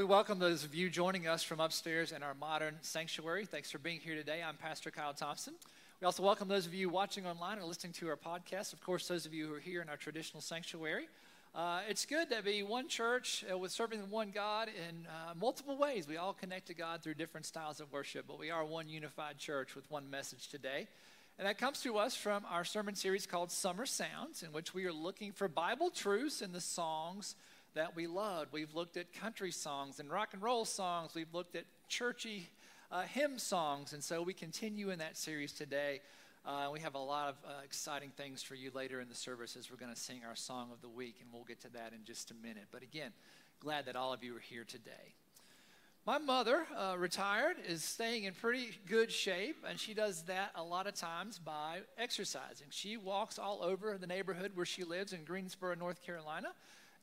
We 0.00 0.06
welcome 0.06 0.38
those 0.38 0.64
of 0.64 0.74
you 0.74 0.88
joining 0.88 1.26
us 1.26 1.42
from 1.42 1.60
upstairs 1.60 2.12
in 2.12 2.22
our 2.22 2.32
modern 2.32 2.78
sanctuary. 2.80 3.44
Thanks 3.44 3.70
for 3.70 3.76
being 3.76 4.00
here 4.00 4.14
today. 4.14 4.42
I'm 4.42 4.56
Pastor 4.56 4.90
Kyle 4.90 5.12
Thompson. 5.12 5.52
We 6.00 6.06
also 6.06 6.22
welcome 6.22 6.48
those 6.48 6.64
of 6.64 6.72
you 6.72 6.88
watching 6.88 7.26
online 7.26 7.58
or 7.58 7.66
listening 7.66 7.92
to 7.92 8.08
our 8.08 8.16
podcast. 8.16 8.72
Of 8.72 8.80
course, 8.80 9.06
those 9.08 9.26
of 9.26 9.34
you 9.34 9.46
who 9.46 9.54
are 9.56 9.60
here 9.60 9.82
in 9.82 9.90
our 9.90 9.98
traditional 9.98 10.40
sanctuary. 10.40 11.06
Uh, 11.54 11.80
it's 11.86 12.06
good 12.06 12.30
to 12.30 12.42
be 12.42 12.62
one 12.62 12.88
church 12.88 13.44
uh, 13.52 13.58
with 13.58 13.72
serving 13.72 14.08
one 14.08 14.30
God 14.30 14.68
in 14.68 15.06
uh, 15.06 15.34
multiple 15.38 15.76
ways. 15.76 16.08
We 16.08 16.16
all 16.16 16.32
connect 16.32 16.68
to 16.68 16.74
God 16.74 17.02
through 17.02 17.14
different 17.16 17.44
styles 17.44 17.78
of 17.78 17.92
worship, 17.92 18.24
but 18.26 18.38
we 18.38 18.50
are 18.50 18.64
one 18.64 18.88
unified 18.88 19.36
church 19.36 19.74
with 19.74 19.90
one 19.90 20.08
message 20.08 20.48
today. 20.48 20.88
And 21.38 21.46
that 21.46 21.58
comes 21.58 21.82
to 21.82 21.98
us 21.98 22.16
from 22.16 22.46
our 22.50 22.64
sermon 22.64 22.94
series 22.94 23.26
called 23.26 23.50
Summer 23.50 23.84
Sounds, 23.84 24.42
in 24.42 24.50
which 24.52 24.72
we 24.72 24.86
are 24.86 24.94
looking 24.94 25.32
for 25.32 25.46
Bible 25.46 25.90
truths 25.90 26.40
in 26.40 26.52
the 26.52 26.60
songs 26.62 27.34
that 27.74 27.94
we 27.94 28.06
loved. 28.06 28.52
We've 28.52 28.74
looked 28.74 28.96
at 28.96 29.12
country 29.12 29.50
songs 29.50 30.00
and 30.00 30.10
rock 30.10 30.30
and 30.32 30.42
roll 30.42 30.64
songs, 30.64 31.14
we've 31.14 31.32
looked 31.32 31.54
at 31.56 31.64
churchy 31.88 32.48
uh, 32.90 33.02
hymn 33.02 33.38
songs, 33.38 33.92
and 33.92 34.02
so 34.02 34.22
we 34.22 34.34
continue 34.34 34.90
in 34.90 34.98
that 34.98 35.16
series 35.16 35.52
today. 35.52 36.00
Uh, 36.44 36.70
we 36.72 36.80
have 36.80 36.94
a 36.94 36.98
lot 36.98 37.28
of 37.28 37.34
uh, 37.44 37.50
exciting 37.64 38.10
things 38.16 38.42
for 38.42 38.54
you 38.54 38.70
later 38.74 39.00
in 39.00 39.08
the 39.08 39.14
service 39.14 39.56
as 39.56 39.70
we're 39.70 39.76
going 39.76 39.92
to 39.92 40.00
sing 40.00 40.22
our 40.26 40.34
song 40.34 40.70
of 40.72 40.80
the 40.80 40.88
week, 40.88 41.16
and 41.20 41.28
we'll 41.32 41.44
get 41.44 41.60
to 41.60 41.70
that 41.70 41.92
in 41.92 42.04
just 42.04 42.30
a 42.30 42.34
minute. 42.34 42.64
But 42.72 42.82
again, 42.82 43.12
glad 43.60 43.86
that 43.86 43.94
all 43.94 44.12
of 44.12 44.24
you 44.24 44.36
are 44.36 44.40
here 44.40 44.64
today. 44.64 45.14
My 46.06 46.16
mother, 46.16 46.66
uh, 46.74 46.96
retired, 46.98 47.58
is 47.68 47.84
staying 47.84 48.24
in 48.24 48.32
pretty 48.32 48.70
good 48.86 49.12
shape, 49.12 49.64
and 49.68 49.78
she 49.78 49.92
does 49.92 50.22
that 50.22 50.50
a 50.54 50.62
lot 50.62 50.86
of 50.86 50.94
times 50.94 51.38
by 51.38 51.80
exercising. 51.98 52.68
She 52.70 52.96
walks 52.96 53.38
all 53.38 53.62
over 53.62 53.98
the 53.98 54.06
neighborhood 54.06 54.52
where 54.54 54.64
she 54.64 54.82
lives 54.82 55.12
in 55.12 55.24
Greensboro, 55.24 55.74
North 55.74 56.02
Carolina, 56.02 56.48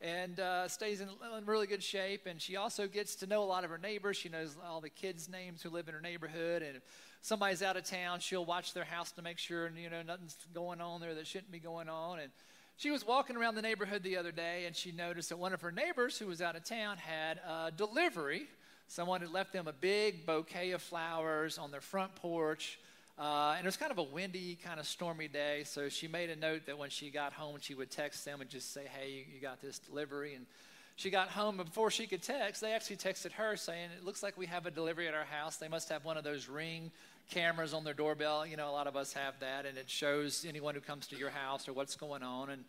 and 0.00 0.38
uh, 0.38 0.68
stays 0.68 1.00
in, 1.00 1.08
in, 1.08 1.44
really 1.46 1.66
good 1.66 1.82
shape. 1.82 2.26
And 2.26 2.40
she 2.40 2.56
also 2.56 2.86
gets 2.86 3.16
to 3.16 3.26
know 3.26 3.42
a 3.42 3.46
lot 3.46 3.64
of 3.64 3.70
her 3.70 3.78
neighbors. 3.78 4.16
She 4.16 4.28
knows 4.28 4.56
all 4.68 4.80
the 4.80 4.90
kids' 4.90 5.28
names 5.28 5.62
who 5.62 5.70
live 5.70 5.88
in 5.88 5.94
her 5.94 6.00
neighborhood, 6.00 6.62
and 6.62 6.76
if 6.76 6.82
somebody's 7.22 7.62
out 7.62 7.76
of 7.76 7.84
town, 7.84 8.20
she'll 8.20 8.44
watch 8.44 8.74
their 8.74 8.84
house 8.84 9.10
to 9.12 9.22
make 9.22 9.38
sure 9.38 9.70
you 9.76 9.90
know 9.90 10.02
nothing's 10.02 10.36
going 10.54 10.80
on 10.80 11.00
there 11.00 11.14
that 11.14 11.26
shouldn't 11.26 11.50
be 11.50 11.58
going 11.58 11.88
on. 11.88 12.20
And 12.20 12.30
she 12.76 12.90
was 12.90 13.04
walking 13.04 13.36
around 13.36 13.56
the 13.56 13.62
neighborhood 13.62 14.04
the 14.04 14.16
other 14.16 14.30
day, 14.30 14.66
and 14.66 14.76
she 14.76 14.92
noticed 14.92 15.30
that 15.30 15.38
one 15.38 15.52
of 15.52 15.60
her 15.62 15.72
neighbors 15.72 16.16
who 16.16 16.26
was 16.26 16.40
out 16.40 16.54
of 16.54 16.64
town 16.64 16.96
had 16.96 17.38
a 17.38 17.72
delivery. 17.76 18.46
Someone 18.86 19.20
had 19.20 19.30
left 19.30 19.52
them 19.52 19.66
a 19.66 19.72
big 19.72 20.24
bouquet 20.24 20.70
of 20.70 20.80
flowers 20.80 21.58
on 21.58 21.70
their 21.72 21.80
front 21.80 22.14
porch. 22.14 22.78
Uh, 23.18 23.54
and 23.56 23.64
it 23.64 23.66
was 23.66 23.76
kind 23.76 23.90
of 23.90 23.98
a 23.98 24.02
windy, 24.04 24.56
kind 24.62 24.78
of 24.78 24.86
stormy 24.86 25.26
day, 25.26 25.62
so 25.64 25.88
she 25.88 26.06
made 26.06 26.30
a 26.30 26.36
note 26.36 26.66
that 26.66 26.78
when 26.78 26.88
she 26.88 27.10
got 27.10 27.32
home, 27.32 27.56
she 27.60 27.74
would 27.74 27.90
text 27.90 28.24
them 28.24 28.40
and 28.40 28.48
just 28.48 28.72
say, 28.72 28.84
"Hey, 28.86 29.26
you 29.34 29.40
got 29.40 29.60
this 29.60 29.80
delivery." 29.80 30.34
And 30.34 30.46
she 30.94 31.10
got 31.10 31.28
home 31.28 31.58
and 31.58 31.68
before 31.68 31.90
she 31.90 32.06
could 32.06 32.22
text. 32.22 32.60
They 32.60 32.72
actually 32.72 32.96
texted 32.96 33.32
her 33.32 33.56
saying, 33.56 33.90
"It 33.96 34.04
looks 34.04 34.22
like 34.22 34.38
we 34.38 34.46
have 34.46 34.66
a 34.66 34.70
delivery 34.70 35.08
at 35.08 35.14
our 35.14 35.24
house. 35.24 35.56
They 35.56 35.68
must 35.68 35.88
have 35.88 36.04
one 36.04 36.16
of 36.16 36.22
those 36.22 36.48
ring 36.48 36.92
cameras 37.30 37.74
on 37.74 37.84
their 37.84 37.94
doorbell. 37.94 38.46
You 38.46 38.56
know, 38.56 38.70
a 38.70 38.72
lot 38.72 38.86
of 38.86 38.96
us 38.96 39.12
have 39.14 39.38
that, 39.40 39.66
and 39.66 39.76
it 39.76 39.90
shows 39.90 40.44
anyone 40.48 40.74
who 40.74 40.80
comes 40.80 41.06
to 41.08 41.16
your 41.16 41.30
house 41.30 41.68
or 41.68 41.72
what's 41.72 41.96
going 41.96 42.22
on. 42.22 42.50
And 42.50 42.64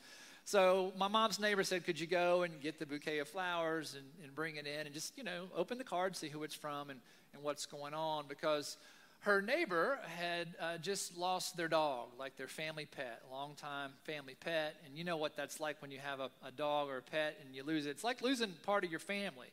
so 0.45 0.94
my 0.97 1.08
mom's 1.08 1.39
neighbor 1.39 1.64
said, 1.64 1.86
Could 1.86 2.00
you 2.00 2.08
go 2.08 2.42
and 2.42 2.59
get 2.61 2.80
the 2.80 2.86
bouquet 2.86 3.20
of 3.20 3.27
flowers 3.27 3.95
and, 3.95 4.05
and 4.23 4.33
bring 4.33 4.55
it 4.55 4.66
in 4.66 4.86
and 4.86 4.94
just, 4.94 5.17
you 5.17 5.23
know, 5.23 5.45
open 5.55 5.77
the 5.77 5.83
card, 5.83 6.16
see 6.16 6.27
who 6.27 6.44
it's 6.44 6.55
from 6.55 6.89
and, 6.89 7.00
and 7.33 7.44
what's 7.44 7.66
going 7.66 7.94
on? 7.94 8.25
Because 8.27 8.77
her 9.22 9.42
neighbor 9.42 10.00
had 10.17 10.48
uh, 10.62 10.78
just 10.78 11.17
lost 11.17 11.58
their 11.58 11.67
dog, 11.67 12.08
like 12.17 12.38
their 12.38 12.48
family 12.48 12.86
pet, 12.86 13.22
long 13.31 13.56
time 13.56 13.92
family 14.03 14.36
pet. 14.39 14.76
And 14.86 14.98
you 14.98 15.03
know 15.03 15.17
what 15.17 15.36
that's 15.36 15.59
like 15.59 15.81
when 15.81 15.92
you 15.92 16.00
have 16.00 16.20
a, 16.20 16.30
a 16.45 16.52
dog 16.52 16.89
or 16.89 16.98
a 16.98 17.02
pet 17.02 17.38
and 17.44 17.53
you 17.53 17.64
lose 17.64 17.86
it. 17.86 17.92
It's 17.92 18.03
like 18.03 18.22
losing 18.22 18.53
part 18.64 18.84
of 18.86 18.92
your 18.92 19.00
family. 19.00 19.52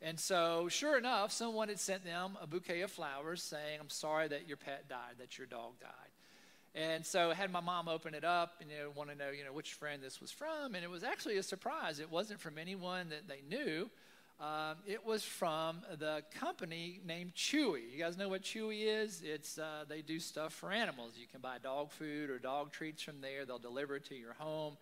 And 0.00 0.18
so, 0.18 0.68
sure 0.68 0.98
enough, 0.98 1.32
someone 1.32 1.68
had 1.68 1.80
sent 1.80 2.04
them 2.04 2.36
a 2.42 2.46
bouquet 2.46 2.82
of 2.82 2.90
flowers 2.90 3.42
saying, 3.42 3.78
I'm 3.80 3.90
sorry 3.90 4.28
that 4.28 4.48
your 4.48 4.56
pet 4.56 4.88
died, 4.88 5.14
that 5.18 5.38
your 5.38 5.46
dog 5.46 5.78
died. 5.80 5.90
And 6.74 7.06
so 7.06 7.30
I 7.30 7.34
had 7.34 7.52
my 7.52 7.60
mom 7.60 7.88
open 7.88 8.14
it 8.14 8.24
up 8.24 8.56
and 8.60 8.70
you 8.70 8.76
know, 8.76 8.90
want 8.94 9.10
to 9.10 9.16
know, 9.16 9.30
you 9.30 9.44
know, 9.44 9.52
which 9.52 9.74
friend 9.74 10.02
this 10.02 10.20
was 10.20 10.32
from. 10.32 10.74
And 10.74 10.82
it 10.82 10.90
was 10.90 11.04
actually 11.04 11.36
a 11.36 11.42
surprise. 11.42 12.00
It 12.00 12.10
wasn't 12.10 12.40
from 12.40 12.58
anyone 12.58 13.10
that 13.10 13.28
they 13.28 13.42
knew. 13.48 13.90
Um, 14.40 14.78
it 14.84 15.06
was 15.06 15.22
from 15.22 15.82
the 15.98 16.22
company 16.40 17.00
named 17.06 17.34
Chewy. 17.34 17.92
You 17.92 17.98
guys 17.98 18.18
know 18.18 18.28
what 18.28 18.42
Chewy 18.42 18.82
is? 18.84 19.22
It's 19.24 19.58
uh, 19.58 19.84
they 19.88 20.02
do 20.02 20.18
stuff 20.18 20.52
for 20.52 20.72
animals. 20.72 21.12
You 21.16 21.26
can 21.30 21.40
buy 21.40 21.58
dog 21.62 21.92
food 21.92 22.30
or 22.30 22.38
dog 22.38 22.72
treats 22.72 23.02
from 23.02 23.20
there. 23.20 23.44
They'll 23.44 23.58
deliver 23.58 23.96
it 23.96 24.04
to 24.06 24.16
your 24.16 24.34
home. 24.34 24.76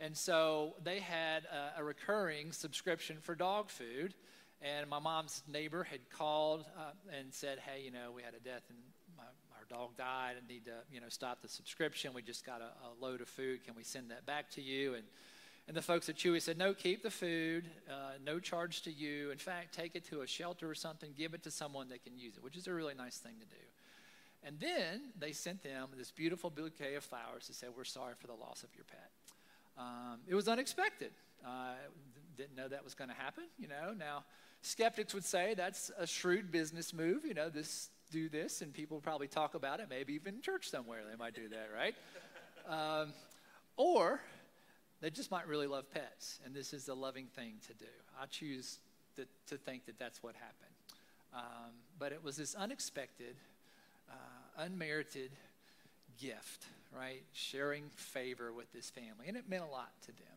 And 0.00 0.16
so 0.16 0.74
they 0.82 1.00
had 1.00 1.44
a, 1.44 1.80
a 1.80 1.84
recurring 1.84 2.52
subscription 2.52 3.18
for 3.20 3.34
dog 3.34 3.68
food. 3.68 4.14
And 4.62 4.88
my 4.88 4.98
mom's 4.98 5.42
neighbor 5.46 5.84
had 5.84 6.08
called 6.10 6.64
uh, 6.78 6.92
and 7.18 7.32
said, 7.34 7.58
"Hey, 7.58 7.82
you 7.84 7.90
know, 7.90 8.12
we 8.14 8.22
had 8.22 8.34
a 8.34 8.40
death 8.40 8.62
and 8.70 8.78
my, 9.14 9.24
our 9.24 9.66
dog 9.68 9.96
died. 9.98 10.36
and 10.38 10.48
need 10.48 10.64
to, 10.64 10.76
you 10.90 11.02
know, 11.02 11.10
stop 11.10 11.42
the 11.42 11.48
subscription. 11.48 12.14
We 12.14 12.22
just 12.22 12.46
got 12.46 12.62
a, 12.62 12.64
a, 12.64 13.04
load 13.04 13.20
of 13.20 13.28
food. 13.28 13.64
Can 13.64 13.74
we 13.76 13.84
send 13.84 14.10
that 14.10 14.24
back 14.24 14.50
to 14.52 14.62
you?" 14.62 14.94
And 14.94 15.04
and 15.68 15.76
the 15.76 15.82
folks 15.82 16.08
at 16.08 16.16
Chewy 16.16 16.40
said, 16.40 16.58
"No, 16.58 16.74
keep 16.74 17.02
the 17.02 17.10
food. 17.10 17.68
Uh, 17.90 18.12
no 18.24 18.38
charge 18.38 18.82
to 18.82 18.92
you. 18.92 19.30
In 19.30 19.38
fact, 19.38 19.74
take 19.74 19.96
it 19.96 20.04
to 20.06 20.22
a 20.22 20.26
shelter 20.26 20.70
or 20.70 20.74
something. 20.74 21.12
Give 21.16 21.34
it 21.34 21.42
to 21.44 21.50
someone 21.50 21.88
that 21.88 22.04
can 22.04 22.16
use 22.16 22.36
it, 22.36 22.42
which 22.42 22.56
is 22.56 22.66
a 22.66 22.72
really 22.72 22.94
nice 22.94 23.18
thing 23.18 23.34
to 23.40 23.46
do." 23.46 23.62
And 24.44 24.60
then 24.60 25.12
they 25.18 25.32
sent 25.32 25.62
them 25.62 25.88
this 25.96 26.12
beautiful 26.12 26.50
bouquet 26.50 26.94
of 26.94 27.04
flowers 27.04 27.46
to 27.46 27.52
say, 27.52 27.66
"We're 27.68 27.84
sorry 27.84 28.14
for 28.14 28.28
the 28.28 28.34
loss 28.34 28.62
of 28.62 28.74
your 28.74 28.84
pet." 28.84 29.10
Um, 29.76 30.20
it 30.26 30.34
was 30.34 30.48
unexpected. 30.48 31.12
Uh, 31.44 31.74
didn't 32.36 32.56
know 32.56 32.68
that 32.68 32.84
was 32.84 32.94
going 32.94 33.10
to 33.10 33.16
happen. 33.16 33.44
You 33.58 33.68
know, 33.68 33.92
now 33.96 34.24
Skeptics 34.62 35.14
would 35.14 35.24
say 35.24 35.54
that's 35.54 35.90
a 35.98 36.06
shrewd 36.06 36.50
business 36.50 36.92
move. 36.92 37.24
You 37.24 37.34
know, 37.34 37.48
this 37.48 37.90
do 38.10 38.28
this, 38.28 38.62
and 38.62 38.72
people 38.72 39.00
probably 39.00 39.28
talk 39.28 39.54
about 39.54 39.80
it. 39.80 39.86
Maybe 39.90 40.14
even 40.14 40.36
in 40.36 40.42
church 40.42 40.70
somewhere 40.70 41.00
they 41.08 41.16
might 41.16 41.34
do 41.34 41.48
that, 41.48 41.68
right? 41.74 41.94
um, 42.68 43.12
or 43.76 44.20
they 45.00 45.10
just 45.10 45.30
might 45.30 45.46
really 45.46 45.66
love 45.66 45.90
pets, 45.92 46.40
and 46.44 46.54
this 46.54 46.72
is 46.72 46.88
a 46.88 46.94
loving 46.94 47.26
thing 47.26 47.54
to 47.66 47.74
do. 47.74 47.90
I 48.20 48.26
choose 48.26 48.78
to, 49.16 49.26
to 49.48 49.56
think 49.56 49.86
that 49.86 49.98
that's 49.98 50.22
what 50.22 50.34
happened. 50.34 50.74
Um, 51.34 51.72
but 51.98 52.12
it 52.12 52.24
was 52.24 52.36
this 52.36 52.54
unexpected, 52.54 53.36
uh, 54.10 54.62
unmerited 54.64 55.30
gift, 56.20 56.64
right? 56.96 57.22
Sharing 57.32 57.90
favor 57.94 58.52
with 58.52 58.72
this 58.72 58.88
family, 58.90 59.28
and 59.28 59.36
it 59.36 59.48
meant 59.48 59.64
a 59.64 59.70
lot 59.70 59.90
to 60.02 60.08
them. 60.08 60.36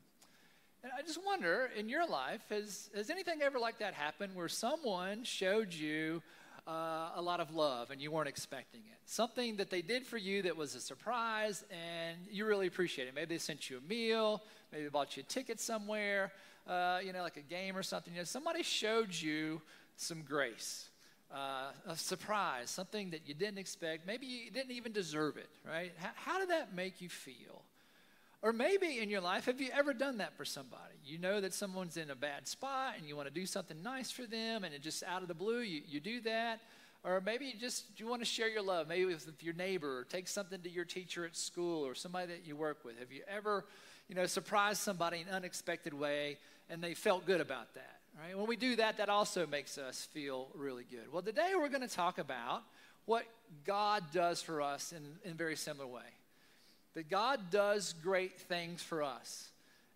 And 0.84 0.92
I 0.98 1.02
just 1.02 1.20
wonder, 1.26 1.70
in 1.78 1.90
your 1.90 2.08
life, 2.08 2.42
has, 2.50 2.90
has 2.96 3.10
anything 3.10 3.42
ever 3.42 3.60
like 3.60 3.80
that 3.80 3.94
happened 3.94 4.34
where 4.36 4.48
someone 4.48 5.24
showed 5.24 5.74
you 5.74 6.22
uh, 6.70 7.12
a 7.16 7.22
lot 7.22 7.40
of 7.40 7.56
love 7.56 7.90
and 7.90 8.00
you 8.00 8.12
weren't 8.12 8.28
expecting 8.28 8.82
it? 8.82 8.98
Something 9.06 9.58
that 9.58 9.70
they 9.70 9.82
did 9.82 10.06
for 10.06 10.18
you 10.18 10.44
that 10.44 10.56
was 10.56 10.76
a 10.76 10.80
surprise 10.80 11.66
and 11.72 12.18
you 12.32 12.46
really 12.46 12.68
appreciate 12.68 13.08
it. 13.08 13.16
Maybe 13.16 13.34
they 13.36 13.40
sent 13.40 13.70
you 13.70 13.80
a 13.80 13.90
meal, 13.90 14.44
maybe 14.72 14.84
they 14.84 14.90
bought 14.90 15.18
you 15.18 15.24
a 15.24 15.26
ticket 15.26 15.60
somewhere, 15.60 16.32
uh, 16.68 17.00
you 17.04 17.12
know, 17.12 17.24
like 17.24 17.38
a 17.38 17.42
game 17.42 17.76
or 17.76 17.84
something. 17.84 18.14
You 18.14 18.20
know, 18.20 18.26
somebody 18.26 18.62
showed 18.64 19.14
you 19.14 19.62
some 19.96 20.22
grace. 20.22 20.90
Uh, 21.32 21.72
a 21.88 21.96
surprise, 21.96 22.72
something 22.72 23.12
that 23.12 23.22
you 23.28 23.36
didn't 23.36 23.60
expect. 23.60 24.08
Maybe 24.08 24.26
you 24.26 24.50
didn't 24.50 24.72
even 24.72 24.92
deserve 24.92 25.38
it, 25.38 25.50
right? 25.64 25.92
How, 25.98 26.10
how 26.16 26.40
did 26.40 26.50
that 26.50 26.74
make 26.74 27.02
you 27.02 27.10
feel? 27.10 27.62
Or 28.42 28.54
maybe 28.54 29.00
in 29.00 29.10
your 29.10 29.20
life, 29.20 29.46
have 29.46 29.60
you 29.60 29.70
ever 29.74 29.94
done 29.94 30.20
that 30.20 30.38
for 30.38 30.46
somebody? 30.46 30.94
You 31.06 31.18
know 31.18 31.42
that 31.42 31.54
someone's 31.54 31.98
in 31.98 32.10
a 32.10 32.16
bad 32.16 32.48
spot 32.48 32.94
and 32.98 33.06
you 33.06 33.16
want 33.18 33.28
to 33.28 33.34
do 33.34 33.46
something 33.46 33.82
nice 33.84 34.12
for 34.12 34.26
them, 34.26 34.64
and 34.64 34.74
it 34.74 34.82
just 34.82 35.04
out 35.04 35.22
of 35.22 35.28
the 35.28 35.34
blue, 35.34 35.60
you, 35.60 35.82
you 35.88 36.00
do 36.00 36.22
that. 36.22 36.62
Or 37.04 37.22
maybe 37.22 37.46
you 37.46 37.54
just 37.60 37.86
you 37.98 38.08
want 38.08 38.22
to 38.22 38.26
share 38.26 38.50
your 38.50 38.62
love, 38.62 38.88
maybe 38.88 39.06
with 39.06 39.42
your 39.42 39.54
neighbor, 39.54 40.00
or 40.00 40.04
take 40.04 40.28
something 40.28 40.62
to 40.62 40.70
your 40.70 40.86
teacher 40.86 41.26
at 41.26 41.36
school 41.36 41.86
or 41.86 41.96
somebody 41.96 42.28
that 42.28 42.46
you 42.46 42.56
work 42.56 42.84
with. 42.84 43.00
Have 43.00 43.12
you 43.12 43.24
ever, 43.28 43.66
you 44.08 44.16
know, 44.16 44.26
surprised 44.26 44.82
somebody 44.82 45.22
in 45.22 45.28
an 45.28 45.34
unexpected 45.34 45.94
way 45.94 46.38
and 46.70 46.82
they 46.82 46.94
felt 46.94 47.26
good 47.26 47.42
about 47.42 47.74
that? 47.76 48.00
Right? 48.22 48.38
When 48.38 48.48
we 48.48 48.58
do 48.58 48.76
that, 48.78 48.98
that 48.98 49.08
also 49.08 49.48
makes 49.48 49.78
us 49.78 50.08
feel 50.12 50.48
really 50.54 50.86
good. 50.90 51.12
Well, 51.12 51.22
today 51.22 51.52
we're 51.58 51.70
going 51.70 51.88
to 51.88 51.94
talk 51.94 52.18
about 52.18 52.64
what 53.06 53.24
God 53.66 54.04
does 54.12 54.42
for 54.42 54.62
us 54.62 54.92
in, 54.92 55.04
in 55.24 55.32
a 55.32 55.36
very 55.36 55.56
similar 55.56 55.88
way 55.88 56.02
that 57.00 57.10
God 57.10 57.50
does 57.50 57.94
great 58.04 58.38
things 58.38 58.84
for 58.84 59.02
us. 59.02 59.52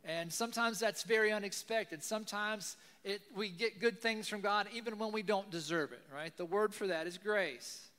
And 0.05 0.31
sometimes 0.31 0.79
that's 0.79 1.03
very 1.03 1.33
unexpected. 1.33 2.01
Sometimes 2.01 2.77
it, 3.03 3.21
we 3.35 3.49
get 3.49 3.81
good 3.81 4.01
things 4.01 4.29
from 4.29 4.39
God 4.39 4.67
even 4.73 4.97
when 4.97 5.11
we 5.11 5.21
don't 5.21 5.51
deserve 5.51 5.91
it, 5.91 5.99
right? 6.15 6.31
The 6.37 6.45
word 6.45 6.73
for 6.73 6.87
that 6.87 7.05
is 7.05 7.17
grace. 7.17 7.89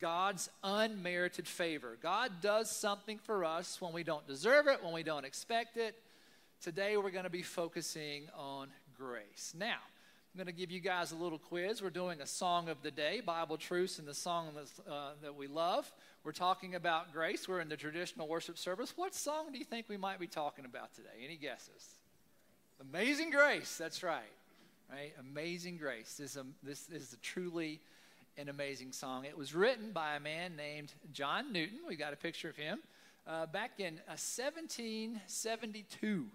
God's 0.00 0.48
unmerited 0.62 1.48
favor. 1.48 1.98
God 2.00 2.40
does 2.40 2.70
something 2.70 3.18
for 3.18 3.44
us 3.44 3.80
when 3.80 3.92
we 3.92 4.04
don't 4.04 4.24
deserve 4.28 4.68
it, 4.68 4.80
when 4.80 4.92
we 4.92 5.02
don't 5.02 5.24
expect 5.24 5.76
it. 5.76 5.96
Today 6.62 6.96
we're 6.96 7.10
going 7.10 7.24
to 7.24 7.30
be 7.30 7.42
focusing 7.42 8.28
on 8.36 8.68
grace. 8.96 9.54
Now, 9.58 9.78
I'm 10.32 10.38
going 10.38 10.54
to 10.54 10.60
give 10.60 10.70
you 10.70 10.80
guys 10.80 11.10
a 11.10 11.16
little 11.16 11.40
quiz. 11.40 11.82
We're 11.82 11.90
doing 11.90 12.20
a 12.20 12.26
song 12.26 12.68
of 12.68 12.82
the 12.82 12.92
day, 12.92 13.22
Bible 13.24 13.56
truths, 13.56 13.98
and 13.98 14.06
the 14.06 14.14
song 14.14 14.50
uh, 14.88 15.10
that 15.22 15.34
we 15.34 15.48
love. 15.48 15.90
We're 16.26 16.32
talking 16.32 16.74
about 16.74 17.12
grace. 17.12 17.46
We're 17.46 17.60
in 17.60 17.68
the 17.68 17.76
traditional 17.76 18.26
worship 18.26 18.58
service. 18.58 18.94
What 18.96 19.14
song 19.14 19.52
do 19.52 19.58
you 19.58 19.64
think 19.64 19.88
we 19.88 19.96
might 19.96 20.18
be 20.18 20.26
talking 20.26 20.64
about 20.64 20.92
today? 20.92 21.24
Any 21.24 21.36
guesses? 21.36 22.00
Amazing 22.80 23.30
Grace. 23.30 23.78
That's 23.78 24.02
right. 24.02 24.24
right? 24.90 25.12
Amazing 25.20 25.76
Grace. 25.76 26.16
This 26.18 26.32
is, 26.32 26.36
a, 26.36 26.44
this 26.64 26.88
is 26.88 27.12
a 27.12 27.16
truly 27.18 27.78
an 28.36 28.48
amazing 28.48 28.90
song. 28.90 29.24
It 29.24 29.38
was 29.38 29.54
written 29.54 29.92
by 29.92 30.16
a 30.16 30.20
man 30.20 30.56
named 30.56 30.92
John 31.12 31.52
Newton. 31.52 31.78
We 31.86 31.94
got 31.94 32.12
a 32.12 32.16
picture 32.16 32.48
of 32.48 32.56
him 32.56 32.80
uh, 33.28 33.46
back 33.46 33.78
in 33.78 34.00
uh, 34.08 34.18
1772. 34.18 36.26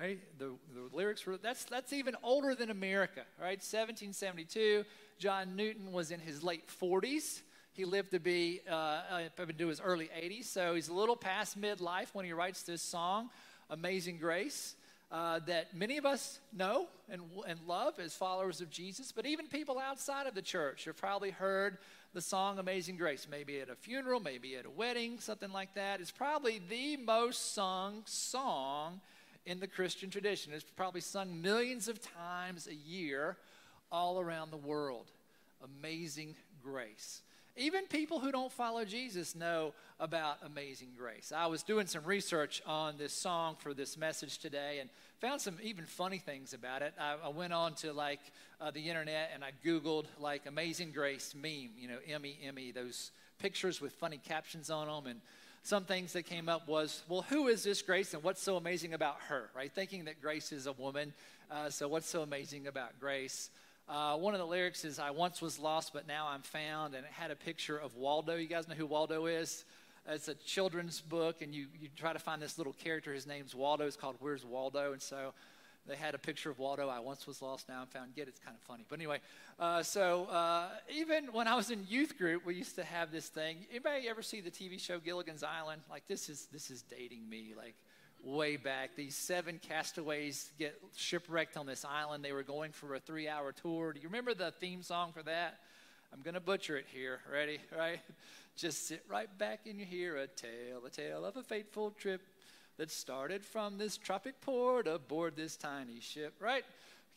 Right, 0.00 0.20
the, 0.38 0.52
the 0.72 0.96
lyrics 0.96 1.26
were 1.26 1.36
that's 1.36 1.64
that's 1.64 1.92
even 1.92 2.14
older 2.22 2.54
than 2.54 2.70
America. 2.70 3.22
Right, 3.40 3.58
1772. 3.58 4.84
John 5.18 5.56
Newton 5.56 5.90
was 5.90 6.12
in 6.12 6.20
his 6.20 6.44
late 6.44 6.68
40s. 6.80 7.40
He 7.74 7.84
lived 7.84 8.10
to 8.10 8.20
be 8.20 8.60
uh, 8.70 9.20
up 9.38 9.50
into 9.50 9.68
his 9.68 9.80
early 9.80 10.10
80s, 10.16 10.44
so 10.44 10.74
he's 10.74 10.88
a 10.88 10.94
little 10.94 11.16
past 11.16 11.60
midlife 11.60 12.08
when 12.12 12.24
he 12.24 12.32
writes 12.32 12.62
this 12.62 12.82
song, 12.82 13.30
"Amazing 13.70 14.18
Grace." 14.18 14.74
uh, 15.12 15.40
that 15.46 15.76
many 15.76 15.98
of 15.98 16.06
us 16.06 16.40
know 16.56 16.86
and, 17.10 17.20
and 17.46 17.60
love 17.66 17.98
as 18.00 18.14
followers 18.14 18.62
of 18.62 18.70
Jesus, 18.70 19.12
but 19.12 19.26
even 19.26 19.46
people 19.46 19.78
outside 19.78 20.26
of 20.26 20.34
the 20.34 20.42
church 20.42 20.86
have 20.86 20.96
probably 20.96 21.30
heard 21.30 21.76
the 22.14 22.20
song 22.20 22.58
Amazing 22.58 22.96
Grace, 22.96 23.26
maybe 23.30 23.60
at 23.60 23.68
a 23.68 23.74
funeral, 23.74 24.20
maybe 24.20 24.56
at 24.56 24.64
a 24.64 24.70
wedding, 24.70 25.18
something 25.20 25.52
like 25.52 25.74
that. 25.74 26.00
It's 26.00 26.10
probably 26.10 26.62
the 26.68 26.96
most 26.96 27.54
sung 27.54 28.02
song 28.06 29.00
in 29.44 29.60
the 29.60 29.66
Christian 29.66 30.08
tradition. 30.08 30.54
It's 30.54 30.64
probably 30.64 31.02
sung 31.02 31.42
millions 31.42 31.88
of 31.88 32.00
times 32.00 32.66
a 32.66 32.74
year 32.74 33.36
all 33.90 34.18
around 34.18 34.50
the 34.50 34.56
world. 34.56 35.10
Amazing 35.62 36.36
Grace. 36.62 37.20
Even 37.56 37.86
people 37.86 38.18
who 38.18 38.32
don't 38.32 38.50
follow 38.50 38.84
Jesus 38.84 39.34
know 39.34 39.74
about 40.00 40.38
amazing 40.42 40.88
grace. 40.96 41.32
I 41.36 41.46
was 41.46 41.62
doing 41.62 41.86
some 41.86 42.02
research 42.04 42.62
on 42.66 42.96
this 42.96 43.12
song 43.12 43.56
for 43.58 43.74
this 43.74 43.98
message 43.98 44.38
today 44.38 44.78
and 44.80 44.88
found 45.20 45.40
some 45.42 45.58
even 45.62 45.84
funny 45.84 46.18
things 46.18 46.54
about 46.54 46.80
it. 46.80 46.94
I, 46.98 47.16
I 47.24 47.28
went 47.28 47.52
on 47.52 47.74
to 47.76 47.92
like 47.92 48.20
uh, 48.60 48.70
the 48.70 48.88
internet 48.88 49.30
and 49.34 49.44
I 49.44 49.50
Googled 49.64 50.06
like 50.18 50.46
amazing 50.46 50.92
grace 50.92 51.34
meme, 51.34 51.70
you 51.78 51.88
know, 51.88 51.98
Emmy, 52.08 52.38
Emmy, 52.42 52.72
those 52.72 53.10
pictures 53.38 53.82
with 53.82 53.92
funny 53.92 54.18
captions 54.18 54.70
on 54.70 54.86
them. 54.86 55.06
And 55.10 55.20
some 55.62 55.84
things 55.84 56.14
that 56.14 56.24
came 56.24 56.48
up 56.48 56.66
was, 56.66 57.02
well, 57.08 57.22
who 57.22 57.48
is 57.48 57.62
this 57.62 57.82
Grace 57.82 58.14
and 58.14 58.22
what's 58.22 58.42
so 58.42 58.56
amazing 58.56 58.94
about 58.94 59.16
her, 59.28 59.50
right? 59.54 59.70
Thinking 59.70 60.06
that 60.06 60.20
Grace 60.20 60.52
is 60.52 60.66
a 60.66 60.72
woman. 60.72 61.12
Uh, 61.50 61.70
so 61.70 61.86
what's 61.86 62.08
so 62.08 62.22
amazing 62.22 62.66
about 62.66 62.98
Grace? 62.98 63.50
Uh, 63.88 64.16
one 64.16 64.34
of 64.34 64.40
the 64.40 64.46
lyrics 64.46 64.84
is, 64.84 64.98
I 64.98 65.10
once 65.10 65.42
was 65.42 65.58
lost, 65.58 65.92
but 65.92 66.06
now 66.06 66.28
I'm 66.28 66.42
found. 66.42 66.94
And 66.94 67.04
it 67.04 67.12
had 67.12 67.30
a 67.30 67.36
picture 67.36 67.76
of 67.76 67.96
Waldo. 67.96 68.36
You 68.36 68.48
guys 68.48 68.68
know 68.68 68.74
who 68.74 68.86
Waldo 68.86 69.26
is? 69.26 69.64
It's 70.08 70.28
a 70.28 70.34
children's 70.34 71.00
book, 71.00 71.42
and 71.42 71.54
you, 71.54 71.66
you 71.80 71.88
try 71.96 72.12
to 72.12 72.18
find 72.18 72.42
this 72.42 72.58
little 72.58 72.72
character. 72.72 73.12
His 73.12 73.26
name's 73.26 73.54
Waldo. 73.54 73.86
It's 73.86 73.96
called 73.96 74.16
Where's 74.18 74.44
Waldo? 74.44 74.92
And 74.92 75.00
so 75.00 75.32
they 75.86 75.96
had 75.96 76.14
a 76.14 76.18
picture 76.18 76.50
of 76.50 76.58
Waldo. 76.58 76.88
I 76.88 77.00
once 77.00 77.26
was 77.26 77.42
lost, 77.42 77.68
now 77.68 77.80
I'm 77.80 77.86
found. 77.86 78.14
Get 78.14 78.22
it? 78.22 78.30
It's 78.30 78.38
kind 78.38 78.56
of 78.56 78.62
funny. 78.62 78.84
But 78.88 78.98
anyway, 78.98 79.18
uh, 79.58 79.82
so 79.82 80.24
uh, 80.26 80.68
even 80.92 81.26
when 81.32 81.48
I 81.48 81.56
was 81.56 81.70
in 81.70 81.84
youth 81.88 82.18
group, 82.18 82.46
we 82.46 82.54
used 82.54 82.76
to 82.76 82.84
have 82.84 83.10
this 83.10 83.28
thing. 83.28 83.58
Anybody 83.70 84.08
ever 84.08 84.22
see 84.22 84.40
the 84.40 84.50
TV 84.50 84.80
show 84.80 84.98
Gilligan's 84.98 85.42
Island? 85.42 85.82
Like 85.90 86.06
this 86.06 86.28
is 86.28 86.46
this 86.52 86.70
is 86.70 86.82
dating 86.82 87.28
me. 87.28 87.54
Like 87.56 87.74
way 88.22 88.56
back. 88.56 88.96
These 88.96 89.16
seven 89.16 89.60
castaways 89.60 90.50
get 90.58 90.80
shipwrecked 90.96 91.56
on 91.56 91.66
this 91.66 91.84
island. 91.84 92.24
They 92.24 92.32
were 92.32 92.42
going 92.42 92.72
for 92.72 92.94
a 92.94 93.00
three 93.00 93.28
hour 93.28 93.52
tour. 93.52 93.92
Do 93.92 94.00
you 94.00 94.08
remember 94.08 94.34
the 94.34 94.52
theme 94.52 94.82
song 94.82 95.12
for 95.12 95.22
that? 95.24 95.58
I'm 96.12 96.20
going 96.22 96.34
to 96.34 96.40
butcher 96.40 96.76
it 96.76 96.86
here. 96.92 97.20
Ready? 97.30 97.58
Right? 97.76 98.00
Just 98.54 98.86
sit 98.86 99.02
right 99.08 99.28
back 99.38 99.60
and 99.66 99.80
you 99.80 99.86
hear 99.86 100.16
a 100.16 100.26
tale, 100.26 100.82
a 100.86 100.90
tale 100.90 101.24
of 101.24 101.38
a 101.38 101.42
fateful 101.42 101.90
trip 101.90 102.20
that 102.76 102.90
started 102.90 103.44
from 103.46 103.78
this 103.78 103.96
tropic 103.96 104.42
port 104.42 104.86
aboard 104.86 105.36
this 105.36 105.56
tiny 105.56 106.00
ship. 106.00 106.34
Right? 106.38 106.64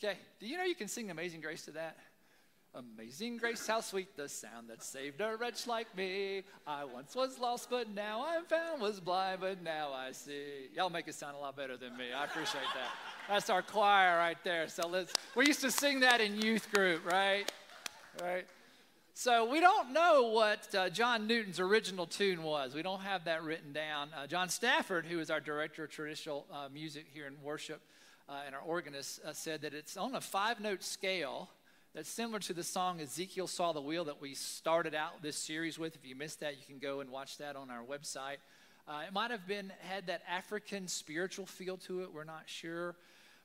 Okay. 0.01 0.17
Do 0.39 0.47
you 0.47 0.57
know 0.57 0.63
you 0.63 0.75
can 0.75 0.87
sing 0.87 1.11
Amazing 1.11 1.41
Grace 1.41 1.65
to 1.65 1.71
that? 1.71 1.97
Amazing 2.75 3.37
grace, 3.37 3.65
how 3.65 3.79
sweet 3.79 4.17
the 4.17 4.27
sound 4.27 4.69
that 4.69 4.83
saved 4.83 5.21
a 5.21 5.37
wretch 5.37 5.65
like 5.65 5.95
me. 5.95 6.43
I 6.67 6.83
once 6.83 7.15
was 7.15 7.39
lost, 7.39 7.69
but 7.69 7.89
now 7.95 8.25
I'm 8.27 8.43
found, 8.43 8.81
was 8.81 8.99
blind, 8.99 9.39
but 9.39 9.63
now 9.63 9.93
I 9.93 10.11
see. 10.11 10.67
Y'all 10.75 10.89
make 10.89 11.07
it 11.07 11.15
sound 11.15 11.37
a 11.37 11.39
lot 11.39 11.55
better 11.55 11.77
than 11.77 11.95
me. 11.95 12.11
I 12.11 12.25
appreciate 12.25 12.65
that. 12.73 12.91
That's 13.29 13.49
our 13.49 13.61
choir 13.61 14.17
right 14.17 14.37
there. 14.43 14.67
So 14.67 14.89
let's, 14.89 15.13
we 15.35 15.47
used 15.47 15.61
to 15.61 15.71
sing 15.71 16.01
that 16.01 16.19
in 16.19 16.41
youth 16.41 16.69
group, 16.73 17.09
right? 17.09 17.49
Right? 18.21 18.45
So 19.13 19.49
we 19.49 19.61
don't 19.61 19.93
know 19.93 20.31
what 20.33 20.75
uh, 20.75 20.89
John 20.89 21.27
Newton's 21.27 21.61
original 21.61 22.05
tune 22.05 22.43
was. 22.43 22.75
We 22.75 22.81
don't 22.81 23.01
have 23.03 23.23
that 23.23 23.41
written 23.41 23.71
down. 23.71 24.09
Uh, 24.13 24.27
John 24.27 24.49
Stafford, 24.49 25.05
who 25.05 25.21
is 25.21 25.29
our 25.29 25.39
director 25.39 25.85
of 25.85 25.91
traditional 25.91 26.45
uh, 26.51 26.67
music 26.73 27.05
here 27.13 27.25
in 27.25 27.35
worship 27.41 27.79
uh, 28.27 28.41
and 28.45 28.53
our 28.53 28.61
organist, 28.61 29.21
uh, 29.23 29.31
said 29.31 29.61
that 29.61 29.73
it's 29.73 29.95
on 29.95 30.13
a 30.13 30.19
five 30.19 30.59
note 30.59 30.83
scale 30.83 31.49
that's 31.95 32.09
similar 32.09 32.39
to 32.39 32.53
the 32.53 32.61
song 32.61 32.99
Ezekiel 32.99 33.47
Saw 33.47 33.71
the 33.71 33.79
Wheel 33.79 34.03
that 34.03 34.19
we 34.19 34.33
started 34.33 34.93
out 34.93 35.21
this 35.21 35.37
series 35.37 35.79
with. 35.79 35.95
If 35.95 36.05
you 36.05 36.13
missed 36.13 36.41
that, 36.41 36.57
you 36.57 36.63
can 36.67 36.77
go 36.77 36.99
and 36.99 37.09
watch 37.09 37.37
that 37.37 37.55
on 37.55 37.71
our 37.71 37.83
website. 37.83 38.35
Uh, 38.85 39.03
it 39.07 39.13
might 39.13 39.31
have 39.31 39.47
been 39.47 39.71
had 39.79 40.07
that 40.07 40.21
African 40.29 40.89
spiritual 40.89 41.45
feel 41.45 41.77
to 41.77 42.01
it. 42.01 42.13
We're 42.13 42.25
not 42.25 42.43
sure. 42.47 42.97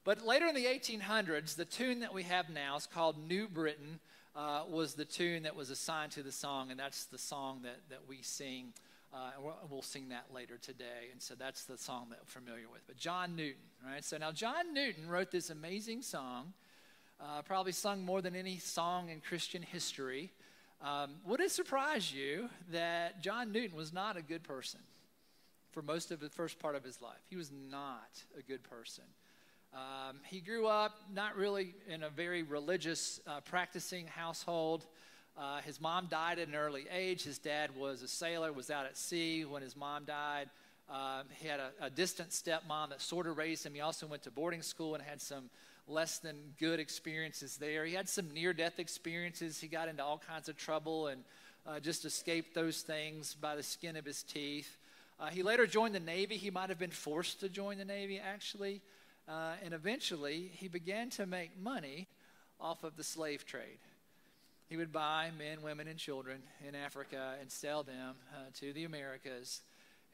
But 0.02 0.26
later 0.26 0.48
in 0.48 0.56
the 0.56 0.64
1800s, 0.64 1.54
the 1.54 1.64
tune 1.64 2.00
that 2.00 2.12
we 2.12 2.24
have 2.24 2.50
now 2.50 2.74
is 2.74 2.86
called 2.86 3.16
New 3.28 3.46
Britain. 3.46 4.00
Uh, 4.34 4.62
was 4.68 4.94
the 4.94 5.04
tune 5.04 5.44
that 5.44 5.54
was 5.54 5.70
assigned 5.70 6.12
to 6.12 6.22
the 6.22 6.32
song, 6.32 6.70
and 6.70 6.78
that's 6.78 7.04
the 7.04 7.18
song 7.18 7.60
that, 7.62 7.78
that 7.88 8.00
we 8.08 8.18
sing. 8.22 8.72
Uh, 9.12 9.30
and 9.34 9.44
we'll, 9.44 9.56
we'll, 9.68 9.82
sing 9.82 10.08
that 10.08 10.24
later 10.32 10.56
today. 10.56 11.10
And 11.12 11.20
so 11.20 11.34
that's 11.34 11.64
the 11.64 11.76
song 11.76 12.06
that 12.10 12.18
we're 12.20 12.40
familiar 12.40 12.68
with. 12.72 12.82
But 12.86 12.96
John 12.96 13.34
Newton, 13.36 13.62
right? 13.84 14.04
So 14.04 14.18
now 14.18 14.30
John 14.30 14.72
Newton 14.72 15.08
wrote 15.08 15.32
this 15.32 15.50
amazing 15.50 16.02
song 16.02 16.52
uh, 17.22 17.42
probably 17.42 17.72
sung 17.72 18.04
more 18.04 18.22
than 18.22 18.34
any 18.34 18.58
song 18.58 19.10
in 19.10 19.20
Christian 19.20 19.62
history. 19.62 20.32
Um, 20.82 21.16
would 21.26 21.40
it 21.40 21.50
surprise 21.50 22.12
you 22.12 22.48
that 22.72 23.22
John 23.22 23.52
Newton 23.52 23.76
was 23.76 23.92
not 23.92 24.16
a 24.16 24.22
good 24.22 24.42
person 24.42 24.80
for 25.72 25.82
most 25.82 26.10
of 26.10 26.20
the 26.20 26.30
first 26.30 26.58
part 26.58 26.74
of 26.74 26.82
his 26.82 27.02
life? 27.02 27.20
He 27.28 27.36
was 27.36 27.50
not 27.52 28.24
a 28.38 28.42
good 28.42 28.62
person. 28.62 29.04
Um, 29.72 30.16
he 30.24 30.40
grew 30.40 30.66
up 30.66 30.92
not 31.14 31.36
really 31.36 31.74
in 31.88 32.02
a 32.02 32.10
very 32.10 32.42
religious, 32.42 33.20
uh, 33.26 33.40
practicing 33.40 34.06
household. 34.06 34.86
Uh, 35.38 35.60
his 35.60 35.80
mom 35.80 36.06
died 36.10 36.38
at 36.38 36.48
an 36.48 36.54
early 36.54 36.86
age. 36.92 37.22
His 37.22 37.38
dad 37.38 37.76
was 37.76 38.02
a 38.02 38.08
sailor, 38.08 38.52
was 38.52 38.70
out 38.70 38.86
at 38.86 38.96
sea 38.96 39.44
when 39.44 39.62
his 39.62 39.76
mom 39.76 40.04
died. 40.04 40.48
Uh, 40.90 41.22
he 41.36 41.46
had 41.46 41.60
a, 41.60 41.70
a 41.80 41.90
distant 41.90 42.30
stepmom 42.30 42.88
that 42.88 43.00
sort 43.00 43.28
of 43.28 43.36
raised 43.36 43.64
him. 43.64 43.74
He 43.74 43.80
also 43.80 44.08
went 44.08 44.22
to 44.22 44.30
boarding 44.30 44.62
school 44.62 44.94
and 44.94 45.04
had 45.04 45.20
some 45.20 45.50
less 45.90 46.18
than 46.18 46.36
good 46.58 46.80
experiences 46.80 47.56
there. 47.56 47.84
He 47.84 47.94
had 47.94 48.08
some 48.08 48.30
near 48.30 48.52
death 48.52 48.78
experiences. 48.78 49.60
He 49.60 49.68
got 49.68 49.88
into 49.88 50.04
all 50.04 50.18
kinds 50.18 50.48
of 50.48 50.56
trouble 50.56 51.08
and 51.08 51.24
uh, 51.66 51.80
just 51.80 52.04
escaped 52.04 52.54
those 52.54 52.82
things 52.82 53.34
by 53.34 53.56
the 53.56 53.62
skin 53.62 53.96
of 53.96 54.04
his 54.04 54.22
teeth. 54.22 54.76
Uh, 55.18 55.26
he 55.26 55.42
later 55.42 55.66
joined 55.66 55.94
the 55.94 56.00
Navy. 56.00 56.36
He 56.36 56.50
might 56.50 56.68
have 56.70 56.78
been 56.78 56.90
forced 56.90 57.40
to 57.40 57.48
join 57.48 57.78
the 57.78 57.84
Navy, 57.84 58.18
actually. 58.18 58.80
Uh, 59.28 59.52
and 59.62 59.74
eventually, 59.74 60.50
he 60.54 60.68
began 60.68 61.10
to 61.10 61.26
make 61.26 61.60
money 61.60 62.06
off 62.60 62.84
of 62.84 62.96
the 62.96 63.04
slave 63.04 63.44
trade. 63.44 63.78
He 64.68 64.76
would 64.76 64.92
buy 64.92 65.30
men, 65.36 65.62
women, 65.62 65.88
and 65.88 65.98
children 65.98 66.40
in 66.66 66.74
Africa 66.74 67.34
and 67.40 67.50
sell 67.50 67.82
them 67.82 68.14
uh, 68.32 68.38
to 68.60 68.72
the 68.72 68.84
Americas. 68.84 69.62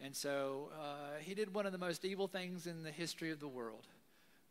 And 0.02 0.14
so 0.14 0.70
uh, 0.74 1.20
he 1.20 1.34
did 1.34 1.54
one 1.54 1.66
of 1.66 1.72
the 1.72 1.78
most 1.78 2.04
evil 2.04 2.26
things 2.26 2.66
in 2.66 2.82
the 2.82 2.90
history 2.90 3.30
of 3.30 3.40
the 3.40 3.48
world 3.48 3.86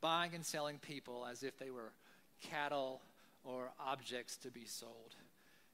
buying 0.06 0.36
and 0.36 0.46
selling 0.46 0.78
people 0.78 1.26
as 1.28 1.42
if 1.42 1.58
they 1.58 1.72
were 1.72 1.92
cattle 2.40 3.02
or 3.44 3.72
objects 3.80 4.38
to 4.38 4.52
be 4.52 4.64
sold. 4.64 5.16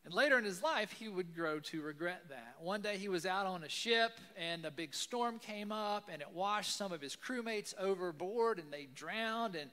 And 0.05 0.13
later 0.13 0.37
in 0.37 0.45
his 0.45 0.63
life, 0.63 0.89
he 0.93 1.09
would 1.09 1.35
grow 1.35 1.59
to 1.59 1.81
regret 1.81 2.29
that. 2.29 2.55
One 2.61 2.79
day 2.79 2.95
he 2.95 3.09
was 3.09 3.25
out 3.25 3.45
on 3.45 3.65
a 3.65 3.67
ship 3.67 4.13
and 4.37 4.63
a 4.63 4.71
big 4.71 4.93
storm 4.93 5.37
came 5.37 5.69
up 5.73 6.07
and 6.09 6.21
it 6.21 6.29
washed 6.33 6.77
some 6.77 6.93
of 6.93 7.01
his 7.01 7.17
crewmates 7.17 7.73
overboard 7.77 8.57
and 8.57 8.71
they 8.71 8.87
drowned 8.95 9.57
and 9.57 9.69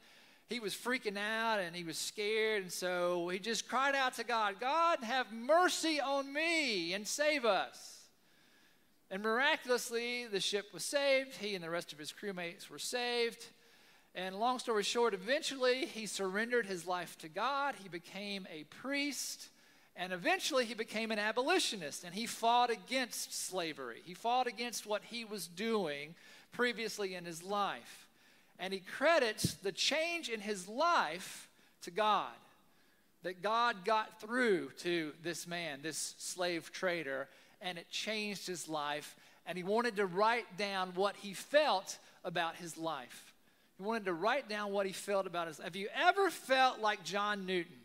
he 0.48 0.58
was 0.58 0.74
freaking 0.74 1.16
out 1.16 1.60
and 1.60 1.76
he 1.76 1.84
was 1.84 1.96
scared. 1.96 2.64
And 2.64 2.72
so 2.72 3.28
he 3.28 3.38
just 3.38 3.68
cried 3.68 3.94
out 3.94 4.14
to 4.14 4.24
God, 4.24 4.56
God, 4.58 5.04
have 5.04 5.32
mercy 5.32 6.00
on 6.00 6.32
me 6.32 6.94
and 6.94 7.06
save 7.06 7.44
us. 7.44 8.08
And 9.08 9.22
miraculously, 9.22 10.26
the 10.26 10.40
ship 10.40 10.74
was 10.74 10.82
saved. 10.82 11.36
He 11.36 11.54
and 11.54 11.62
the 11.62 11.70
rest 11.70 11.92
of 11.92 12.00
his 12.00 12.12
crewmates 12.12 12.68
were 12.68 12.80
saved. 12.80 13.46
And 14.18 14.34
long 14.34 14.58
story 14.58 14.82
short, 14.82 15.14
eventually 15.14 15.86
he 15.86 16.06
surrendered 16.06 16.66
his 16.66 16.88
life 16.88 17.16
to 17.18 17.28
God. 17.28 17.76
He 17.80 17.88
became 17.88 18.48
a 18.52 18.64
priest. 18.64 19.48
And 19.94 20.12
eventually 20.12 20.64
he 20.64 20.74
became 20.74 21.12
an 21.12 21.20
abolitionist. 21.20 22.02
And 22.02 22.12
he 22.12 22.26
fought 22.26 22.68
against 22.68 23.32
slavery. 23.32 24.02
He 24.04 24.14
fought 24.14 24.48
against 24.48 24.86
what 24.86 25.02
he 25.04 25.24
was 25.24 25.46
doing 25.46 26.16
previously 26.50 27.14
in 27.14 27.24
his 27.24 27.44
life. 27.44 28.08
And 28.58 28.74
he 28.74 28.80
credits 28.80 29.54
the 29.54 29.70
change 29.70 30.28
in 30.28 30.40
his 30.40 30.66
life 30.66 31.48
to 31.82 31.92
God. 31.92 32.34
That 33.22 33.40
God 33.40 33.84
got 33.84 34.20
through 34.20 34.70
to 34.80 35.12
this 35.22 35.46
man, 35.46 35.78
this 35.80 36.16
slave 36.18 36.72
trader, 36.72 37.28
and 37.62 37.78
it 37.78 37.88
changed 37.88 38.48
his 38.48 38.68
life. 38.68 39.14
And 39.46 39.56
he 39.56 39.62
wanted 39.62 39.94
to 39.94 40.06
write 40.06 40.56
down 40.56 40.90
what 40.96 41.14
he 41.14 41.34
felt 41.34 41.98
about 42.24 42.56
his 42.56 42.76
life. 42.76 43.27
He 43.78 43.84
wanted 43.84 44.06
to 44.06 44.12
write 44.12 44.48
down 44.48 44.72
what 44.72 44.86
he 44.86 44.92
felt 44.92 45.26
about 45.26 45.46
his. 45.46 45.58
Have 45.58 45.76
you 45.76 45.88
ever 45.94 46.30
felt 46.30 46.80
like 46.80 47.04
John 47.04 47.46
Newton? 47.46 47.76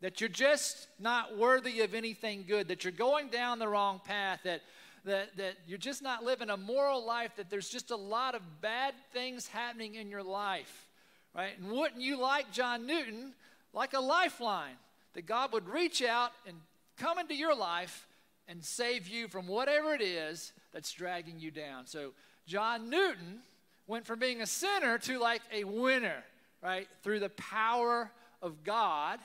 That 0.00 0.20
you're 0.20 0.28
just 0.28 0.86
not 1.00 1.36
worthy 1.36 1.80
of 1.80 1.92
anything 1.92 2.44
good, 2.46 2.68
that 2.68 2.84
you're 2.84 2.92
going 2.92 3.28
down 3.28 3.58
the 3.58 3.66
wrong 3.66 4.00
path, 4.04 4.40
that, 4.44 4.60
that, 5.04 5.36
that 5.36 5.54
you're 5.66 5.76
just 5.76 6.02
not 6.02 6.22
living 6.22 6.50
a 6.50 6.56
moral 6.56 7.04
life, 7.04 7.32
that 7.36 7.50
there's 7.50 7.68
just 7.68 7.90
a 7.90 7.96
lot 7.96 8.36
of 8.36 8.60
bad 8.60 8.94
things 9.12 9.48
happening 9.48 9.96
in 9.96 10.08
your 10.08 10.22
life, 10.22 10.86
right? 11.34 11.58
And 11.58 11.72
wouldn't 11.72 12.00
you 12.00 12.16
like 12.16 12.52
John 12.52 12.86
Newton, 12.86 13.34
like 13.72 13.92
a 13.92 14.00
lifeline, 14.00 14.76
that 15.14 15.26
God 15.26 15.52
would 15.52 15.68
reach 15.68 16.00
out 16.00 16.30
and 16.46 16.56
come 16.96 17.18
into 17.18 17.34
your 17.34 17.56
life 17.56 18.06
and 18.46 18.64
save 18.64 19.08
you 19.08 19.26
from 19.26 19.48
whatever 19.48 19.94
it 19.94 20.00
is 20.00 20.52
that's 20.72 20.92
dragging 20.92 21.40
you 21.40 21.50
down? 21.50 21.86
So, 21.86 22.12
John 22.46 22.88
Newton 22.88 23.40
went 23.88 24.06
from 24.06 24.20
being 24.20 24.40
a 24.40 24.46
sinner 24.46 24.98
to 24.98 25.18
like 25.18 25.42
a 25.52 25.64
winner, 25.64 26.22
right? 26.62 26.86
Through 27.02 27.18
the 27.20 27.30
power 27.30 28.10
of 28.40 28.62
God, 28.62 29.18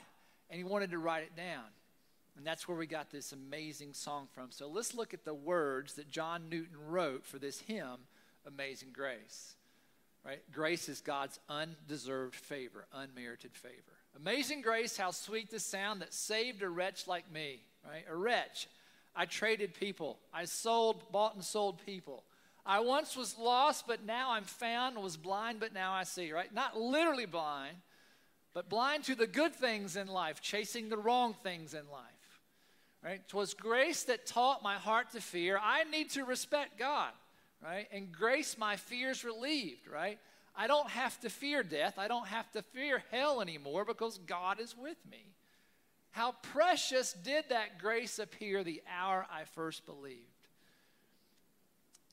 and 0.50 0.58
he 0.58 0.64
wanted 0.64 0.90
to 0.90 0.98
write 0.98 1.22
it 1.22 1.36
down. 1.36 1.64
And 2.36 2.44
that's 2.44 2.66
where 2.66 2.76
we 2.76 2.88
got 2.88 3.12
this 3.12 3.30
amazing 3.32 3.92
song 3.92 4.26
from. 4.34 4.50
So 4.50 4.66
let's 4.66 4.94
look 4.94 5.14
at 5.14 5.24
the 5.24 5.34
words 5.34 5.94
that 5.94 6.10
John 6.10 6.48
Newton 6.50 6.76
wrote 6.88 7.24
for 7.24 7.38
this 7.38 7.60
hymn, 7.60 7.98
Amazing 8.44 8.88
Grace. 8.92 9.54
Right? 10.24 10.42
Grace 10.52 10.88
is 10.88 11.00
God's 11.00 11.38
undeserved 11.48 12.34
favor, 12.34 12.86
unmerited 12.92 13.54
favor. 13.54 13.92
Amazing 14.16 14.62
grace, 14.62 14.96
how 14.96 15.10
sweet 15.10 15.50
the 15.50 15.60
sound 15.60 16.00
that 16.00 16.14
saved 16.14 16.62
a 16.62 16.68
wretch 16.68 17.06
like 17.06 17.30
me, 17.30 17.60
right? 17.86 18.04
A 18.08 18.16
wretch. 18.16 18.68
I 19.14 19.26
traded 19.26 19.74
people. 19.74 20.18
I 20.32 20.44
sold, 20.46 21.12
bought 21.12 21.34
and 21.34 21.44
sold 21.44 21.84
people. 21.84 22.22
I 22.66 22.80
once 22.80 23.16
was 23.16 23.36
lost, 23.38 23.86
but 23.86 24.04
now 24.04 24.32
I'm 24.32 24.44
found, 24.44 24.96
was 24.96 25.16
blind, 25.16 25.60
but 25.60 25.74
now 25.74 25.92
I 25.92 26.04
see, 26.04 26.32
right? 26.32 26.52
Not 26.52 26.78
literally 26.78 27.26
blind, 27.26 27.76
but 28.54 28.70
blind 28.70 29.04
to 29.04 29.14
the 29.14 29.26
good 29.26 29.54
things 29.54 29.96
in 29.96 30.06
life, 30.06 30.40
chasing 30.40 30.88
the 30.88 30.96
wrong 30.96 31.34
things 31.42 31.74
in 31.74 31.88
life. 31.90 32.04
Right? 33.02 33.26
Twas 33.28 33.52
grace 33.52 34.04
that 34.04 34.24
taught 34.24 34.62
my 34.62 34.76
heart 34.76 35.10
to 35.12 35.20
fear. 35.20 35.60
I 35.62 35.84
need 35.84 36.08
to 36.10 36.24
respect 36.24 36.78
God, 36.78 37.10
right? 37.62 37.86
And 37.92 38.10
grace 38.10 38.56
my 38.56 38.76
fears 38.76 39.24
relieved, 39.24 39.86
right? 39.86 40.18
I 40.56 40.66
don't 40.66 40.88
have 40.88 41.20
to 41.20 41.28
fear 41.28 41.62
death. 41.62 41.98
I 41.98 42.08
don't 42.08 42.28
have 42.28 42.50
to 42.52 42.62
fear 42.62 43.02
hell 43.10 43.42
anymore 43.42 43.84
because 43.84 44.16
God 44.18 44.58
is 44.58 44.74
with 44.74 44.96
me. 45.10 45.34
How 46.12 46.32
precious 46.42 47.12
did 47.12 47.46
that 47.50 47.78
grace 47.78 48.18
appear 48.18 48.64
the 48.64 48.80
hour 48.88 49.26
I 49.30 49.44
first 49.44 49.84
believed. 49.84 50.33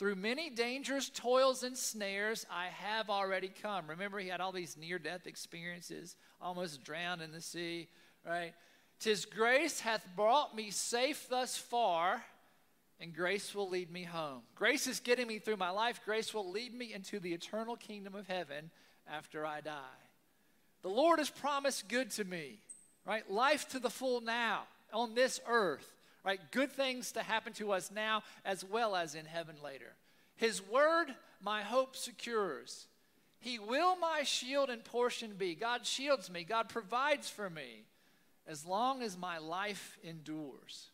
Through 0.02 0.16
many 0.16 0.50
dangers, 0.50 1.12
toils, 1.14 1.62
and 1.62 1.78
snares, 1.78 2.48
I 2.50 2.70
have 2.70 3.12
already 3.12 3.52
come. 3.62 3.86
Remember, 3.88 4.18
he 4.18 4.30
had 4.30 4.42
all 4.42 4.52
these 4.52 4.76
near 4.76 4.98
death 4.98 5.28
experiences, 5.28 6.16
almost 6.42 6.84
drowned 6.84 7.22
in 7.22 7.32
the 7.32 7.40
sea, 7.40 7.88
right? 8.28 8.56
Tis 9.00 9.26
grace 9.26 9.80
hath 9.80 10.04
brought 10.16 10.56
me 10.56 10.72
safe 10.72 11.28
thus 11.30 11.56
far, 11.56 12.24
and 13.00 13.14
grace 13.14 13.54
will 13.54 13.70
lead 13.70 13.92
me 13.92 14.02
home. 14.04 14.42
Grace 14.56 14.88
is 14.88 15.00
getting 15.00 15.28
me 15.28 15.38
through 15.38 15.58
my 15.58 15.70
life. 15.70 16.02
Grace 16.04 16.34
will 16.34 16.50
lead 16.50 16.74
me 16.74 16.92
into 16.96 17.20
the 17.20 17.34
eternal 17.34 17.76
kingdom 17.76 18.16
of 18.16 18.26
heaven 18.26 18.72
after 19.08 19.46
I 19.46 19.62
die. 19.62 20.00
The 20.82 20.90
Lord 20.90 21.20
has 21.20 21.30
promised 21.30 21.88
good 21.88 22.10
to 22.14 22.24
me, 22.24 22.58
right? 23.06 23.30
Life 23.30 23.70
to 23.70 23.78
the 23.78 23.92
full 23.92 24.22
now 24.22 24.64
on 24.92 25.14
this 25.14 25.40
earth 25.48 25.94
right? 26.24 26.40
Good 26.52 26.72
things 26.72 27.12
to 27.14 27.24
happen 27.24 27.54
to 27.54 27.72
us 27.72 27.92
now 27.92 28.24
as 28.46 28.64
well 28.64 28.96
as 28.96 29.16
in 29.16 29.26
heaven 29.26 29.56
later. 29.64 29.94
His 30.36 30.62
word, 30.62 31.08
my 31.42 31.62
hope 31.62 31.96
secures. 31.96 32.88
He 33.40 33.60
will 33.60 33.96
my 33.96 34.24
shield 34.24 34.70
and 34.70 34.84
portion 34.84 35.34
be. 35.38 35.56
God 35.56 35.86
shields 35.86 36.30
me, 36.30 36.44
God 36.44 36.70
provides 36.70 37.30
for 37.30 37.50
me 37.50 37.86
as 38.48 38.66
long 38.66 39.02
as 39.02 39.18
my 39.18 39.38
life 39.38 39.98
endures. 40.04 40.88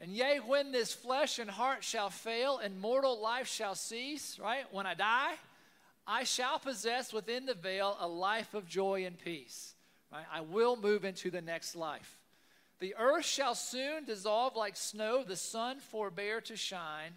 And 0.00 0.12
yea, 0.12 0.40
when 0.44 0.72
this 0.72 0.92
flesh 0.92 1.38
and 1.38 1.48
heart 1.48 1.82
shall 1.82 2.10
fail 2.10 2.58
and 2.58 2.78
mortal 2.78 3.20
life 3.20 3.48
shall 3.48 3.74
cease, 3.74 4.38
right? 4.38 4.64
When 4.70 4.86
I 4.86 4.94
die, 4.94 5.34
I 6.06 6.24
shall 6.24 6.58
possess 6.58 7.12
within 7.12 7.46
the 7.46 7.54
veil 7.54 7.96
a 7.98 8.06
life 8.06 8.54
of 8.54 8.68
joy 8.68 9.06
and 9.06 9.18
peace. 9.18 9.74
Right? 10.12 10.26
I 10.32 10.42
will 10.42 10.76
move 10.76 11.04
into 11.04 11.30
the 11.30 11.40
next 11.40 11.74
life. 11.74 12.18
The 12.78 12.94
earth 12.98 13.24
shall 13.24 13.54
soon 13.54 14.04
dissolve 14.04 14.54
like 14.54 14.76
snow, 14.76 15.24
the 15.24 15.36
sun 15.36 15.80
forbear 15.80 16.40
to 16.42 16.56
shine, 16.56 17.12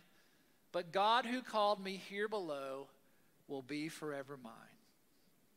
but 0.71 0.93
God 0.93 1.25
who 1.25 1.41
called 1.41 1.83
me 1.83 2.01
here 2.09 2.29
below 2.29 2.87
will 3.47 3.61
be 3.61 3.89
forever 3.89 4.37
mine. 4.41 4.53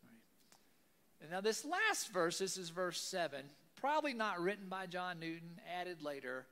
Right. 0.05 1.23
And 1.23 1.31
now, 1.31 1.41
this 1.41 1.65
last 1.65 2.13
verse, 2.13 2.39
this 2.39 2.57
is 2.57 2.71
verse 2.71 3.01
7, 3.01 3.45
probably 3.77 4.13
not 4.13 4.41
written 4.41 4.69
by 4.69 4.87
John 4.87 5.21
Newton, 5.21 5.61
added 5.79 6.03
later, 6.03 6.47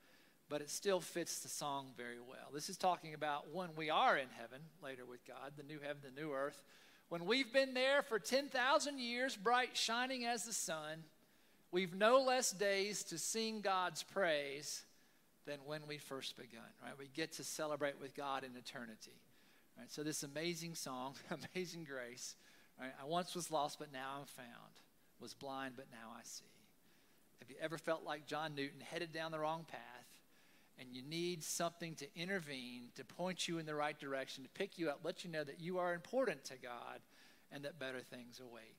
but 0.49 0.61
it 0.61 0.71
still 0.71 1.01
fits 1.01 1.41
the 1.41 1.49
song 1.49 1.87
very 1.97 2.21
well. 2.21 2.51
This 2.53 2.69
is 2.69 2.77
talking 2.77 3.15
about 3.15 3.53
when 3.53 3.71
we 3.75 3.91
are 3.91 4.17
in 4.17 4.29
heaven 4.37 4.61
later 4.83 5.07
with 5.07 5.27
God, 5.27 5.53
the 5.57 5.63
new 5.65 5.81
heaven, 5.81 6.03
the 6.03 6.21
new 6.21 6.33
earth. 6.33 6.63
When 7.09 7.25
we've 7.25 7.53
been 7.53 7.75
there 7.75 8.03
for 8.03 8.21
10,000 8.21 8.99
years, 9.01 9.35
bright, 9.35 9.77
shining 9.77 10.25
as 10.25 10.45
the 10.45 10.53
sun 10.53 11.05
We've 11.73 11.95
no 11.95 12.21
less 12.21 12.51
days 12.51 13.05
to 13.05 13.19
sing 13.19 13.61
God's 13.61 14.03
praise 14.03 14.83
than 15.47 15.59
when 15.65 15.83
we 15.87 15.99
first 15.99 16.37
begun, 16.37 16.63
right? 16.83 16.99
We 16.99 17.09
get 17.15 17.33
to 17.35 17.45
celebrate 17.45 18.01
with 18.01 18.15
God 18.15 18.45
in 18.45 18.57
eternity. 18.57 19.21
Right? 19.79 19.91
So 19.91 20.03
this 20.03 20.23
amazing 20.23 20.75
song, 20.75 21.15
amazing 21.55 21.85
grace. 21.85 22.35
Right? 22.79 22.93
I 23.01 23.07
once 23.07 23.35
was 23.35 23.51
lost, 23.51 23.79
but 23.79 23.93
now 23.93 24.19
I'm 24.21 24.27
found. 24.27 24.73
Was 25.21 25.35
blind, 25.35 25.75
but 25.77 25.87
now 25.93 26.13
I 26.17 26.23
see. 26.25 26.45
Have 27.41 27.51
you 27.51 27.57
ever 27.61 27.79
felt 27.79 28.05
like 28.05 28.27
John 28.27 28.55
Newton, 28.55 28.81
headed 28.81 29.13
down 29.13 29.33
the 29.33 29.39
wrong 29.39 29.65
path, 29.69 29.81
and 30.79 30.89
you 30.93 31.03
need 31.03 31.45
something 31.45 31.95
to 31.97 32.07
intervene, 32.17 32.85
to 32.97 33.05
point 33.05 33.47
you 33.47 33.59
in 33.59 33.67
the 33.67 33.75
right 33.75 33.99
direction, 33.99 34.45
to 34.45 34.51
pick 34.51 34.79
you 34.79 34.89
up, 34.89 35.01
let 35.05 35.25
you 35.25 35.31
know 35.31 35.45
that 35.45 35.61
you 35.61 35.79
are 35.79 35.95
important 35.95 36.45
to 36.45 36.55
God 36.57 37.01
and 37.53 37.65
that 37.65 37.79
better 37.79 38.01
things 38.01 38.41
await? 38.41 38.77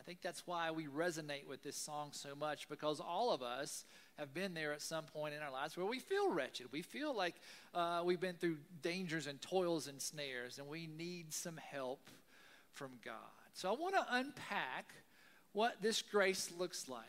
I 0.00 0.02
think 0.02 0.22
that's 0.22 0.46
why 0.46 0.70
we 0.70 0.86
resonate 0.86 1.46
with 1.46 1.62
this 1.62 1.76
song 1.76 2.08
so 2.12 2.34
much 2.34 2.70
because 2.70 3.00
all 3.00 3.34
of 3.34 3.42
us 3.42 3.84
have 4.18 4.32
been 4.32 4.54
there 4.54 4.72
at 4.72 4.80
some 4.80 5.04
point 5.04 5.34
in 5.34 5.42
our 5.42 5.52
lives 5.52 5.76
where 5.76 5.84
we 5.84 5.98
feel 5.98 6.32
wretched. 6.32 6.68
We 6.72 6.80
feel 6.80 7.14
like 7.14 7.34
uh, 7.74 8.00
we've 8.02 8.18
been 8.18 8.36
through 8.36 8.56
dangers 8.80 9.26
and 9.26 9.38
toils 9.42 9.88
and 9.88 10.00
snares, 10.00 10.58
and 10.58 10.68
we 10.68 10.86
need 10.86 11.34
some 11.34 11.58
help 11.58 12.08
from 12.72 12.92
God. 13.04 13.14
So 13.52 13.68
I 13.68 13.72
want 13.72 13.94
to 13.94 14.06
unpack 14.10 14.94
what 15.52 15.82
this 15.82 16.00
grace 16.00 16.50
looks 16.58 16.88
like. 16.88 17.02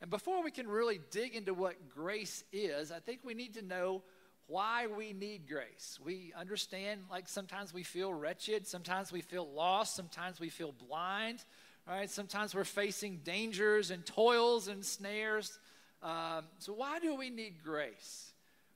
And 0.00 0.10
before 0.10 0.42
we 0.42 0.50
can 0.50 0.66
really 0.66 0.98
dig 1.12 1.36
into 1.36 1.54
what 1.54 1.88
grace 1.88 2.42
is, 2.52 2.90
I 2.90 2.98
think 2.98 3.20
we 3.22 3.34
need 3.34 3.54
to 3.54 3.62
know 3.62 4.02
why 4.48 4.88
we 4.88 5.12
need 5.12 5.48
grace. 5.48 6.00
We 6.04 6.32
understand, 6.36 7.02
like, 7.12 7.28
sometimes 7.28 7.72
we 7.72 7.84
feel 7.84 8.12
wretched, 8.12 8.66
sometimes 8.66 9.12
we 9.12 9.20
feel 9.20 9.48
lost, 9.48 9.94
sometimes 9.94 10.40
we 10.40 10.48
feel 10.48 10.72
blind. 10.72 11.44
All 11.88 11.94
right, 11.94 12.10
sometimes 12.10 12.54
we're 12.54 12.64
facing 12.64 13.20
dangers 13.24 13.90
and 13.90 14.04
toils 14.04 14.68
and 14.68 14.84
snares. 14.84 15.58
Um, 16.02 16.44
so, 16.58 16.74
why 16.74 16.98
do 16.98 17.14
we 17.14 17.30
need 17.30 17.64
grace? 17.64 18.30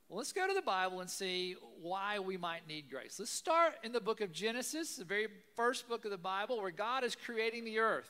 Well, 0.09 0.17
let's 0.17 0.33
go 0.33 0.47
to 0.47 0.53
the 0.55 0.63
Bible 0.63 0.99
and 0.99 1.07
see 1.07 1.55
why 1.79 2.17
we 2.17 2.37
might 2.37 2.67
need 2.67 2.89
grace. 2.89 3.17
Let's 3.19 3.29
start 3.29 3.73
in 3.83 3.91
the 3.91 4.01
book 4.01 4.21
of 4.21 4.31
Genesis, 4.31 4.95
the 4.95 5.05
very 5.05 5.27
first 5.55 5.87
book 5.87 6.05
of 6.05 6.11
the 6.11 6.17
Bible, 6.17 6.59
where 6.59 6.71
God 6.71 7.03
is 7.03 7.15
creating 7.15 7.65
the 7.65 7.77
earth, 7.77 8.09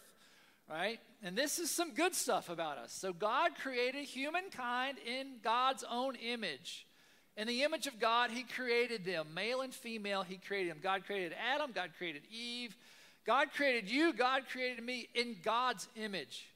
right? 0.69 1.01
And 1.21 1.37
this 1.37 1.59
is 1.59 1.69
some 1.69 1.93
good 1.93 2.15
stuff 2.15 2.47
about 2.47 2.77
us. 2.77 2.93
So, 2.93 3.11
God 3.11 3.55
created 3.61 4.05
humankind 4.05 4.99
in 5.05 5.39
God's 5.43 5.83
own 5.91 6.15
image. 6.15 6.87
In 7.35 7.45
the 7.45 7.63
image 7.63 7.87
of 7.87 7.99
God, 7.99 8.31
He 8.31 8.43
created 8.43 9.03
them, 9.03 9.33
male 9.33 9.59
and 9.59 9.73
female, 9.73 10.23
He 10.23 10.37
created 10.37 10.71
them. 10.71 10.79
God 10.81 11.03
created 11.05 11.35
Adam, 11.53 11.71
God 11.75 11.89
created 11.97 12.21
Eve. 12.31 12.77
God 13.25 13.53
created 13.53 13.89
you, 13.89 14.13
God 14.13 14.43
created 14.51 14.83
me 14.83 15.07
in 15.15 15.37
God's 15.43 15.87
image. 15.95 16.47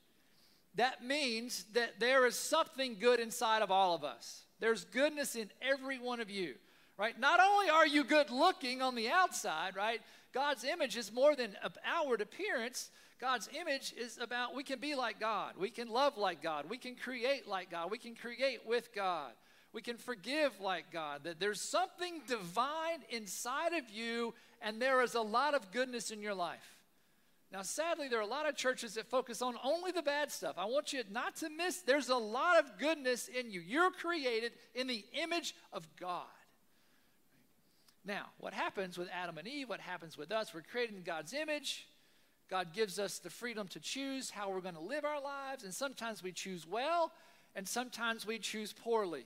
That 0.75 1.03
means 1.03 1.65
that 1.73 1.99
there 1.99 2.25
is 2.25 2.35
something 2.35 2.97
good 2.99 3.19
inside 3.19 3.61
of 3.61 3.71
all 3.71 3.95
of 3.95 4.03
us. 4.03 4.43
There's 4.59 4.85
goodness 4.85 5.35
in 5.35 5.49
every 5.61 5.97
one 5.97 6.19
of 6.19 6.29
you, 6.29 6.55
right? 6.97 7.19
Not 7.19 7.39
only 7.39 7.69
are 7.69 7.87
you 7.87 8.03
good 8.03 8.29
looking 8.29 8.81
on 8.81 8.95
the 8.95 9.09
outside, 9.09 9.75
right? 9.75 10.01
God's 10.33 10.63
image 10.63 10.97
is 10.97 11.11
more 11.11 11.35
than 11.35 11.55
an 11.63 11.71
outward 11.85 12.21
appearance. 12.21 12.91
God's 13.19 13.49
image 13.59 13.93
is 13.97 14.19
about 14.19 14.55
we 14.55 14.63
can 14.63 14.79
be 14.79 14.93
like 14.93 15.19
God. 15.19 15.53
We 15.57 15.69
can 15.69 15.89
love 15.89 16.17
like 16.17 16.43
God. 16.43 16.65
We 16.69 16.77
can 16.77 16.95
create 16.95 17.47
like 17.47 17.71
God. 17.71 17.89
We 17.89 17.97
can 17.97 18.13
create 18.13 18.59
with 18.65 18.93
God. 18.93 19.31
We 19.73 19.81
can 19.81 19.97
forgive 19.97 20.59
like 20.59 20.91
God. 20.91 21.23
That 21.25 21.39
there's 21.39 21.61
something 21.61 22.21
divine 22.27 23.03
inside 23.09 23.73
of 23.73 23.89
you 23.89 24.33
and 24.61 24.81
there 24.81 25.01
is 25.01 25.15
a 25.15 25.21
lot 25.21 25.53
of 25.53 25.71
goodness 25.71 26.11
in 26.11 26.21
your 26.21 26.33
life. 26.33 26.75
Now, 27.51 27.61
sadly, 27.61 28.09
there 28.09 28.19
are 28.19 28.23
a 28.23 28.27
lot 28.27 28.47
of 28.47 28.55
churches 28.55 28.95
that 28.95 29.07
focus 29.07 29.41
on 29.41 29.55
only 29.63 29.91
the 29.91 30.01
bad 30.01 30.31
stuff. 30.31 30.55
I 30.57 30.65
want 30.65 30.91
you 30.91 31.03
not 31.09 31.37
to 31.37 31.49
miss, 31.49 31.77
there's 31.77 32.09
a 32.09 32.15
lot 32.15 32.59
of 32.59 32.77
goodness 32.77 33.29
in 33.29 33.51
you. 33.51 33.61
You're 33.61 33.91
created 33.91 34.51
in 34.75 34.87
the 34.87 35.05
image 35.13 35.55
of 35.71 35.87
God. 35.97 36.25
Now, 38.03 38.27
what 38.39 38.53
happens 38.53 38.97
with 38.97 39.09
Adam 39.13 39.37
and 39.37 39.47
Eve, 39.47 39.69
what 39.69 39.79
happens 39.79 40.17
with 40.17 40.31
us, 40.31 40.53
we're 40.53 40.61
created 40.61 40.95
in 40.95 41.03
God's 41.03 41.33
image. 41.33 41.87
God 42.49 42.73
gives 42.73 42.99
us 42.99 43.19
the 43.19 43.29
freedom 43.29 43.67
to 43.69 43.79
choose 43.79 44.29
how 44.29 44.49
we're 44.49 44.61
going 44.61 44.75
to 44.75 44.81
live 44.81 45.03
our 45.03 45.21
lives, 45.21 45.63
and 45.63 45.73
sometimes 45.73 46.23
we 46.23 46.31
choose 46.31 46.65
well, 46.65 47.11
and 47.55 47.67
sometimes 47.67 48.25
we 48.25 48.39
choose 48.39 48.73
poorly. 48.73 49.25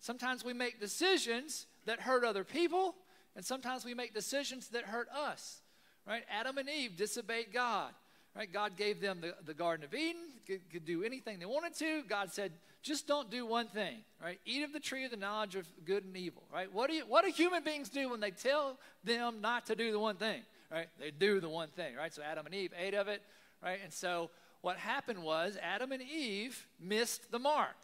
Sometimes 0.00 0.44
we 0.44 0.52
make 0.52 0.80
decisions 0.80 1.66
that 1.86 2.00
hurt 2.00 2.24
other 2.24 2.44
people, 2.44 2.94
and 3.36 3.44
sometimes 3.44 3.84
we 3.84 3.94
make 3.94 4.14
decisions 4.14 4.68
that 4.68 4.84
hurt 4.84 5.08
us. 5.10 5.60
Right? 6.06 6.22
Adam 6.30 6.58
and 6.58 6.68
Eve 6.68 6.96
disobeyed 6.96 7.52
God. 7.52 7.92
Right? 8.36 8.52
God 8.52 8.76
gave 8.76 9.00
them 9.00 9.18
the, 9.20 9.34
the 9.44 9.54
Garden 9.54 9.84
of 9.84 9.94
Eden, 9.94 10.22
could, 10.46 10.60
could 10.70 10.84
do 10.84 11.02
anything 11.02 11.38
they 11.38 11.46
wanted 11.46 11.74
to. 11.74 12.02
God 12.08 12.32
said, 12.32 12.52
just 12.82 13.06
don't 13.06 13.30
do 13.30 13.44
one 13.44 13.66
thing, 13.66 13.96
right? 14.22 14.38
Eat 14.46 14.62
of 14.62 14.72
the 14.72 14.80
tree 14.80 15.04
of 15.04 15.10
the 15.10 15.16
knowledge 15.16 15.56
of 15.56 15.66
good 15.84 16.04
and 16.04 16.16
evil, 16.16 16.42
right? 16.52 16.72
What 16.72 16.88
do, 16.88 16.96
you, 16.96 17.02
what 17.02 17.24
do 17.24 17.30
human 17.30 17.64
beings 17.64 17.88
do 17.88 18.10
when 18.10 18.20
they 18.20 18.30
tell 18.30 18.78
them 19.04 19.40
not 19.40 19.66
to 19.66 19.74
do 19.74 19.90
the 19.90 19.98
one 19.98 20.16
thing, 20.16 20.42
right? 20.70 20.86
They 20.98 21.10
do 21.10 21.40
the 21.40 21.48
one 21.48 21.68
thing, 21.68 21.96
right? 21.96 22.14
So 22.14 22.22
Adam 22.22 22.46
and 22.46 22.54
Eve 22.54 22.72
ate 22.78 22.94
of 22.94 23.08
it, 23.08 23.22
right? 23.62 23.80
And 23.82 23.92
so 23.92 24.30
what 24.60 24.76
happened 24.76 25.22
was 25.22 25.58
Adam 25.62 25.92
and 25.92 26.02
Eve 26.02 26.66
missed 26.80 27.30
the 27.32 27.38
mark. 27.38 27.76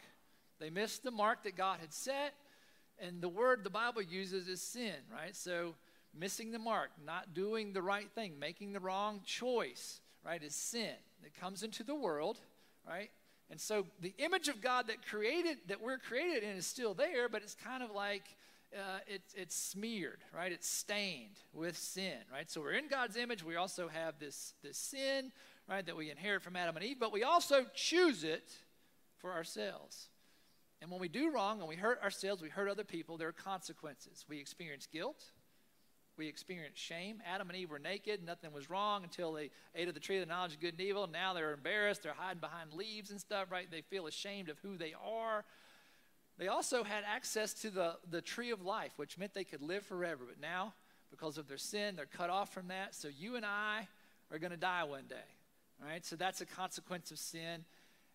They 0.60 0.70
missed 0.70 1.02
the 1.02 1.10
mark 1.10 1.44
that 1.44 1.56
God 1.56 1.80
had 1.80 1.92
set, 1.92 2.34
and 2.98 3.20
the 3.20 3.28
word 3.28 3.64
the 3.64 3.70
Bible 3.70 4.02
uses 4.02 4.48
is 4.48 4.62
sin, 4.62 4.94
right? 5.12 5.34
So 5.34 5.74
missing 6.16 6.52
the 6.52 6.58
mark, 6.58 6.90
not 7.04 7.34
doing 7.34 7.72
the 7.72 7.82
right 7.82 8.10
thing, 8.14 8.38
making 8.38 8.72
the 8.72 8.80
wrong 8.80 9.20
choice, 9.24 10.00
right, 10.24 10.42
is 10.42 10.54
sin 10.54 10.94
that 11.22 11.38
comes 11.40 11.62
into 11.62 11.82
the 11.82 11.94
world, 11.94 12.38
right? 12.88 13.10
And 13.50 13.60
so 13.60 13.86
the 14.00 14.14
image 14.18 14.48
of 14.48 14.60
God 14.60 14.86
that 14.88 15.06
created 15.06 15.58
that 15.68 15.80
we're 15.80 15.98
created 15.98 16.42
in 16.42 16.56
is 16.56 16.66
still 16.66 16.94
there, 16.94 17.28
but 17.28 17.42
it's 17.42 17.54
kind 17.54 17.82
of 17.82 17.90
like 17.90 18.22
uh, 18.74 18.98
it's 19.06 19.34
it's 19.34 19.54
smeared, 19.54 20.24
right? 20.34 20.50
It's 20.50 20.68
stained 20.68 21.38
with 21.52 21.76
sin, 21.76 22.18
right? 22.32 22.50
So 22.50 22.60
we're 22.60 22.72
in 22.72 22.88
God's 22.88 23.16
image. 23.16 23.44
We 23.44 23.56
also 23.56 23.88
have 23.88 24.18
this 24.18 24.54
this 24.62 24.78
sin, 24.78 25.30
right, 25.68 25.84
that 25.84 25.96
we 25.96 26.10
inherit 26.10 26.42
from 26.42 26.56
Adam 26.56 26.76
and 26.76 26.84
Eve, 26.84 26.96
but 26.98 27.12
we 27.12 27.22
also 27.22 27.66
choose 27.74 28.24
it 28.24 28.50
for 29.18 29.32
ourselves. 29.32 30.08
And 30.84 30.90
when 30.90 31.00
we 31.00 31.08
do 31.08 31.30
wrong 31.30 31.60
and 31.60 31.68
we 31.68 31.76
hurt 31.76 32.02
ourselves, 32.02 32.42
we 32.42 32.50
hurt 32.50 32.68
other 32.68 32.84
people, 32.84 33.16
there 33.16 33.28
are 33.28 33.32
consequences. 33.32 34.26
We 34.28 34.38
experience 34.38 34.86
guilt, 34.86 35.24
we 36.18 36.28
experience 36.28 36.78
shame. 36.78 37.22
Adam 37.26 37.48
and 37.48 37.58
Eve 37.58 37.70
were 37.70 37.78
naked. 37.78 38.22
Nothing 38.22 38.52
was 38.52 38.68
wrong 38.68 39.02
until 39.02 39.32
they 39.32 39.50
ate 39.74 39.88
of 39.88 39.94
the 39.94 40.00
tree 40.00 40.18
of 40.20 40.28
the 40.28 40.32
knowledge 40.32 40.52
of 40.52 40.60
good 40.60 40.74
and 40.74 40.82
evil. 40.82 41.06
Now 41.06 41.32
they're 41.32 41.54
embarrassed. 41.54 42.02
They're 42.02 42.12
hiding 42.12 42.40
behind 42.40 42.74
leaves 42.74 43.10
and 43.10 43.18
stuff, 43.18 43.50
right? 43.50 43.66
They 43.70 43.80
feel 43.80 44.06
ashamed 44.06 44.50
of 44.50 44.58
who 44.58 44.76
they 44.76 44.92
are. 45.02 45.46
They 46.36 46.48
also 46.48 46.84
had 46.84 47.02
access 47.06 47.54
to 47.62 47.70
the, 47.70 47.94
the 48.10 48.20
tree 48.20 48.50
of 48.50 48.60
life, 48.60 48.92
which 48.96 49.16
meant 49.16 49.32
they 49.32 49.44
could 49.44 49.62
live 49.62 49.86
forever. 49.86 50.24
But 50.28 50.38
now, 50.38 50.74
because 51.10 51.38
of 51.38 51.48
their 51.48 51.56
sin, 51.56 51.96
they're 51.96 52.04
cut 52.04 52.28
off 52.28 52.52
from 52.52 52.68
that. 52.68 52.94
So 52.94 53.08
you 53.08 53.36
and 53.36 53.46
I 53.46 53.88
are 54.30 54.38
going 54.38 54.52
to 54.52 54.58
die 54.58 54.84
one 54.84 55.06
day, 55.08 55.16
right? 55.82 56.04
So 56.04 56.14
that's 56.14 56.42
a 56.42 56.46
consequence 56.46 57.10
of 57.10 57.18
sin. 57.18 57.64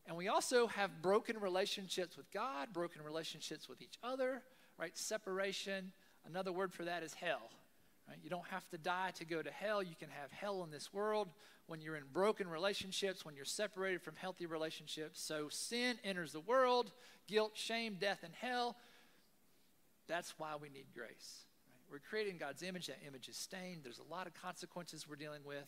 And 0.07 0.17
we 0.17 0.27
also 0.27 0.67
have 0.67 1.01
broken 1.01 1.39
relationships 1.39 2.17
with 2.17 2.31
God, 2.31 2.73
broken 2.73 3.03
relationships 3.03 3.69
with 3.69 3.81
each 3.81 3.97
other, 4.03 4.41
right? 4.77 4.97
Separation. 4.97 5.91
Another 6.25 6.51
word 6.51 6.73
for 6.73 6.85
that 6.85 7.03
is 7.03 7.13
hell 7.13 7.49
Right? 8.09 8.17
You 8.23 8.29
don't 8.29 8.47
have 8.47 8.67
to 8.69 8.77
die 8.77 9.11
to 9.19 9.25
go 9.25 9.41
to 9.41 9.51
hell. 9.51 9.83
You 9.83 9.95
can 9.99 10.09
have 10.09 10.31
hell 10.31 10.63
in 10.63 10.71
this 10.71 10.91
world 10.91 11.29
when 11.67 11.79
you're 11.79 11.95
in 11.95 12.05
broken 12.11 12.47
relationships, 12.47 13.23
when 13.23 13.35
you're 13.35 13.45
separated 13.45 14.01
from 14.01 14.15
healthy 14.15 14.47
relationships. 14.47 15.21
So 15.21 15.47
sin 15.49 15.97
enters 16.03 16.31
the 16.31 16.39
world 16.39 16.91
guilt, 17.27 17.51
shame, 17.53 17.97
death, 17.99 18.19
and 18.23 18.33
hell. 18.33 18.75
That's 20.07 20.33
why 20.39 20.55
we 20.59 20.69
need 20.69 20.87
grace. 20.95 21.45
Right? 21.67 21.83
We're 21.91 22.09
creating 22.09 22.37
God's 22.39 22.63
image. 22.63 22.87
That 22.87 22.97
image 23.07 23.29
is 23.29 23.37
stained. 23.37 23.81
There's 23.83 23.99
a 23.99 24.11
lot 24.11 24.25
of 24.25 24.33
consequences 24.33 25.07
we're 25.07 25.15
dealing 25.15 25.43
with. 25.45 25.67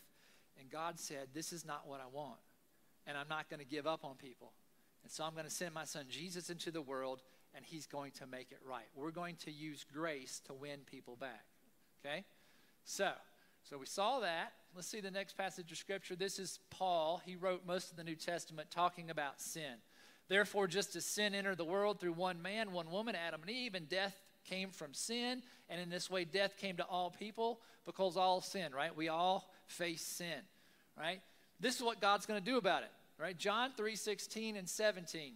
And 0.58 0.68
God 0.68 0.98
said, 0.98 1.28
This 1.32 1.52
is 1.52 1.64
not 1.64 1.86
what 1.86 2.00
I 2.00 2.08
want. 2.12 2.40
And 3.06 3.16
I'm 3.16 3.28
not 3.28 3.48
going 3.48 3.60
to 3.60 3.66
give 3.66 3.86
up 3.86 4.04
on 4.04 4.16
people. 4.16 4.52
And 5.02 5.10
so 5.10 5.24
I'm 5.24 5.32
going 5.32 5.44
to 5.44 5.50
send 5.50 5.74
my 5.74 5.84
son 5.84 6.06
Jesus 6.08 6.50
into 6.50 6.70
the 6.70 6.82
world, 6.82 7.22
and 7.54 7.64
he's 7.64 7.86
going 7.86 8.12
to 8.12 8.26
make 8.26 8.52
it 8.52 8.60
right. 8.66 8.86
We're 8.94 9.10
going 9.10 9.36
to 9.44 9.50
use 9.50 9.84
grace 9.92 10.40
to 10.46 10.54
win 10.54 10.80
people 10.90 11.16
back. 11.16 11.44
Okay? 12.04 12.24
So, 12.84 13.10
so 13.68 13.78
we 13.78 13.86
saw 13.86 14.20
that. 14.20 14.52
Let's 14.74 14.88
see 14.88 15.00
the 15.00 15.10
next 15.10 15.36
passage 15.36 15.70
of 15.70 15.78
scripture. 15.78 16.16
This 16.16 16.38
is 16.38 16.60
Paul. 16.70 17.20
He 17.24 17.36
wrote 17.36 17.66
most 17.66 17.90
of 17.90 17.96
the 17.96 18.04
New 18.04 18.14
Testament 18.14 18.70
talking 18.70 19.10
about 19.10 19.40
sin. 19.40 19.80
Therefore, 20.28 20.66
just 20.66 20.96
as 20.96 21.04
sin 21.04 21.34
entered 21.34 21.58
the 21.58 21.64
world 21.64 22.00
through 22.00 22.14
one 22.14 22.40
man, 22.40 22.72
one 22.72 22.90
woman, 22.90 23.14
Adam 23.14 23.42
and 23.42 23.50
Eve, 23.50 23.74
and 23.74 23.88
death 23.88 24.16
came 24.44 24.70
from 24.70 24.94
sin, 24.94 25.42
and 25.68 25.80
in 25.80 25.90
this 25.90 26.10
way 26.10 26.24
death 26.24 26.56
came 26.56 26.76
to 26.76 26.84
all 26.84 27.10
people 27.10 27.60
because 27.84 28.16
all 28.16 28.40
sin, 28.40 28.72
right? 28.72 28.96
We 28.96 29.08
all 29.08 29.50
face 29.66 30.02
sin, 30.02 30.40
right? 30.98 31.20
This 31.62 31.76
is 31.76 31.82
what 31.82 32.02
God's 32.02 32.26
going 32.26 32.38
to 32.38 32.44
do 32.44 32.58
about 32.58 32.82
it, 32.82 32.90
right? 33.18 33.36
John 33.36 33.70
3 33.74 33.96
16 33.96 34.56
and 34.56 34.68
17. 34.68 35.32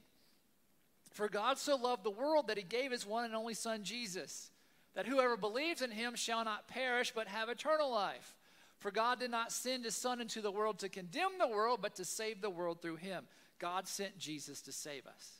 For 1.13 1.31
God 1.31 1.57
so 1.57 1.77
loved 1.77 2.05
the 2.05 2.11
world 2.11 2.49
that 2.49 2.59
he 2.59 2.63
gave 2.63 2.91
his 2.91 3.07
one 3.07 3.25
and 3.25 3.35
only 3.35 3.55
Son, 3.55 3.83
Jesus 3.85 4.51
that 4.97 5.07
whoever 5.07 5.37
believes 5.37 5.83
in 5.83 5.91
him 5.91 6.17
shall 6.17 6.45
not 6.45 6.69
perish 6.69 7.13
but 7.15 7.29
have 7.29 7.49
eternal 7.51 7.91
life. 7.91 8.35
For 8.79 8.91
God 8.91 9.21
did 9.21 9.31
not 9.31 9.53
send 9.53 9.85
his 9.85 9.95
Son 9.95 10.21
into 10.21 10.41
the 10.41 10.51
world 10.51 10.79
to 10.81 10.89
condemn 10.89 11.33
the 11.39 11.49
world, 11.49 11.81
but 11.83 11.95
to 11.97 12.05
save 12.05 12.41
the 12.41 12.51
world 12.51 12.81
through 12.81 12.97
him. 12.97 13.25
God 13.59 13.87
sent 13.87 14.19
Jesus 14.19 14.63
to 14.63 14.73
save 14.73 15.07
us. 15.07 15.33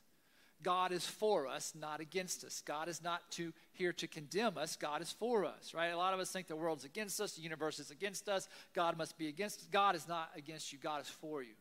God 0.63 0.93
is 0.93 1.07
for 1.07 1.47
us, 1.47 1.75
not 1.79 2.01
against 2.01 2.45
us. 2.45 2.63
God 2.65 2.89
is 2.89 3.03
not 3.03 3.31
to, 3.33 3.53
here 3.73 3.93
to 3.95 4.07
condemn 4.07 4.57
us. 4.57 4.77
God 4.77 5.03
is 5.03 5.13
for 5.13 5.45
us, 5.45 5.75
right? 5.75 5.89
A 5.89 5.97
lot 5.97 6.15
of 6.15 6.21
us 6.21 6.31
think 6.31 6.47
the 6.47 6.57
world's 6.57 6.85
against 6.85 7.21
us, 7.21 7.35
the 7.35 7.43
universe 7.43 7.79
is 7.79 7.91
against 7.91 8.29
us. 8.29 8.49
God 8.75 8.97
must 8.97 9.19
be 9.19 9.29
against 9.29 9.61
us. 9.61 9.69
God 9.71 9.95
is 9.95 10.09
not 10.09 10.31
against 10.35 10.73
you. 10.73 10.79
God 10.79 11.03
is 11.03 11.09
for 11.09 11.43
you. 11.43 11.55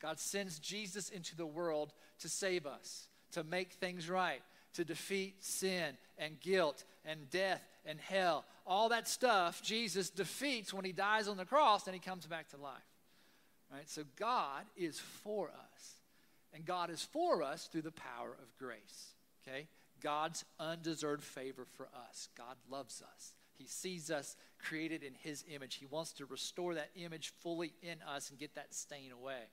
God 0.00 0.18
sends 0.18 0.58
Jesus 0.58 1.10
into 1.10 1.36
the 1.36 1.46
world 1.46 1.92
to 2.20 2.28
save 2.28 2.66
us, 2.66 3.08
to 3.32 3.44
make 3.44 3.72
things 3.72 4.08
right, 4.08 4.42
to 4.74 4.84
defeat 4.84 5.44
sin 5.44 5.96
and 6.16 6.40
guilt 6.40 6.84
and 7.04 7.28
death 7.30 7.62
and 7.84 7.98
hell. 8.00 8.44
All 8.66 8.88
that 8.90 9.08
stuff 9.08 9.60
Jesus 9.62 10.08
defeats 10.08 10.72
when 10.72 10.84
he 10.84 10.92
dies 10.92 11.28
on 11.28 11.36
the 11.36 11.44
cross 11.44 11.86
and 11.86 11.94
he 11.94 12.00
comes 12.00 12.26
back 12.26 12.48
to 12.50 12.56
life. 12.56 12.78
Right? 13.72 13.88
So 13.88 14.04
God 14.16 14.64
is 14.76 14.98
for 14.98 15.48
us. 15.48 15.99
And 16.52 16.64
God 16.64 16.90
is 16.90 17.02
for 17.02 17.42
us 17.42 17.66
through 17.66 17.82
the 17.82 17.92
power 17.92 18.30
of 18.30 18.56
grace. 18.58 19.14
Okay? 19.46 19.68
God's 20.00 20.44
undeserved 20.58 21.22
favor 21.22 21.66
for 21.76 21.88
us. 22.08 22.28
God 22.36 22.56
loves 22.70 23.02
us. 23.02 23.34
He 23.56 23.66
sees 23.66 24.10
us 24.10 24.36
created 24.58 25.02
in 25.02 25.12
His 25.14 25.44
image. 25.54 25.74
He 25.74 25.86
wants 25.86 26.12
to 26.14 26.26
restore 26.26 26.74
that 26.74 26.90
image 26.96 27.32
fully 27.40 27.74
in 27.82 27.96
us 28.08 28.30
and 28.30 28.38
get 28.38 28.54
that 28.54 28.74
stain 28.74 29.12
away. 29.12 29.50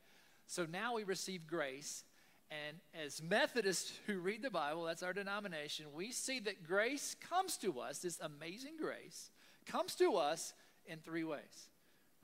So 0.47 0.65
now 0.65 0.95
we 0.95 1.03
receive 1.03 1.45
grace, 1.45 2.05
and 2.49 2.77
as 3.05 3.21
Methodists 3.21 3.91
who 4.07 4.19
read 4.19 4.41
the 4.41 4.49
Bible, 4.49 4.85
that's 4.85 5.03
our 5.03 5.11
denomination, 5.11 5.87
we 5.93 6.13
see 6.13 6.39
that 6.39 6.65
grace 6.65 7.17
comes 7.29 7.57
to 7.57 7.81
us, 7.81 7.99
this 7.99 8.19
amazing 8.21 8.77
grace, 8.79 9.29
comes 9.65 9.93
to 9.95 10.15
us 10.15 10.53
in 10.85 10.99
three 10.99 11.25
ways. 11.25 11.69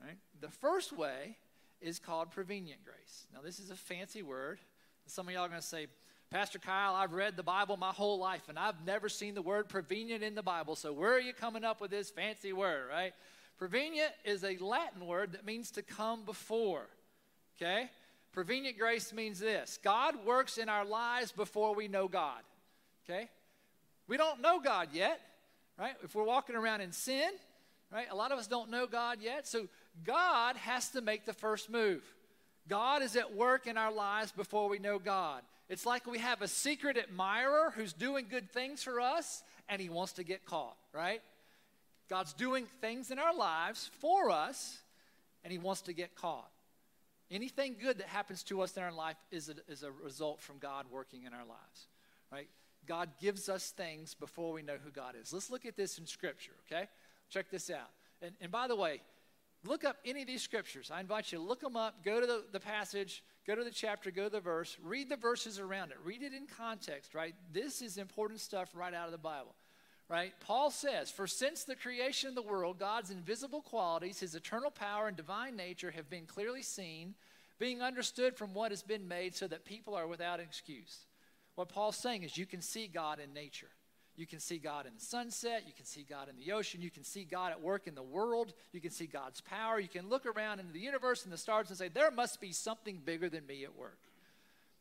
Right? 0.02 0.16
The 0.40 0.48
first 0.48 0.96
way 0.96 1.36
is 1.84 1.98
called 1.98 2.30
prevenient 2.30 2.84
grace. 2.84 3.26
Now, 3.32 3.40
this 3.44 3.58
is 3.58 3.70
a 3.70 3.76
fancy 3.76 4.22
word. 4.22 4.58
Some 5.06 5.28
of 5.28 5.34
y'all 5.34 5.44
are 5.44 5.48
going 5.48 5.60
to 5.60 5.66
say, 5.66 5.86
Pastor 6.30 6.58
Kyle, 6.58 6.94
I've 6.94 7.12
read 7.12 7.36
the 7.36 7.42
Bible 7.42 7.76
my 7.76 7.92
whole 7.92 8.18
life 8.18 8.48
and 8.48 8.58
I've 8.58 8.84
never 8.86 9.08
seen 9.08 9.34
the 9.34 9.42
word 9.42 9.68
prevenient 9.68 10.22
in 10.22 10.34
the 10.34 10.42
Bible. 10.42 10.74
So, 10.74 10.92
where 10.92 11.12
are 11.12 11.20
you 11.20 11.34
coming 11.34 11.62
up 11.62 11.80
with 11.80 11.90
this 11.90 12.10
fancy 12.10 12.52
word, 12.52 12.86
right? 12.90 13.12
Prevenient 13.58 14.10
is 14.24 14.42
a 14.42 14.56
Latin 14.56 15.06
word 15.06 15.32
that 15.32 15.44
means 15.46 15.70
to 15.72 15.82
come 15.82 16.24
before. 16.24 16.88
Okay? 17.56 17.88
Prevenient 18.32 18.78
grace 18.78 19.12
means 19.12 19.38
this 19.38 19.78
God 19.82 20.24
works 20.24 20.58
in 20.58 20.68
our 20.68 20.84
lives 20.84 21.30
before 21.30 21.74
we 21.74 21.86
know 21.86 22.08
God. 22.08 22.40
Okay? 23.04 23.28
We 24.08 24.16
don't 24.16 24.40
know 24.40 24.58
God 24.58 24.88
yet, 24.92 25.20
right? 25.78 25.94
If 26.02 26.14
we're 26.14 26.24
walking 26.24 26.56
around 26.56 26.80
in 26.80 26.92
sin, 26.92 27.30
right? 27.92 28.06
A 28.10 28.16
lot 28.16 28.32
of 28.32 28.38
us 28.38 28.46
don't 28.46 28.70
know 28.70 28.86
God 28.86 29.18
yet. 29.20 29.46
So 29.46 29.68
God 30.02 30.56
has 30.56 30.90
to 30.90 31.00
make 31.00 31.24
the 31.24 31.32
first 31.32 31.70
move. 31.70 32.02
God 32.68 33.02
is 33.02 33.16
at 33.16 33.34
work 33.34 33.66
in 33.66 33.76
our 33.76 33.92
lives 33.92 34.32
before 34.32 34.68
we 34.68 34.78
know 34.78 34.98
God. 34.98 35.42
It's 35.68 35.86
like 35.86 36.06
we 36.06 36.18
have 36.18 36.42
a 36.42 36.48
secret 36.48 36.96
admirer 36.96 37.72
who's 37.74 37.92
doing 37.92 38.26
good 38.28 38.50
things 38.50 38.82
for 38.82 39.00
us 39.00 39.42
and 39.68 39.80
he 39.80 39.88
wants 39.88 40.14
to 40.14 40.24
get 40.24 40.44
caught, 40.44 40.76
right? 40.92 41.22
God's 42.08 42.32
doing 42.32 42.66
things 42.80 43.10
in 43.10 43.18
our 43.18 43.34
lives 43.34 43.90
for 44.00 44.30
us 44.30 44.78
and 45.42 45.52
he 45.52 45.58
wants 45.58 45.82
to 45.82 45.92
get 45.92 46.14
caught. 46.14 46.50
Anything 47.30 47.76
good 47.80 47.98
that 47.98 48.08
happens 48.08 48.42
to 48.44 48.60
us 48.60 48.76
in 48.76 48.82
our 48.82 48.92
life 48.92 49.16
is 49.30 49.48
a, 49.48 49.54
is 49.70 49.82
a 49.82 49.90
result 49.90 50.40
from 50.40 50.58
God 50.58 50.86
working 50.90 51.24
in 51.24 51.32
our 51.32 51.44
lives, 51.46 51.88
right? 52.30 52.48
God 52.86 53.08
gives 53.20 53.48
us 53.48 53.70
things 53.70 54.14
before 54.14 54.52
we 54.52 54.62
know 54.62 54.76
who 54.82 54.90
God 54.90 55.14
is. 55.20 55.32
Let's 55.32 55.50
look 55.50 55.64
at 55.64 55.76
this 55.76 55.98
in 55.98 56.06
Scripture, 56.06 56.52
okay? 56.66 56.88
Check 57.30 57.50
this 57.50 57.70
out. 57.70 57.90
And, 58.20 58.32
and 58.40 58.52
by 58.52 58.68
the 58.68 58.76
way, 58.76 59.00
look 59.64 59.84
up 59.84 59.96
any 60.04 60.22
of 60.22 60.26
these 60.26 60.42
scriptures. 60.42 60.90
I 60.92 61.00
invite 61.00 61.32
you 61.32 61.38
to 61.38 61.44
look 61.44 61.60
them 61.60 61.76
up, 61.76 62.04
go 62.04 62.20
to 62.20 62.26
the, 62.26 62.44
the 62.52 62.60
passage, 62.60 63.22
go 63.46 63.54
to 63.54 63.64
the 63.64 63.70
chapter, 63.70 64.10
go 64.10 64.24
to 64.24 64.30
the 64.30 64.40
verse, 64.40 64.76
read 64.82 65.08
the 65.08 65.16
verses 65.16 65.58
around 65.58 65.90
it, 65.90 65.98
read 66.04 66.22
it 66.22 66.32
in 66.32 66.46
context, 66.46 67.14
right? 67.14 67.34
This 67.52 67.82
is 67.82 67.96
important 67.98 68.40
stuff 68.40 68.70
right 68.74 68.94
out 68.94 69.06
of 69.06 69.12
the 69.12 69.18
Bible. 69.18 69.54
right? 70.08 70.32
Paul 70.40 70.70
says, 70.70 71.10
For 71.10 71.26
since 71.26 71.64
the 71.64 71.76
creation 71.76 72.28
of 72.28 72.34
the 72.34 72.42
world, 72.42 72.78
God's 72.78 73.10
invisible 73.10 73.62
qualities, 73.62 74.20
his 74.20 74.34
eternal 74.34 74.70
power 74.70 75.08
and 75.08 75.16
divine 75.16 75.56
nature 75.56 75.90
have 75.90 76.10
been 76.10 76.26
clearly 76.26 76.62
seen, 76.62 77.14
being 77.58 77.82
understood 77.82 78.36
from 78.36 78.52
what 78.52 78.72
has 78.72 78.82
been 78.82 79.08
made, 79.08 79.34
so 79.34 79.46
that 79.46 79.64
people 79.64 79.94
are 79.94 80.06
without 80.06 80.40
excuse. 80.40 81.06
What 81.54 81.68
Paul's 81.68 81.96
saying 81.96 82.24
is, 82.24 82.36
you 82.36 82.46
can 82.46 82.60
see 82.60 82.88
God 82.88 83.20
in 83.20 83.32
nature. 83.32 83.70
You 84.16 84.26
can 84.26 84.38
see 84.38 84.58
God 84.58 84.86
in 84.86 84.94
the 84.94 85.04
sunset. 85.04 85.64
You 85.66 85.72
can 85.72 85.84
see 85.84 86.06
God 86.08 86.28
in 86.28 86.36
the 86.36 86.52
ocean. 86.52 86.80
You 86.80 86.90
can 86.90 87.02
see 87.02 87.24
God 87.24 87.50
at 87.50 87.60
work 87.60 87.86
in 87.86 87.94
the 87.94 88.02
world. 88.02 88.52
You 88.72 88.80
can 88.80 88.90
see 88.90 89.06
God's 89.06 89.40
power. 89.40 89.80
You 89.80 89.88
can 89.88 90.08
look 90.08 90.24
around 90.24 90.60
into 90.60 90.72
the 90.72 90.80
universe 90.80 91.24
and 91.24 91.32
the 91.32 91.38
stars 91.38 91.68
and 91.68 91.78
say, 91.78 91.88
There 91.88 92.10
must 92.10 92.40
be 92.40 92.52
something 92.52 93.00
bigger 93.04 93.28
than 93.28 93.46
me 93.46 93.64
at 93.64 93.76
work. 93.76 93.98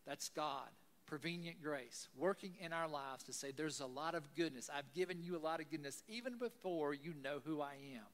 That's 0.06 0.30
God 0.30 0.70
prevenient 1.06 1.62
grace 1.62 2.08
working 2.18 2.54
in 2.60 2.74
our 2.74 2.88
lives 2.88 3.24
to 3.24 3.34
say, 3.34 3.52
There's 3.52 3.80
a 3.80 3.86
lot 3.88 4.14
of 4.14 4.24
goodness. 4.36 4.70
I've 4.76 4.92
given 4.94 5.22
you 5.22 5.36
a 5.36 5.40
lot 5.40 5.60
of 5.60 5.70
goodness 5.72 6.04
even 6.08 6.38
before 6.38 6.94
you 6.94 7.14
know 7.24 7.40
who 7.44 7.62
I 7.62 7.74
am. 7.96 8.06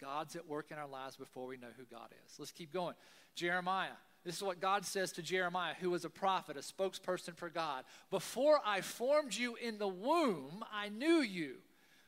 God's 0.00 0.34
at 0.34 0.48
work 0.48 0.66
in 0.70 0.78
our 0.78 0.88
lives 0.88 1.16
before 1.16 1.46
we 1.46 1.58
know 1.58 1.68
who 1.76 1.84
God 1.84 2.08
is. 2.26 2.38
Let's 2.38 2.52
keep 2.52 2.72
going. 2.72 2.94
Jeremiah. 3.34 3.90
This 4.24 4.36
is 4.36 4.42
what 4.42 4.60
God 4.60 4.84
says 4.84 5.12
to 5.12 5.22
Jeremiah, 5.22 5.74
who 5.80 5.90
was 5.90 6.04
a 6.04 6.10
prophet, 6.10 6.56
a 6.56 6.60
spokesperson 6.60 7.34
for 7.34 7.48
God. 7.48 7.84
Before 8.10 8.60
I 8.64 8.82
formed 8.82 9.34
you 9.34 9.56
in 9.56 9.78
the 9.78 9.88
womb, 9.88 10.64
I 10.72 10.90
knew 10.90 11.20
you. 11.20 11.56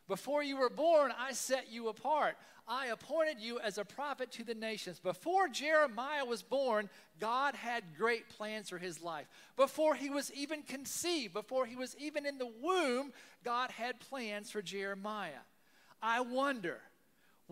Before 0.09 0.43
you 0.43 0.59
were 0.59 0.69
born, 0.69 1.13
I 1.19 1.33
set 1.33 1.73
you 1.73 1.89
apart. 1.89 2.37
I 2.69 2.89
appointed 2.89 3.41
you 3.41 3.59
as 3.61 3.79
a 3.79 3.85
prophet 3.85 4.31
to 4.33 4.45
the 4.45 4.55
nations. 4.55 5.01
Before 5.01 5.49
Jeremiah 5.49 6.25
was 6.25 6.43
born, 6.43 6.91
God 7.19 7.55
had 7.55 7.97
great 7.97 8.29
plans 8.29 8.69
for 8.69 8.79
his 8.79 9.03
life. 9.03 9.27
Before 9.57 9.95
he 9.95 10.11
was 10.11 10.31
even 10.33 10.63
conceived, 10.63 11.33
before 11.33 11.67
he 11.67 11.77
was 11.77 11.97
even 11.99 12.27
in 12.27 12.39
the 12.39 12.51
womb, 12.61 13.13
God 13.43 13.71
had 13.71 14.01
plans 14.01 14.51
for 14.51 14.61
Jeremiah. 14.61 15.43
I 16.03 16.21
wonder, 16.21 16.81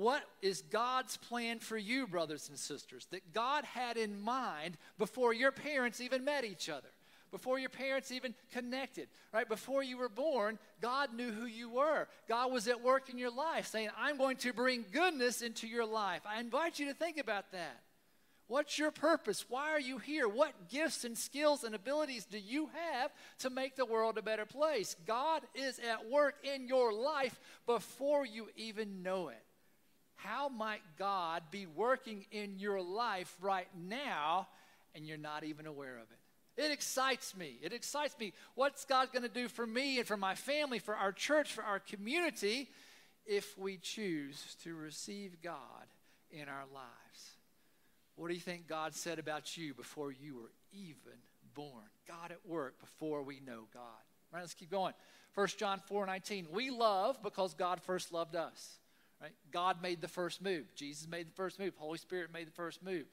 what 0.01 0.23
is 0.41 0.63
God's 0.63 1.19
plan 1.19 1.59
for 1.59 1.77
you, 1.77 2.07
brothers 2.07 2.49
and 2.49 2.59
sisters, 2.59 3.07
that 3.11 3.35
God 3.35 3.67
had 3.67 3.99
in 3.99 4.19
mind 4.19 4.79
before 4.99 5.35
your 5.35 5.53
parents 5.53 6.01
even 6.01 6.25
met 6.25 6.45
each 6.45 6.69
other? 6.69 6.89
before 7.31 7.61
your 7.61 7.71
parents 7.71 8.11
even 8.11 8.35
connected, 8.53 9.07
right? 9.33 9.49
Before 9.49 9.85
you 9.85 9.99
were 9.99 10.09
born, 10.09 10.59
God 10.81 11.15
knew 11.15 11.31
who 11.31 11.47
you 11.47 11.71
were. 11.71 12.09
God 12.29 12.51
was 12.51 12.67
at 12.67 12.83
work 12.83 13.09
in 13.09 13.19
your 13.19 13.31
life 13.31 13.69
saying, 13.69 13.91
I'm 13.97 14.17
going 14.19 14.37
to 14.39 14.53
bring 14.53 14.85
goodness 14.91 15.41
into 15.41 15.69
your 15.69 15.87
life. 15.87 16.23
I 16.27 16.41
invite 16.41 16.81
you 16.81 16.87
to 16.87 16.93
think 16.93 17.19
about 17.19 17.53
that. 17.53 17.83
What's 18.49 18.81
your 18.81 18.91
purpose? 18.91 19.45
Why 19.49 19.71
are 19.71 19.79
you 19.79 19.99
here? 19.99 20.27
What 20.27 20.69
gifts 20.69 21.05
and 21.05 21.17
skills 21.17 21.63
and 21.63 21.73
abilities 21.73 22.25
do 22.25 22.37
you 22.37 22.69
have 22.91 23.13
to 23.39 23.51
make 23.51 23.77
the 23.77 23.87
world 23.87 24.19
a 24.19 24.23
better 24.23 24.45
place? 24.45 24.97
God 25.07 25.43
is 25.55 25.79
at 25.79 26.11
work 26.11 26.35
in 26.43 26.67
your 26.67 26.93
life 26.93 27.39
before 27.65 28.27
you 28.27 28.49
even 28.57 29.05
know 29.05 29.29
it. 29.29 29.45
How 30.23 30.49
might 30.49 30.83
God 30.99 31.43
be 31.51 31.67
working 31.67 32.27
in 32.31 32.59
your 32.59 32.81
life 32.81 33.35
right 33.41 33.69
now 33.77 34.49
and 34.95 35.07
you're 35.07 35.17
not 35.17 35.45
even 35.45 35.67
aware 35.67 35.97
of 35.97 36.05
it? 36.11 36.63
It 36.63 36.73
excites 36.73 37.37
me. 37.37 37.59
It 37.63 37.73
excites 37.73 38.19
me. 38.19 38.33
What's 38.55 38.85
God 38.85 39.13
going 39.13 39.23
to 39.23 39.29
do 39.29 39.49
for 39.49 39.67
me 39.67 39.99
and 39.99 40.07
for 40.07 40.17
my 40.17 40.35
family, 40.35 40.79
for 40.79 40.95
our 40.95 41.13
church, 41.13 41.53
for 41.53 41.63
our 41.65 41.79
community, 41.79 42.69
if 43.25 43.57
we 43.57 43.79
choose 43.79 44.57
to 44.65 44.75
receive 44.75 45.41
God 45.43 45.87
in 46.31 46.49
our 46.49 46.65
lives? 46.75 47.31
What 48.17 48.29
do 48.29 48.35
you 48.35 48.41
think 48.41 48.67
God 48.67 48.95
said 48.95 49.19
about 49.19 49.57
you 49.57 49.73
before 49.73 50.13
you 50.13 50.35
were 50.35 50.53
even 50.73 51.19
born? 51.55 51.87
God 52.07 52.31
at 52.31 52.47
work 52.47 52.79
before 52.81 53.23
we 53.23 53.41
know 53.41 53.69
God. 53.73 53.81
All 53.81 54.35
right, 54.35 54.41
let's 54.41 54.53
keep 54.53 54.71
going. 54.71 54.93
1 55.35 55.47
John 55.57 55.81
4 55.87 56.05
19. 56.07 56.49
We 56.53 56.71
love 56.71 57.23
because 57.23 57.55
God 57.55 57.81
first 57.81 58.13
loved 58.13 58.37
us. 58.37 58.80
Right? 59.21 59.33
God 59.51 59.83
made 59.83 60.01
the 60.01 60.09
first 60.09 60.43
move. 60.43 60.75
Jesus 60.75 61.07
made 61.07 61.29
the 61.29 61.35
first 61.35 61.59
move. 61.59 61.75
Holy 61.77 61.99
Spirit 61.99 62.33
made 62.33 62.47
the 62.47 62.53
first 62.53 62.83
move. 62.83 63.05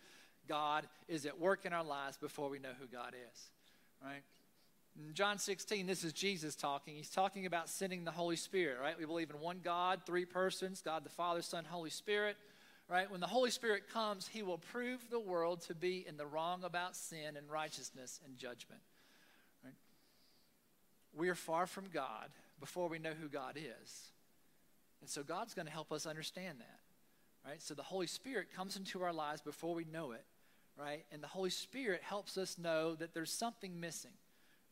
God 0.47 0.87
is 1.07 1.25
at 1.25 1.39
work 1.39 1.65
in 1.65 1.73
our 1.73 1.83
lives 1.83 2.17
before 2.17 2.49
we 2.49 2.59
know 2.59 2.71
who 2.79 2.87
God 2.87 3.13
is. 3.13 3.49
Right? 4.03 4.23
In 4.97 5.13
John 5.13 5.37
16, 5.37 5.85
this 5.85 6.03
is 6.03 6.13
Jesus 6.13 6.55
talking. 6.55 6.95
He's 6.95 7.09
talking 7.09 7.45
about 7.45 7.69
sending 7.69 8.03
the 8.03 8.11
Holy 8.11 8.35
Spirit, 8.35 8.77
right? 8.81 8.97
We 8.97 9.05
believe 9.05 9.29
in 9.29 9.39
one 9.39 9.59
God, 9.63 10.01
three 10.05 10.25
persons 10.25 10.81
God 10.81 11.03
the 11.03 11.09
Father, 11.09 11.41
Son, 11.41 11.65
Holy 11.65 11.89
Spirit, 11.89 12.35
right? 12.89 13.09
When 13.11 13.19
the 13.19 13.27
Holy 13.27 13.51
Spirit 13.51 13.89
comes, 13.91 14.27
he 14.27 14.41
will 14.41 14.57
prove 14.57 15.07
the 15.09 15.19
world 15.19 15.61
to 15.63 15.75
be 15.75 16.05
in 16.07 16.17
the 16.17 16.25
wrong 16.25 16.63
about 16.63 16.95
sin 16.95 17.35
and 17.37 17.49
righteousness 17.49 18.19
and 18.25 18.37
judgment. 18.37 18.81
Right? 19.63 19.75
We 21.15 21.29
are 21.29 21.35
far 21.35 21.67
from 21.67 21.85
God 21.93 22.29
before 22.59 22.87
we 22.89 22.97
know 22.97 23.13
who 23.19 23.27
God 23.27 23.57
is. 23.57 24.11
And 25.01 25.09
so 25.09 25.23
God's 25.23 25.53
going 25.53 25.67
to 25.67 25.71
help 25.71 25.91
us 25.91 26.05
understand 26.05 26.59
that. 26.59 26.79
Right? 27.49 27.61
So 27.61 27.73
the 27.73 27.83
Holy 27.83 28.07
Spirit 28.07 28.47
comes 28.55 28.75
into 28.75 29.01
our 29.03 29.13
lives 29.13 29.41
before 29.41 29.73
we 29.73 29.85
know 29.85 30.11
it 30.11 30.25
right? 30.77 31.05
And 31.11 31.21
the 31.21 31.27
Holy 31.27 31.49
Spirit 31.49 32.01
helps 32.03 32.37
us 32.37 32.57
know 32.57 32.95
that 32.95 33.13
there's 33.13 33.31
something 33.31 33.79
missing, 33.79 34.11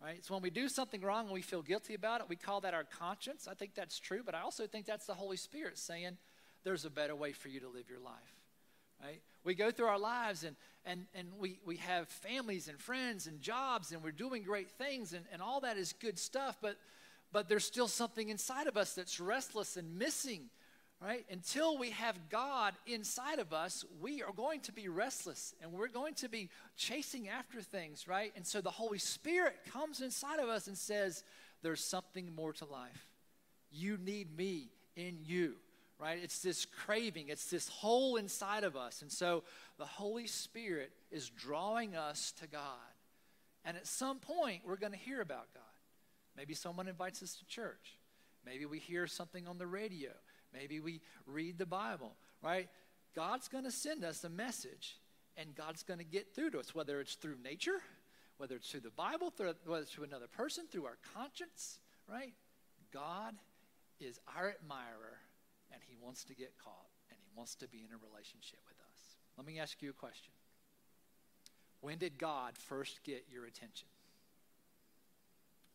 right? 0.01 0.23
So 0.23 0.33
when 0.33 0.43
we 0.43 0.49
do 0.49 0.69
something 0.69 1.01
wrong 1.01 1.25
and 1.25 1.33
we 1.33 1.41
feel 1.41 1.61
guilty 1.61 1.95
about 1.95 2.21
it, 2.21 2.29
we 2.29 2.35
call 2.35 2.61
that 2.61 2.73
our 2.73 2.83
conscience. 2.83 3.47
I 3.49 3.55
think 3.55 3.73
that's 3.75 3.99
true, 3.99 4.21
but 4.23 4.35
I 4.35 4.41
also 4.41 4.67
think 4.67 4.85
that's 4.85 5.07
the 5.07 5.13
Holy 5.13 5.37
Spirit 5.37 5.77
saying 5.77 6.17
there's 6.63 6.85
a 6.85 6.89
better 6.89 7.15
way 7.15 7.31
for 7.31 7.49
you 7.49 7.59
to 7.61 7.67
live 7.67 7.89
your 7.89 7.99
life, 7.99 8.35
right? 9.03 9.21
We 9.43 9.55
go 9.55 9.71
through 9.71 9.87
our 9.87 9.99
lives 9.99 10.43
and, 10.43 10.55
and, 10.85 11.05
and 11.15 11.29
we, 11.39 11.59
we 11.65 11.77
have 11.77 12.07
families 12.07 12.67
and 12.67 12.79
friends 12.79 13.25
and 13.27 13.41
jobs 13.41 13.91
and 13.91 14.03
we're 14.03 14.11
doing 14.11 14.43
great 14.43 14.69
things 14.69 15.13
and, 15.13 15.25
and 15.31 15.41
all 15.41 15.61
that 15.61 15.77
is 15.77 15.93
good 15.93 16.19
stuff, 16.19 16.57
but, 16.61 16.77
but 17.35 17.49
there's 17.49 17.65
still 17.65 17.89
something 17.89 18.29
inside 18.29 18.65
of 18.65 18.77
us 18.77 18.93
that's 18.93 19.19
restless 19.19 19.75
and 19.75 19.99
missing 19.99 20.49
right? 21.01 21.25
Until 21.29 21.77
we 21.77 21.89
have 21.89 22.17
God 22.29 22.73
inside 22.87 23.39
of 23.39 23.51
us, 23.51 23.83
we 23.99 24.23
are 24.23 24.31
going 24.31 24.61
to 24.61 24.71
be 24.71 24.87
restless 24.87 25.53
and 25.61 25.73
we're 25.73 25.89
going 25.89 26.13
to 26.15 26.29
be 26.29 26.49
chasing 26.77 27.27
after 27.27 27.61
things, 27.61 28.07
right? 28.07 28.31
And 28.37 28.47
so 28.47 28.61
the 28.61 28.71
Holy 28.71 28.97
Spirit 28.97 29.57
comes 29.73 29.99
inside 29.99 30.39
of 30.39 30.47
us 30.47 30.67
and 30.67 30.77
says, 30.77 31.25
There's 31.61 31.83
something 31.83 32.33
more 32.33 32.53
to 32.53 32.65
life. 32.65 33.09
You 33.69 33.97
need 33.97 34.35
me 34.35 34.69
in 34.95 35.17
you, 35.21 35.55
right? 35.99 36.17
It's 36.23 36.41
this 36.41 36.65
craving, 36.65 37.27
it's 37.27 37.49
this 37.49 37.67
hole 37.67 38.15
inside 38.15 38.63
of 38.63 38.77
us. 38.77 39.01
And 39.01 39.11
so 39.11 39.43
the 39.77 39.85
Holy 39.85 40.27
Spirit 40.27 40.93
is 41.11 41.29
drawing 41.29 41.97
us 41.97 42.31
to 42.39 42.47
God. 42.47 42.61
And 43.65 43.75
at 43.75 43.85
some 43.85 44.19
point, 44.19 44.61
we're 44.65 44.77
going 44.77 44.93
to 44.93 44.97
hear 44.97 45.19
about 45.19 45.53
God. 45.53 45.74
Maybe 46.37 46.53
someone 46.53 46.87
invites 46.87 47.23
us 47.23 47.35
to 47.35 47.45
church. 47.45 47.97
Maybe 48.45 48.65
we 48.65 48.79
hear 48.79 49.07
something 49.07 49.47
on 49.47 49.57
the 49.57 49.67
radio. 49.67 50.11
Maybe 50.53 50.79
we 50.79 51.01
read 51.25 51.57
the 51.57 51.65
Bible, 51.65 52.15
right? 52.41 52.69
God's 53.15 53.47
going 53.47 53.63
to 53.63 53.71
send 53.71 54.03
us 54.03 54.23
a 54.23 54.29
message, 54.29 54.97
and 55.37 55.55
God's 55.55 55.83
going 55.83 55.99
to 55.99 56.05
get 56.05 56.33
through 56.35 56.51
to 56.51 56.59
us, 56.59 56.75
whether 56.75 56.99
it's 56.99 57.15
through 57.15 57.37
nature, 57.43 57.81
whether 58.37 58.55
it's 58.55 58.69
through 58.69 58.81
the 58.81 58.91
Bible, 58.91 59.31
through, 59.31 59.53
whether 59.65 59.83
it's 59.83 59.91
through 59.91 60.03
another 60.03 60.27
person, 60.27 60.65
through 60.69 60.85
our 60.85 60.97
conscience, 61.13 61.79
right? 62.09 62.33
God 62.93 63.35
is 63.99 64.19
our 64.37 64.49
admirer, 64.49 65.19
and 65.71 65.81
He 65.87 65.95
wants 66.01 66.23
to 66.25 66.35
get 66.35 66.53
caught, 66.63 66.89
and 67.09 67.17
He 67.21 67.29
wants 67.35 67.55
to 67.55 67.67
be 67.67 67.79
in 67.79 67.93
a 67.93 67.97
relationship 68.11 68.59
with 68.67 68.77
us. 68.79 69.15
Let 69.37 69.47
me 69.47 69.59
ask 69.59 69.81
you 69.81 69.89
a 69.89 69.93
question. 69.93 70.33
When 71.81 71.97
did 71.97 72.17
God 72.17 72.57
first 72.57 73.03
get 73.03 73.25
your 73.31 73.45
attention? 73.45 73.87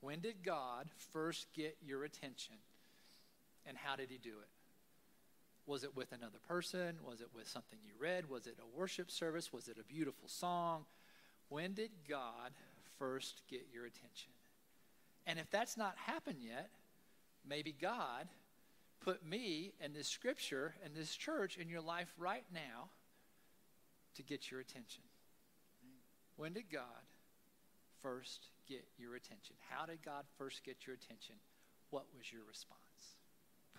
When 0.01 0.21
did 0.21 0.43
God 0.43 0.89
first 1.13 1.47
get 1.53 1.77
your 1.83 2.05
attention, 2.05 2.55
and 3.67 3.77
how 3.77 3.97
did 3.97 4.11
He 4.11 4.19
do 4.19 4.31
it? 4.31 4.49
Was 5.67 5.85
it 5.85 5.95
with 5.95 6.13
another 6.13 6.39
person? 6.49 6.97
Was 7.07 7.21
it 7.21 7.29
with 7.35 7.47
something 7.47 7.79
you 7.85 7.93
read? 7.99 8.29
Was 8.29 8.47
it 8.47 8.57
a 8.61 8.79
worship 8.79 9.11
service? 9.11 9.53
Was 9.53 9.69
it 9.69 9.77
a 9.79 9.85
beautiful 9.85 10.29
song? 10.29 10.85
When 11.49 11.75
did 11.75 11.91
God 12.09 12.53
first 12.99 13.43
get 13.49 13.67
your 13.73 13.85
attention? 13.85 14.33
And 15.27 15.39
if 15.39 15.51
that's 15.51 15.77
not 15.77 15.97
happened 15.97 16.39
yet, 16.41 16.71
maybe 17.47 17.75
God 17.79 18.27
put 19.01 19.25
me 19.25 19.73
and 19.81 19.95
this 19.95 20.09
scripture 20.09 20.75
and 20.85 20.95
this 20.95 21.15
church 21.15 21.57
in 21.57 21.69
your 21.69 21.81
life 21.81 22.13
right 22.19 22.45
now 22.53 22.89
to 24.17 24.23
get 24.23 24.51
your 24.51 24.61
attention. 24.61 25.03
When 26.37 26.53
did 26.53 26.71
God 26.71 26.83
first 28.03 28.47
get 28.71 28.87
your 28.97 29.19
attention? 29.19 29.57
How 29.69 29.85
did 29.85 30.07
God 30.07 30.25
first 30.39 30.63
get 30.63 30.87
your 30.87 30.95
attention? 30.95 31.35
What 31.91 32.07
was 32.17 32.31
your 32.31 32.47
response? 32.47 32.79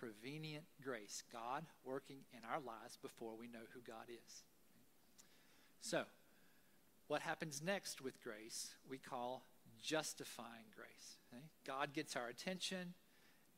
prevenient 0.02 0.64
grace, 0.82 1.22
God 1.32 1.64
working 1.84 2.24
in 2.32 2.40
our 2.52 2.58
lives 2.58 2.98
before 3.00 3.36
we 3.38 3.46
know 3.46 3.70
who 3.72 3.80
God 3.86 4.06
is. 4.08 4.42
So, 5.80 6.02
what 7.06 7.22
happens 7.22 7.62
next 7.64 8.00
with 8.00 8.20
grace, 8.20 8.74
we 8.88 8.98
call 8.98 9.44
justifying 9.80 10.66
grace. 10.76 11.18
God 11.64 11.92
gets 11.92 12.16
our 12.16 12.26
attention, 12.26 12.94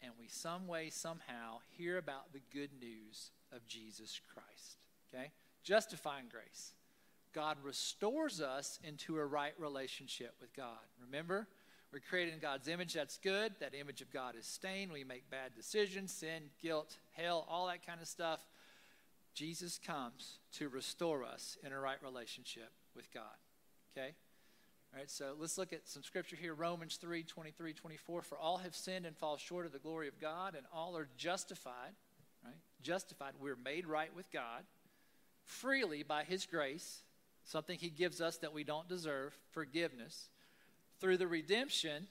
and 0.03 0.13
we 0.19 0.29
some 0.29 0.67
way, 0.67 0.91
somehow, 0.91 1.61
hear 1.79 1.97
about 1.97 2.33
the 2.35 2.43
good 2.53 2.71
news 2.79 3.31
of 3.51 3.67
Jesus 3.67 4.21
Christ. 4.33 4.77
Okay? 5.13 5.31
Justifying 5.63 6.27
grace. 6.31 6.75
God 7.35 7.59
restores 7.63 8.41
us 8.41 8.79
into 8.85 9.19
a 9.19 9.25
right 9.25 9.55
relationship 9.59 10.35
with 10.41 10.55
God. 10.55 10.79
Remember, 11.05 11.49
We're 11.93 12.01
created 12.01 12.35
in 12.35 12.41
God's 12.41 12.67
image. 12.67 12.95
That's 12.95 13.19
good. 13.19 13.53
That 13.61 13.75
image 13.75 14.01
of 14.01 14.13
God 14.13 14.35
is 14.39 14.47
stained. 14.47 14.93
We 14.93 15.05
make 15.05 15.31
bad 15.31 15.55
decisions, 15.55 16.13
sin, 16.13 16.45
guilt, 16.61 16.97
hell, 17.13 17.47
all 17.49 17.69
that 17.69 17.87
kind 17.87 18.01
of 18.01 18.09
stuff. 18.09 18.45
Jesus 19.33 19.79
comes 19.85 20.39
to 20.55 20.69
restore 20.69 21.25
us 21.25 21.57
in 21.65 21.73
a 21.73 21.79
right 21.79 22.03
relationship 22.03 22.71
with 22.97 23.13
God. 23.13 23.23
Okay? 23.97 24.15
All 24.93 25.01
right, 25.01 25.11
so 25.11 25.35
let's 25.39 25.59
look 25.59 25.73
at 25.73 25.89
some 25.89 26.03
scripture 26.05 26.37
here 26.37 26.55
Romans 26.55 26.97
3 26.97 27.25
23, 27.25 27.73
24. 27.73 28.23
For 28.23 28.39
all 28.39 28.59
have 28.59 28.75
sinned 28.75 29.07
and 29.07 29.17
fall 29.17 29.37
short 29.37 29.67
of 29.67 29.73
the 29.73 29.81
glory 29.81 30.07
of 30.07 30.21
God, 30.21 30.55
and 30.55 30.65
all 30.73 30.97
are 30.97 31.09
justified, 31.17 31.95
right? 32.45 32.55
Justified. 32.83 33.35
We're 33.41 33.57
made 33.57 33.87
right 33.87 34.15
with 34.15 34.31
God 34.33 34.63
freely 35.45 36.03
by 36.03 36.25
His 36.25 36.47
grace, 36.47 37.03
something 37.45 37.79
He 37.79 37.91
gives 37.91 38.21
us 38.21 38.39
that 38.39 38.53
we 38.53 38.65
don't 38.65 38.89
deserve, 38.89 39.37
forgiveness. 39.53 40.29
Through 41.01 41.19
the 41.19 41.27
redemption, 41.27 42.07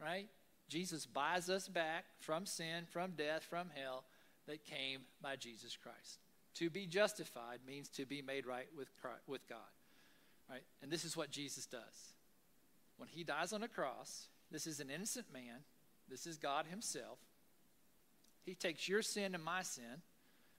right? 0.00 0.28
Jesus 0.68 1.06
buys 1.06 1.50
us 1.50 1.68
back 1.68 2.04
from 2.20 2.46
sin, 2.46 2.84
from 2.90 3.12
death, 3.12 3.44
from 3.44 3.70
hell 3.74 4.04
that 4.46 4.64
came 4.64 5.00
by 5.22 5.36
Jesus 5.36 5.76
Christ. 5.76 6.18
To 6.56 6.70
be 6.70 6.86
justified 6.86 7.58
means 7.66 7.88
to 7.90 8.06
be 8.06 8.22
made 8.22 8.46
right 8.46 8.68
with, 8.76 8.88
Christ, 9.00 9.22
with 9.26 9.48
God. 9.48 9.58
Right? 10.48 10.62
And 10.82 10.90
this 10.90 11.04
is 11.04 11.16
what 11.16 11.30
Jesus 11.30 11.66
does. 11.66 12.14
When 12.96 13.08
he 13.08 13.24
dies 13.24 13.52
on 13.52 13.62
a 13.62 13.68
cross, 13.68 14.28
this 14.50 14.66
is 14.66 14.78
an 14.80 14.90
innocent 14.90 15.26
man, 15.32 15.64
this 16.08 16.26
is 16.26 16.36
God 16.36 16.66
himself. 16.66 17.18
He 18.44 18.54
takes 18.54 18.88
your 18.88 19.02
sin 19.02 19.34
and 19.34 19.42
my 19.42 19.62
sin, 19.62 20.02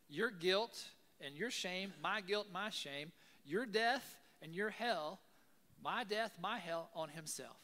your 0.10 0.32
guilt 0.32 0.84
and 1.22 1.36
your 1.36 1.52
shame, 1.52 1.94
my 2.02 2.20
guilt, 2.22 2.48
my 2.52 2.70
shame, 2.72 3.12
your 3.46 3.66
death 3.66 4.16
and 4.42 4.54
your 4.54 4.70
hell, 4.70 5.20
my 5.84 6.04
death, 6.04 6.32
my 6.42 6.58
hell 6.58 6.90
on 6.96 7.10
himself. 7.10 7.58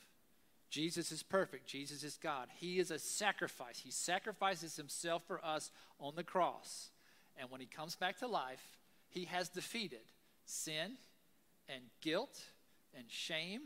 Jesus 0.69 1.11
is 1.11 1.21
perfect. 1.21 1.67
Jesus 1.67 2.03
is 2.03 2.17
God. 2.17 2.47
He 2.55 2.79
is 2.79 2.91
a 2.91 2.99
sacrifice. 2.99 3.79
He 3.79 3.91
sacrifices 3.91 4.77
himself 4.77 5.23
for 5.27 5.43
us 5.43 5.69
on 5.99 6.15
the 6.15 6.23
cross. 6.23 6.91
And 7.37 7.49
when 7.49 7.59
he 7.59 7.67
comes 7.67 7.95
back 7.95 8.19
to 8.19 8.27
life, 8.27 8.63
he 9.09 9.25
has 9.25 9.49
defeated 9.49 9.99
sin 10.45 10.93
and 11.67 11.83
guilt 12.01 12.39
and 12.97 13.05
shame 13.09 13.63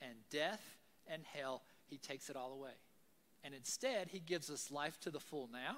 and 0.00 0.14
death 0.30 0.62
and 1.06 1.22
hell. 1.24 1.62
He 1.86 1.98
takes 1.98 2.28
it 2.30 2.36
all 2.36 2.52
away. 2.52 2.74
And 3.44 3.54
instead, 3.54 4.08
he 4.08 4.18
gives 4.18 4.50
us 4.50 4.70
life 4.70 4.98
to 5.00 5.10
the 5.10 5.20
full 5.20 5.48
now, 5.52 5.76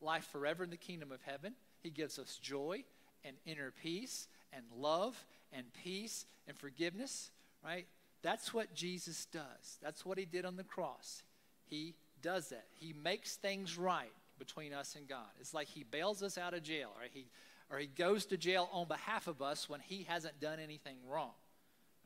life 0.00 0.26
forever 0.30 0.64
in 0.64 0.70
the 0.70 0.76
kingdom 0.76 1.12
of 1.12 1.22
heaven. 1.22 1.54
He 1.80 1.90
gives 1.90 2.18
us 2.18 2.38
joy 2.42 2.84
and 3.24 3.36
inner 3.46 3.72
peace 3.82 4.26
and 4.52 4.64
love 4.76 5.24
and 5.52 5.64
peace 5.84 6.26
and 6.46 6.56
forgiveness, 6.56 7.30
right? 7.64 7.86
That's 8.22 8.52
what 8.52 8.74
Jesus 8.74 9.26
does. 9.26 9.78
That's 9.82 10.04
what 10.04 10.18
he 10.18 10.24
did 10.24 10.44
on 10.44 10.56
the 10.56 10.64
cross. 10.64 11.22
He 11.66 11.94
does 12.22 12.48
that. 12.48 12.66
He 12.72 12.92
makes 12.92 13.36
things 13.36 13.78
right 13.78 14.12
between 14.38 14.72
us 14.72 14.96
and 14.96 15.08
God. 15.08 15.26
It's 15.40 15.54
like 15.54 15.68
he 15.68 15.84
bails 15.84 16.22
us 16.22 16.38
out 16.38 16.54
of 16.54 16.62
jail, 16.62 16.90
or 16.96 17.06
he, 17.12 17.26
or 17.70 17.78
he 17.78 17.86
goes 17.86 18.26
to 18.26 18.36
jail 18.36 18.68
on 18.72 18.88
behalf 18.88 19.26
of 19.26 19.42
us 19.42 19.68
when 19.68 19.80
he 19.80 20.04
hasn't 20.08 20.40
done 20.40 20.58
anything 20.58 20.96
wrong. 21.08 21.32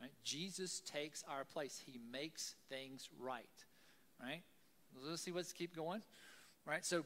Right? 0.00 0.10
Jesus 0.24 0.80
takes 0.80 1.22
our 1.28 1.44
place. 1.44 1.80
He 1.86 1.98
makes 2.10 2.56
things 2.68 3.08
right. 3.20 3.44
Right? 4.20 4.42
Let's 5.04 5.22
see. 5.22 5.30
Let's 5.30 5.52
keep 5.52 5.76
going. 5.76 6.02
Right. 6.66 6.84
So, 6.84 7.04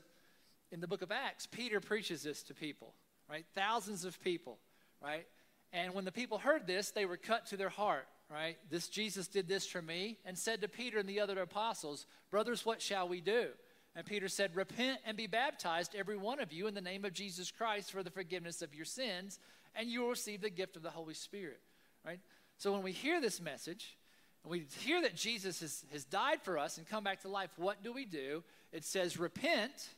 in 0.72 0.80
the 0.80 0.88
book 0.88 1.02
of 1.02 1.12
Acts, 1.12 1.46
Peter 1.46 1.80
preaches 1.80 2.22
this 2.22 2.42
to 2.44 2.54
people. 2.54 2.94
Right. 3.28 3.44
Thousands 3.54 4.04
of 4.04 4.20
people. 4.22 4.58
Right. 5.02 5.26
And 5.72 5.94
when 5.94 6.04
the 6.04 6.12
people 6.12 6.38
heard 6.38 6.66
this, 6.66 6.90
they 6.90 7.04
were 7.04 7.16
cut 7.16 7.46
to 7.46 7.56
their 7.56 7.68
heart. 7.68 8.06
Right. 8.30 8.56
This 8.70 8.88
Jesus 8.88 9.28
did 9.28 9.46
this 9.46 9.66
for 9.66 9.80
me, 9.80 10.18
and 10.24 10.36
said 10.36 10.60
to 10.62 10.68
Peter 10.68 10.98
and 10.98 11.08
the 11.08 11.20
other 11.20 11.40
apostles, 11.40 12.06
"Brothers, 12.30 12.66
what 12.66 12.82
shall 12.82 13.08
we 13.08 13.20
do?" 13.20 13.50
And 13.96 14.04
Peter 14.04 14.28
said, 14.28 14.54
Repent 14.54 15.00
and 15.06 15.16
be 15.16 15.26
baptized, 15.26 15.94
every 15.94 16.18
one 16.18 16.38
of 16.38 16.52
you, 16.52 16.66
in 16.66 16.74
the 16.74 16.82
name 16.82 17.06
of 17.06 17.14
Jesus 17.14 17.50
Christ 17.50 17.90
for 17.90 18.02
the 18.02 18.10
forgiveness 18.10 18.60
of 18.60 18.74
your 18.74 18.84
sins, 18.84 19.38
and 19.74 19.88
you 19.88 20.02
will 20.02 20.10
receive 20.10 20.42
the 20.42 20.50
gift 20.50 20.76
of 20.76 20.82
the 20.82 20.90
Holy 20.90 21.14
Spirit. 21.14 21.60
Right? 22.04 22.20
So 22.58 22.72
when 22.72 22.82
we 22.82 22.92
hear 22.92 23.22
this 23.22 23.40
message, 23.40 23.96
and 24.44 24.50
we 24.50 24.66
hear 24.80 25.00
that 25.00 25.16
Jesus 25.16 25.60
has, 25.60 25.84
has 25.92 26.04
died 26.04 26.42
for 26.42 26.58
us 26.58 26.76
and 26.76 26.86
come 26.86 27.04
back 27.04 27.22
to 27.22 27.28
life, 27.28 27.50
what 27.56 27.82
do 27.82 27.90
we 27.90 28.04
do? 28.04 28.44
It 28.70 28.84
says, 28.84 29.18
Repent. 29.18 29.88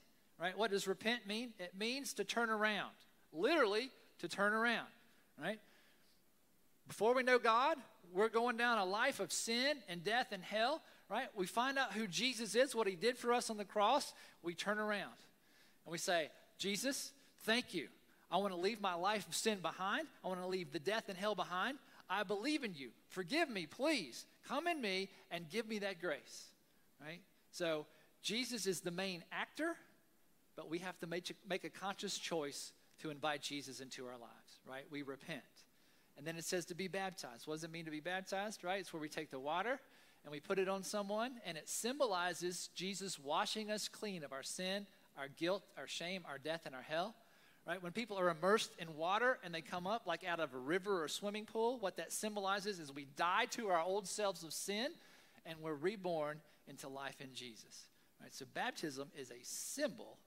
Right? 0.41 0.57
What 0.57 0.71
does 0.71 0.87
repent 0.87 1.27
mean? 1.27 1.53
It 1.59 1.73
means 1.77 2.15
to 2.15 2.25
turn 2.25 2.49
around. 2.49 2.93
Literally, 3.33 3.91
to 4.19 4.29
turn 4.29 4.53
around. 4.53 4.87
Right? 5.41 5.61
Before 6.87 7.15
we 7.15 7.23
know 7.23 7.39
God, 7.39 7.77
we're 8.13 8.29
going 8.29 8.57
down 8.57 8.79
a 8.79 8.85
life 8.85 9.21
of 9.21 9.33
sin 9.33 9.77
and 9.89 10.03
death 10.03 10.29
and 10.33 10.43
hell 10.43 10.83
right? 11.09 11.29
We 11.35 11.47
find 11.47 11.79
out 11.79 11.93
who 11.93 12.07
Jesus 12.07 12.55
is, 12.55 12.75
what 12.75 12.87
he 12.87 12.95
did 12.95 13.17
for 13.17 13.33
us 13.33 13.51
on 13.51 13.57
the 13.57 13.65
cross. 13.65 14.13
We 14.43 14.55
turn 14.55 14.79
around 14.79 15.13
and 15.85 15.93
we 15.93 15.99
say, 15.99 16.31
Jesus, 16.59 17.13
thank 17.45 17.75
you. 17.75 17.89
I 18.31 18.37
want 18.39 18.53
to 18.53 18.61
leave 18.61 18.81
my 18.81 18.95
life 18.95 19.27
of 19.27 19.35
sin 19.35 19.59
behind. 19.61 20.07
I 20.23 20.29
want 20.29 20.41
to 20.41 20.47
leave 20.47 20.73
the 20.73 20.79
death 20.79 21.09
and 21.09 21.17
hell 21.17 21.35
behind. 21.35 21.79
I 22.11 22.23
believe 22.25 22.63
in 22.63 22.75
you. 22.75 22.91
Forgive 23.09 23.49
me, 23.49 23.67
please. 23.67 24.27
Come 24.47 24.67
in 24.67 24.81
me 24.81 25.09
and 25.31 25.49
give 25.49 25.67
me 25.67 25.79
that 25.81 26.01
grace, 26.01 26.47
right? 27.05 27.21
So 27.53 27.87
Jesus 28.23 28.67
is 28.67 28.81
the 28.81 28.91
main 28.91 29.25
actor, 29.33 29.77
but 30.57 30.69
we 30.69 30.79
have 30.79 30.99
to 31.01 31.07
make, 31.07 31.35
make 31.49 31.65
a 31.65 31.71
conscious 31.71 32.19
choice 32.19 32.73
to 33.03 33.11
invite 33.11 33.43
Jesus 33.43 33.81
into 33.81 34.07
our 34.07 34.19
lives, 34.19 34.61
right? 34.69 34.85
We 34.91 35.03
repent. 35.03 35.43
And 36.17 36.27
then 36.27 36.37
it 36.37 36.45
says 36.45 36.65
to 36.67 36.75
be 36.75 36.89
baptized. 36.89 37.47
What 37.47 37.55
does 37.55 37.65
it 37.65 37.71
mean 37.71 37.85
to 37.85 37.91
be 37.91 38.01
baptized, 38.01 38.65
right? 38.65 38.81
It's 38.81 38.93
where 38.93 39.01
we 39.01 39.09
take 39.09 39.31
the 39.31 39.39
water 39.39 39.81
and 40.25 40.33
we 40.33 40.41
put 40.41 40.59
it 40.59 40.69
on 40.69 40.83
someone, 40.83 41.35
and 41.47 41.57
it 41.57 41.69
symbolizes 41.69 42.71
Jesus 42.75 43.19
washing 43.21 43.71
us 43.71 43.89
clean 43.89 44.25
of 44.25 44.33
our 44.33 44.43
sin, 44.43 44.87
our 45.17 45.29
guilt, 45.29 45.63
our 45.79 45.87
shame, 45.87 46.23
our 46.29 46.39
death, 46.39 46.63
and 46.67 46.75
our 46.75 46.83
hell. 46.83 47.15
Right? 47.67 47.83
When 47.83 47.93
people 47.93 48.19
are 48.19 48.29
immersed 48.31 48.73
in 48.79 48.97
water 48.97 49.39
and 49.45 49.55
they 49.55 49.61
come 49.61 49.87
up 49.87 50.07
like 50.07 50.25
out 50.25 50.41
of 50.41 50.55
a 50.55 50.59
river 50.59 51.05
or 51.05 51.09
swimming 51.09 51.45
pool, 51.45 51.79
what 51.79 51.99
that 51.99 52.13
symbolizes 52.13 52.81
is 52.81 52.93
we 52.93 53.07
die 53.17 53.45
to 53.51 53.69
our 53.69 53.81
old 53.81 54.09
selves 54.09 54.43
of 54.43 54.53
sin 54.53 54.89
and 55.45 55.59
we're 55.61 55.75
reborn 55.75 56.41
into 56.67 56.89
life 56.89 57.21
in 57.21 57.35
Jesus. 57.35 57.89
Right? 58.21 58.35
So 58.35 58.47
baptism 58.55 59.09
is 59.17 59.31
a 59.31 59.43
symbol 59.43 60.19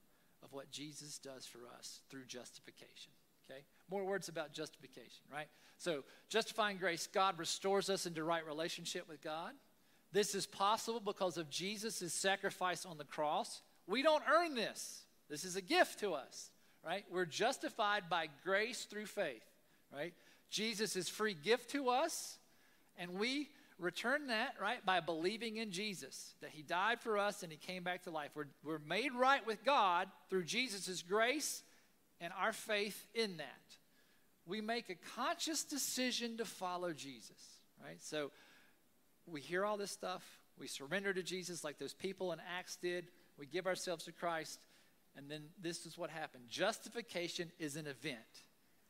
of 0.44 0.54
what 0.54 0.72
Jesus 0.72 1.18
does 1.18 1.46
for 1.46 1.60
us 1.78 2.02
through 2.10 2.26
justification. 2.26 3.12
Okay? 3.46 3.62
More 3.90 4.04
words 4.04 4.30
about 4.30 4.54
justification, 4.54 5.24
right? 5.32 5.48
So 5.78 6.04
justifying 6.30 6.78
grace, 6.78 7.08
God 7.08 7.38
restores 7.38 7.90
us 7.90 8.06
into 8.06 8.24
right 8.24 8.46
relationship 8.46 9.08
with 9.10 9.22
God. 9.22 9.52
This 10.12 10.36
is 10.36 10.46
possible 10.46 11.00
because 11.00 11.38
of 11.38 11.50
Jesus' 11.50 12.14
sacrifice 12.14 12.86
on 12.86 12.98
the 12.98 13.04
cross. 13.04 13.62
We 13.88 14.04
don't 14.04 14.24
earn 14.32 14.56
this. 14.56 15.04
This 15.30 15.46
is 15.46 15.56
a 15.56 15.62
gift 15.62 16.00
to 16.02 16.14
us, 16.14 16.52
right? 16.86 17.06
We're 17.10 17.26
justified 17.26 18.10
by 18.10 18.28
grace 18.44 18.84
through 18.84 19.06
faith, 19.06 19.46
right? 19.94 20.14
Jesus 20.50 20.96
is 20.98 21.08
free 21.08 21.34
gift 21.34 21.72
to 21.72 21.90
us, 21.90 22.38
and 22.98 23.14
we 23.14 23.50
return 23.80 24.28
that, 24.28 24.56
right, 24.62 24.86
by 24.86 25.00
believing 25.00 25.58
in 25.58 25.72
Jesus, 25.72 26.36
that 26.42 26.52
he 26.52 26.62
died 26.62 27.02
for 27.02 27.18
us 27.18 27.44
and 27.44 27.52
he 27.52 27.58
came 27.58 27.84
back 27.84 28.04
to 28.04 28.12
life. 28.12 28.32
We're, 28.36 28.48
we're 28.64 28.80
made 28.80 29.14
right 29.14 29.46
with 29.46 29.64
God 29.64 30.08
through 30.30 30.44
Jesus' 30.44 31.02
grace 31.02 31.64
and 32.20 32.32
our 32.40 32.54
faith 32.54 33.06
in 33.14 33.38
that. 33.38 33.78
We 34.46 34.62
make 34.62 34.90
a 34.90 34.96
conscious 35.16 35.64
decision 35.64 36.38
to 36.38 36.46
follow 36.46 36.94
Jesus, 36.94 37.60
right? 37.84 38.02
So 38.02 38.32
we 39.26 39.42
hear 39.42 39.66
all 39.66 39.78
this 39.78 39.92
stuff, 39.92 40.24
we 40.58 40.68
surrender 40.68 41.14
to 41.14 41.24
Jesus 41.24 41.64
like 41.64 41.80
those 41.80 41.94
people 41.94 42.32
in 42.34 42.40
Acts 42.58 42.76
did, 42.76 43.06
we 43.38 43.46
give 43.46 43.68
ourselves 43.68 44.06
to 44.06 44.12
Christ, 44.12 44.60
and 45.16 45.30
then 45.30 45.44
this 45.62 45.86
is 45.86 45.98
what 45.98 46.10
happened. 46.10 46.44
Justification 46.50 47.52
is 47.60 47.76
an 47.76 47.88
event. 47.88 48.18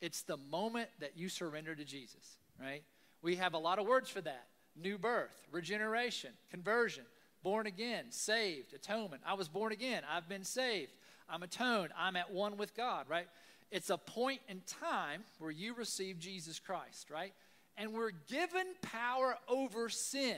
It's 0.01 0.23
the 0.23 0.37
moment 0.37 0.89
that 0.99 1.17
you 1.17 1.29
surrender 1.29 1.75
to 1.75 1.85
Jesus, 1.85 2.37
right? 2.59 2.83
We 3.21 3.35
have 3.35 3.53
a 3.53 3.57
lot 3.57 3.79
of 3.79 3.85
words 3.85 4.09
for 4.09 4.21
that 4.21 4.47
new 4.75 4.97
birth, 4.97 5.35
regeneration, 5.51 6.31
conversion, 6.49 7.03
born 7.43 7.67
again, 7.67 8.05
saved, 8.09 8.73
atonement. 8.73 9.21
I 9.25 9.33
was 9.33 9.47
born 9.47 9.71
again. 9.71 10.03
I've 10.09 10.29
been 10.29 10.43
saved. 10.43 10.91
I'm 11.29 11.43
atoned. 11.43 11.91
I'm 11.97 12.15
at 12.15 12.31
one 12.31 12.57
with 12.57 12.75
God, 12.75 13.05
right? 13.09 13.27
It's 13.71 13.89
a 13.89 13.97
point 13.97 14.41
in 14.49 14.61
time 14.81 15.23
where 15.39 15.51
you 15.51 15.73
receive 15.73 16.19
Jesus 16.19 16.59
Christ, 16.59 17.09
right? 17.09 17.33
and 17.77 17.93
we're 17.93 18.11
given 18.11 18.65
power 18.81 19.35
over 19.47 19.89
sin, 19.89 20.37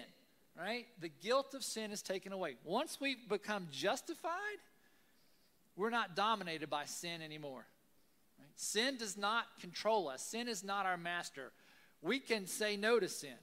right? 0.57 0.85
The 1.01 1.09
guilt 1.09 1.53
of 1.53 1.63
sin 1.63 1.91
is 1.91 2.01
taken 2.01 2.31
away. 2.31 2.55
Once 2.63 2.99
we 3.01 3.17
become 3.27 3.67
justified, 3.71 4.31
we're 5.75 5.89
not 5.89 6.15
dominated 6.15 6.69
by 6.69 6.85
sin 6.85 7.21
anymore. 7.21 7.65
Right? 8.39 8.49
Sin 8.55 8.97
does 8.97 9.17
not 9.17 9.45
control 9.59 10.07
us, 10.07 10.21
sin 10.21 10.47
is 10.47 10.63
not 10.63 10.85
our 10.85 10.97
master. 10.97 11.51
We 12.01 12.19
can 12.19 12.47
say 12.47 12.77
no 12.77 12.99
to 12.99 13.09
sin, 13.09 13.37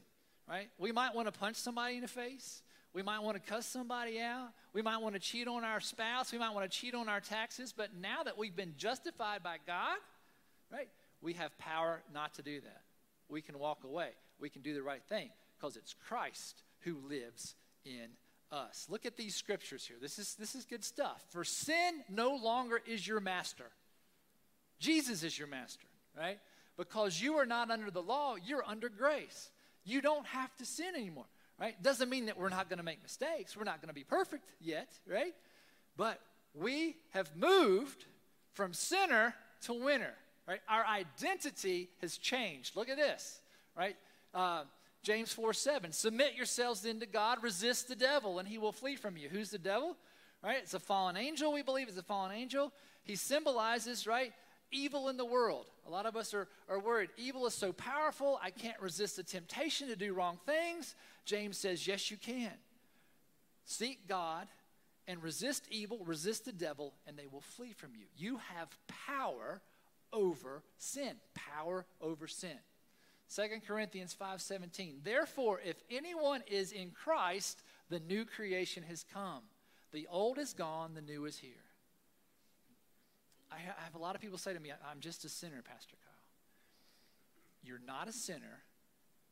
right? 0.50 0.68
We 0.78 0.92
might 0.92 1.14
want 1.14 1.32
to 1.32 1.38
punch 1.38 1.56
somebody 1.56 1.94
in 1.94 2.02
the 2.02 2.08
face. 2.08 2.62
We 2.92 3.02
might 3.02 3.20
want 3.20 3.36
to 3.36 3.50
cuss 3.50 3.66
somebody 3.66 4.20
out. 4.20 4.48
We 4.72 4.82
might 4.82 5.00
want 5.00 5.14
to 5.14 5.20
cheat 5.20 5.46
on 5.46 5.62
our 5.62 5.80
spouse. 5.80 6.32
We 6.32 6.38
might 6.38 6.52
want 6.52 6.70
to 6.70 6.76
cheat 6.76 6.94
on 6.94 7.08
our 7.08 7.20
taxes. 7.20 7.72
But 7.74 7.90
now 7.94 8.24
that 8.24 8.36
we've 8.36 8.56
been 8.56 8.74
justified 8.76 9.44
by 9.44 9.58
God, 9.64 9.96
right, 10.72 10.88
we 11.22 11.34
have 11.34 11.56
power 11.58 12.02
not 12.12 12.34
to 12.34 12.42
do 12.42 12.60
that 12.60 12.82
we 13.30 13.40
can 13.40 13.58
walk 13.58 13.84
away. 13.84 14.10
We 14.38 14.50
can 14.50 14.62
do 14.62 14.74
the 14.74 14.82
right 14.82 15.02
thing 15.08 15.30
because 15.58 15.76
it's 15.76 15.94
Christ 16.06 16.62
who 16.80 16.96
lives 17.08 17.54
in 17.84 18.08
us. 18.50 18.86
Look 18.90 19.06
at 19.06 19.16
these 19.16 19.34
scriptures 19.34 19.86
here. 19.86 19.96
This 20.00 20.18
is, 20.18 20.34
this 20.34 20.54
is 20.54 20.64
good 20.64 20.84
stuff. 20.84 21.24
For 21.30 21.44
sin 21.44 22.02
no 22.08 22.34
longer 22.34 22.80
is 22.86 23.06
your 23.06 23.20
master, 23.20 23.70
Jesus 24.78 25.22
is 25.22 25.38
your 25.38 25.48
master, 25.48 25.86
right? 26.16 26.38
Because 26.76 27.20
you 27.20 27.34
are 27.34 27.46
not 27.46 27.70
under 27.70 27.90
the 27.90 28.02
law, 28.02 28.36
you're 28.42 28.64
under 28.66 28.88
grace. 28.88 29.50
You 29.84 30.00
don't 30.00 30.26
have 30.26 30.54
to 30.56 30.64
sin 30.64 30.94
anymore, 30.94 31.26
right? 31.58 31.80
Doesn't 31.82 32.08
mean 32.08 32.26
that 32.26 32.38
we're 32.38 32.48
not 32.48 32.68
going 32.68 32.78
to 32.78 32.84
make 32.84 33.02
mistakes. 33.02 33.56
We're 33.56 33.64
not 33.64 33.80
going 33.80 33.88
to 33.88 33.94
be 33.94 34.04
perfect 34.04 34.44
yet, 34.60 34.92
right? 35.06 35.34
But 35.96 36.20
we 36.54 36.96
have 37.10 37.34
moved 37.36 38.04
from 38.52 38.72
sinner 38.72 39.34
to 39.62 39.74
winner, 39.74 40.14
right? 40.46 40.60
Our 40.68 40.84
identity 40.84 41.90
has 42.00 42.18
changed. 42.18 42.76
Look 42.76 42.88
at 42.88 42.96
this, 42.96 43.40
right? 43.76 43.96
Uh, 44.34 44.64
James 45.02 45.32
4 45.32 45.52
7. 45.52 45.92
Submit 45.92 46.34
yourselves 46.34 46.82
then 46.82 47.00
to 47.00 47.06
God, 47.06 47.42
resist 47.42 47.88
the 47.88 47.96
devil, 47.96 48.38
and 48.38 48.46
he 48.46 48.58
will 48.58 48.72
flee 48.72 48.96
from 48.96 49.16
you. 49.16 49.28
Who's 49.28 49.50
the 49.50 49.58
devil? 49.58 49.96
Right? 50.42 50.58
It's 50.62 50.74
a 50.74 50.78
fallen 50.78 51.16
angel, 51.16 51.52
we 51.52 51.62
believe 51.62 51.88
it's 51.88 51.98
a 51.98 52.02
fallen 52.02 52.32
angel. 52.32 52.72
He 53.02 53.16
symbolizes, 53.16 54.06
right, 54.06 54.32
evil 54.72 55.08
in 55.08 55.16
the 55.16 55.24
world. 55.24 55.66
A 55.86 55.90
lot 55.90 56.06
of 56.06 56.16
us 56.16 56.34
are, 56.34 56.48
are 56.68 56.78
worried. 56.78 57.10
Evil 57.16 57.46
is 57.46 57.54
so 57.54 57.72
powerful, 57.72 58.38
I 58.42 58.50
can't 58.50 58.80
resist 58.80 59.16
the 59.16 59.22
temptation 59.22 59.88
to 59.88 59.96
do 59.96 60.14
wrong 60.14 60.38
things. 60.46 60.94
James 61.24 61.58
says, 61.58 61.86
yes, 61.86 62.10
you 62.10 62.16
can. 62.16 62.52
Seek 63.64 64.08
God 64.08 64.48
and 65.06 65.22
resist 65.22 65.66
evil, 65.70 66.04
resist 66.04 66.44
the 66.44 66.52
devil, 66.52 66.94
and 67.06 67.16
they 67.16 67.26
will 67.26 67.40
flee 67.40 67.72
from 67.72 67.90
you. 67.94 68.06
You 68.16 68.40
have 68.54 68.68
power 69.06 69.60
over 70.12 70.62
sin. 70.76 71.14
Power 71.34 71.86
over 72.00 72.26
sin. 72.26 72.58
2 73.34 73.60
Corinthians 73.66 74.14
5:17. 74.20 75.04
Therefore, 75.04 75.60
if 75.64 75.82
anyone 75.90 76.42
is 76.48 76.72
in 76.72 76.90
Christ, 76.90 77.62
the 77.88 78.00
new 78.00 78.24
creation 78.24 78.82
has 78.84 79.04
come. 79.04 79.42
The 79.92 80.06
old 80.10 80.38
is 80.38 80.52
gone, 80.52 80.94
the 80.94 81.02
new 81.02 81.24
is 81.24 81.38
here. 81.38 81.69
I 83.52 83.58
have 83.84 83.94
a 83.94 83.98
lot 83.98 84.14
of 84.14 84.20
people 84.20 84.38
say 84.38 84.52
to 84.52 84.60
me, 84.60 84.70
I'm 84.90 85.00
just 85.00 85.24
a 85.24 85.28
sinner, 85.28 85.62
Pastor 85.62 85.96
Kyle. 85.96 86.14
You're 87.62 87.80
not 87.86 88.08
a 88.08 88.12
sinner 88.12 88.62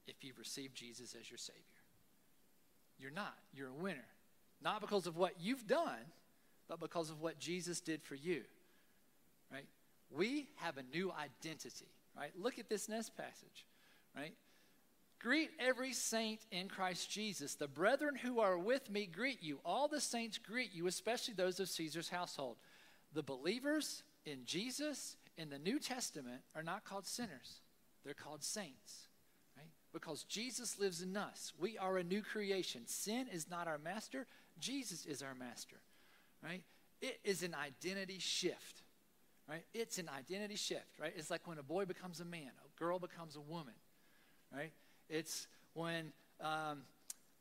if 0.06 0.22
you've 0.22 0.38
received 0.38 0.74
Jesus 0.74 1.14
as 1.18 1.30
your 1.30 1.38
Savior. 1.38 1.62
You're 2.98 3.10
not. 3.10 3.34
You're 3.54 3.68
a 3.68 3.82
winner. 3.82 4.06
Not 4.62 4.80
because 4.80 5.06
of 5.06 5.16
what 5.16 5.34
you've 5.40 5.66
done, 5.66 6.12
but 6.68 6.80
because 6.80 7.10
of 7.10 7.20
what 7.20 7.38
Jesus 7.38 7.80
did 7.80 8.02
for 8.02 8.16
you. 8.16 8.42
Right? 9.52 9.66
We 10.10 10.48
have 10.56 10.76
a 10.78 10.82
new 10.82 11.12
identity. 11.12 11.86
Right? 12.16 12.32
Look 12.36 12.58
at 12.58 12.68
this 12.68 12.88
next 12.88 13.16
passage 13.16 13.64
right? 14.18 14.34
Greet 15.20 15.50
every 15.58 15.92
saint 15.92 16.40
in 16.52 16.68
Christ 16.68 17.10
Jesus. 17.10 17.54
The 17.54 17.66
brethren 17.66 18.14
who 18.16 18.40
are 18.40 18.56
with 18.56 18.88
me 18.90 19.06
greet 19.06 19.42
you. 19.42 19.58
All 19.64 19.88
the 19.88 20.00
saints 20.00 20.38
greet 20.38 20.72
you, 20.72 20.86
especially 20.86 21.34
those 21.34 21.58
of 21.58 21.68
Caesar's 21.68 22.08
household. 22.08 22.56
The 23.14 23.22
believers 23.22 24.04
in 24.28 24.44
Jesus 24.44 25.16
in 25.36 25.50
the 25.50 25.58
New 25.58 25.78
Testament 25.78 26.42
are 26.54 26.62
not 26.62 26.84
called 26.84 27.06
sinners, 27.06 27.60
they're 28.04 28.14
called 28.14 28.42
saints, 28.42 29.08
right? 29.56 29.70
Because 29.92 30.24
Jesus 30.24 30.78
lives 30.78 31.02
in 31.02 31.16
us. 31.16 31.52
We 31.58 31.78
are 31.78 31.98
a 31.98 32.04
new 32.04 32.22
creation. 32.22 32.82
Sin 32.86 33.26
is 33.32 33.48
not 33.50 33.66
our 33.66 33.78
master, 33.78 34.26
Jesus 34.60 35.06
is 35.06 35.22
our 35.22 35.34
master, 35.34 35.76
right? 36.42 36.62
It 37.00 37.18
is 37.24 37.42
an 37.42 37.54
identity 37.54 38.18
shift, 38.18 38.82
right? 39.48 39.64
It's 39.72 39.98
an 39.98 40.08
identity 40.16 40.56
shift, 40.56 40.98
right? 41.00 41.12
It's 41.16 41.30
like 41.30 41.46
when 41.46 41.58
a 41.58 41.62
boy 41.62 41.84
becomes 41.84 42.20
a 42.20 42.24
man, 42.24 42.50
a 42.64 42.78
girl 42.78 42.98
becomes 42.98 43.36
a 43.36 43.40
woman 43.40 43.74
right? 44.54 44.72
It's 45.08 45.46
when 45.74 46.12
um, 46.40 46.82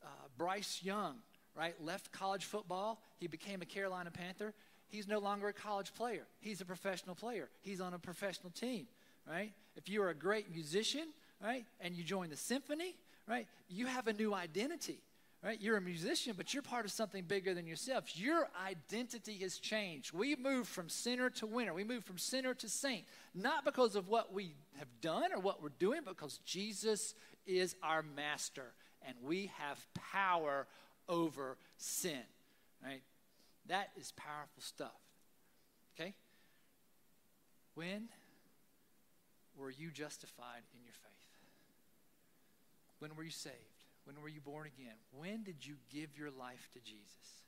uh, 0.04 0.08
Bryce 0.38 0.82
Young, 0.84 1.16
right, 1.56 1.76
left 1.82 2.12
college 2.12 2.46
football. 2.46 3.02
He 3.20 3.28
became 3.28 3.62
a 3.62 3.66
Carolina 3.66 4.12
Panther. 4.12 4.54
He's 4.90 5.08
no 5.08 5.20
longer 5.20 5.48
a 5.50 5.54
college 5.54 5.94
player. 5.94 6.28
He's 6.40 6.62
a 6.62 6.66
professional 6.66 7.16
player. 7.16 7.50
He's 7.62 7.82
on 7.82 7.94
a 7.94 8.00
professional 8.00 8.52
team, 8.52 8.88
right? 9.30 9.52
If 9.76 9.90
you 9.90 10.02
are 10.02 10.10
a 10.10 10.16
great 10.16 10.52
musician, 10.52 11.08
right, 11.44 11.66
and 11.82 11.96
you 11.96 12.04
join 12.04 12.30
the 12.30 12.38
symphony, 12.38 12.96
right, 13.28 13.48
you 13.70 13.86
have 13.86 14.08
a 14.08 14.14
new 14.14 14.34
identity, 14.34 15.00
right? 15.44 15.60
You're 15.62 15.78
a 15.78 15.82
musician, 15.82 16.34
but 16.38 16.54
you're 16.54 16.64
part 16.64 16.86
of 16.86 16.92
something 16.92 17.24
bigger 17.26 17.54
than 17.54 17.68
yourself. 17.68 18.18
Your 18.18 18.48
identity 18.66 19.38
has 19.40 19.58
changed. 19.58 20.14
We 20.14 20.36
moved 20.36 20.70
from 20.70 20.90
sinner 20.90 21.30
to 21.32 21.46
winner. 21.46 21.74
We 21.74 21.84
moved 21.84 22.06
from 22.06 22.18
sinner 22.18 22.54
to 22.56 22.70
saint, 22.70 23.06
not 23.36 23.66
because 23.66 23.96
of 23.96 24.08
what 24.08 24.34
we 24.34 24.54
have 24.78 24.88
done 25.02 25.34
or 25.34 25.40
what 25.40 25.62
we're 25.62 25.70
doing, 25.80 26.02
because 26.06 26.40
Jesus 26.46 27.14
is 27.46 27.76
our 27.84 28.04
master 28.16 28.74
and 29.06 29.16
we 29.24 29.52
have 29.58 29.86
power 29.94 30.68
over 31.08 31.58
sin, 31.78 32.24
right? 32.84 33.02
That 33.68 33.90
is 34.00 34.12
powerful 34.14 34.62
stuff. 34.62 35.00
Okay? 36.00 36.14
When 37.76 38.10
were 39.58 39.70
you 39.70 39.92
justified 39.92 40.64
in 40.74 40.84
your 40.84 40.94
faith? 40.94 41.18
When 43.00 43.16
were 43.16 43.24
you 43.24 43.32
saved? 43.32 43.56
When 44.06 44.22
were 44.22 44.30
you 44.30 44.42
born 44.42 44.68
again? 44.68 44.96
When 45.12 45.44
did 45.44 45.66
you 45.66 45.76
give 45.92 46.18
your 46.18 46.32
life 46.32 46.70
to 46.74 46.80
Jesus? 46.80 47.44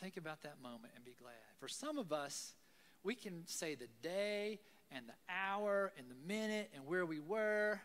Think 0.00 0.16
about 0.16 0.42
that 0.42 0.62
moment 0.62 0.92
and 0.94 1.04
be 1.04 1.16
glad. 1.20 1.34
For 1.58 1.68
some 1.68 1.98
of 1.98 2.12
us, 2.12 2.54
we 3.02 3.14
can 3.14 3.46
say 3.46 3.74
the 3.74 3.88
day 4.02 4.60
and 4.90 5.06
the 5.08 5.32
hour 5.32 5.92
and 5.98 6.06
the 6.10 6.28
minute 6.28 6.70
and 6.74 6.86
where 6.86 7.04
we 7.04 7.20
were. 7.20 7.80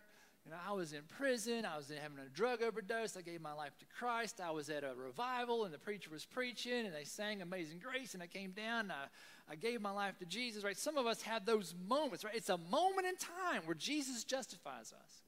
You 0.46 0.52
know, 0.52 0.58
I 0.68 0.74
was 0.74 0.94
in 0.94 1.02
prison. 1.18 1.66
I 1.66 1.78
was 1.78 1.92
having 2.02 2.18
a 2.20 2.30
drug 2.30 2.62
overdose. 2.64 3.16
I 3.18 3.22
gave 3.22 3.42
my 3.42 3.54
life 3.54 3.78
to 3.80 3.86
Christ. 3.98 4.42
I 4.42 4.52
was 4.52 4.70
at 4.70 4.84
a 4.84 4.94
revival 4.96 5.66
and 5.66 5.74
the 5.74 5.78
preacher 5.78 6.10
was 6.10 6.26
preaching 6.26 6.86
and 6.86 6.96
they 6.96 7.04
sang 7.04 7.42
Amazing 7.42 7.80
Grace 7.80 8.14
and 8.14 8.24
I 8.24 8.28
came 8.28 8.52
down 8.52 8.82
and 8.82 8.92
I, 8.92 9.52
I 9.52 9.56
gave 9.56 9.82
my 9.82 9.92
life 9.92 10.18
to 10.20 10.26
Jesus, 10.26 10.64
right? 10.64 10.78
Some 10.78 10.98
of 10.98 11.06
us 11.06 11.22
have 11.24 11.46
those 11.46 11.76
moments, 11.88 12.24
right? 12.24 12.36
It's 12.36 12.50
a 12.50 12.58
moment 12.58 13.08
in 13.08 13.16
time 13.16 13.64
where 13.66 13.76
Jesus 13.76 14.24
justifies 14.24 14.94
us. 14.94 15.24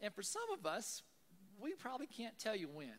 And 0.00 0.14
for 0.14 0.22
some 0.22 0.42
of 0.56 0.66
us, 0.66 1.02
we 1.60 1.72
probably 1.74 2.06
can't 2.06 2.38
tell 2.38 2.56
you 2.56 2.68
when. 2.68 2.94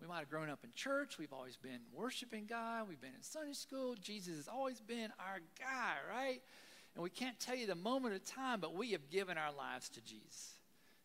We 0.00 0.08
might 0.08 0.18
have 0.18 0.30
grown 0.30 0.50
up 0.50 0.60
in 0.64 0.70
church. 0.74 1.18
We've 1.18 1.32
always 1.32 1.56
been 1.56 1.80
worshiping 1.92 2.46
God. 2.46 2.88
We've 2.88 3.00
been 3.00 3.14
in 3.16 3.22
Sunday 3.22 3.54
school. 3.54 3.94
Jesus 4.00 4.36
has 4.36 4.48
always 4.48 4.80
been 4.80 5.10
our 5.18 5.40
guy, 5.58 5.94
right? 6.10 6.42
And 6.94 7.02
we 7.02 7.10
can't 7.10 7.38
tell 7.40 7.56
you 7.56 7.66
the 7.66 7.74
moment 7.74 8.14
of 8.14 8.24
time, 8.24 8.60
but 8.60 8.74
we 8.74 8.92
have 8.92 9.10
given 9.10 9.36
our 9.36 9.52
lives 9.52 9.88
to 9.90 10.00
Jesus. 10.00 10.54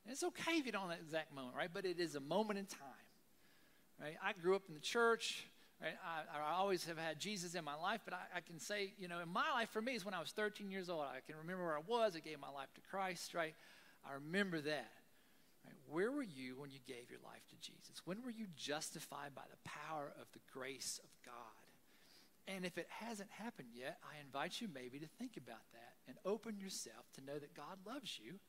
And 0.05 0.11
it's 0.11 0.23
okay 0.23 0.53
if 0.53 0.65
you 0.65 0.71
don't 0.71 0.83
know 0.83 0.89
that 0.89 0.99
exact 1.03 1.33
moment, 1.33 1.55
right? 1.55 1.69
But 1.71 1.85
it 1.85 1.99
is 1.99 2.15
a 2.15 2.19
moment 2.19 2.59
in 2.59 2.65
time, 2.65 3.07
right? 3.99 4.15
I 4.23 4.33
grew 4.33 4.55
up 4.55 4.63
in 4.67 4.73
the 4.73 4.79
church. 4.79 5.45
Right? 5.81 5.93
I, 6.03 6.37
I 6.37 6.55
always 6.57 6.83
have 6.87 6.97
had 6.97 7.21
Jesus 7.21 7.55
in 7.55 7.63
my 7.63 7.75
life, 7.75 8.01
but 8.03 8.13
I, 8.13 8.39
I, 8.39 8.41
can 8.41 8.59
say, 8.59 8.91
you 8.99 9.07
know, 9.07 9.21
in 9.21 9.29
my 9.29 9.49
life 9.53 9.69
for 9.69 9.81
me 9.81 9.95
is 9.95 10.03
when 10.03 10.13
I 10.13 10.19
was 10.19 10.31
13 10.31 10.69
years 10.69 10.89
old. 10.89 11.03
I 11.03 11.21
can 11.25 11.37
remember 11.39 11.63
where 11.63 11.77
I 11.77 11.81
was. 11.87 12.17
I 12.17 12.19
gave 12.19 12.37
my 12.37 12.49
life 12.49 12.67
to 12.75 12.81
Christ, 12.91 13.33
right? 13.33 13.55
I 14.05 14.15
remember 14.15 14.59
that. 14.59 14.91
Right? 15.65 15.77
Where 15.89 16.11
were 16.11 16.23
you 16.23 16.57
when 16.57 16.69
you 16.69 16.79
gave 16.85 17.09
your 17.09 17.21
life 17.23 17.47
to 17.51 17.55
Jesus? 17.61 18.01
When 18.03 18.21
were 18.25 18.31
you 18.31 18.47
justified 18.57 19.33
by 19.33 19.43
the 19.49 19.69
power 19.69 20.11
of 20.19 20.27
the 20.33 20.39
grace 20.51 20.99
of? 21.01 21.09
And 22.49 22.65
if 22.65 22.77
it 22.77 22.87
hasn't 22.89 23.29
happened 23.29 23.69
yet, 23.73 23.97
I 24.03 24.19
invite 24.25 24.59
you 24.59 24.67
maybe 24.73 24.97
to 24.99 25.05
think 25.19 25.37
about 25.37 25.61
that 25.73 25.93
and 26.07 26.17
open 26.25 26.57
yourself 26.57 27.05
to 27.13 27.21
know 27.23 27.37
that 27.37 27.53
God 27.53 27.77
loves 27.85 28.19
you 28.21 28.39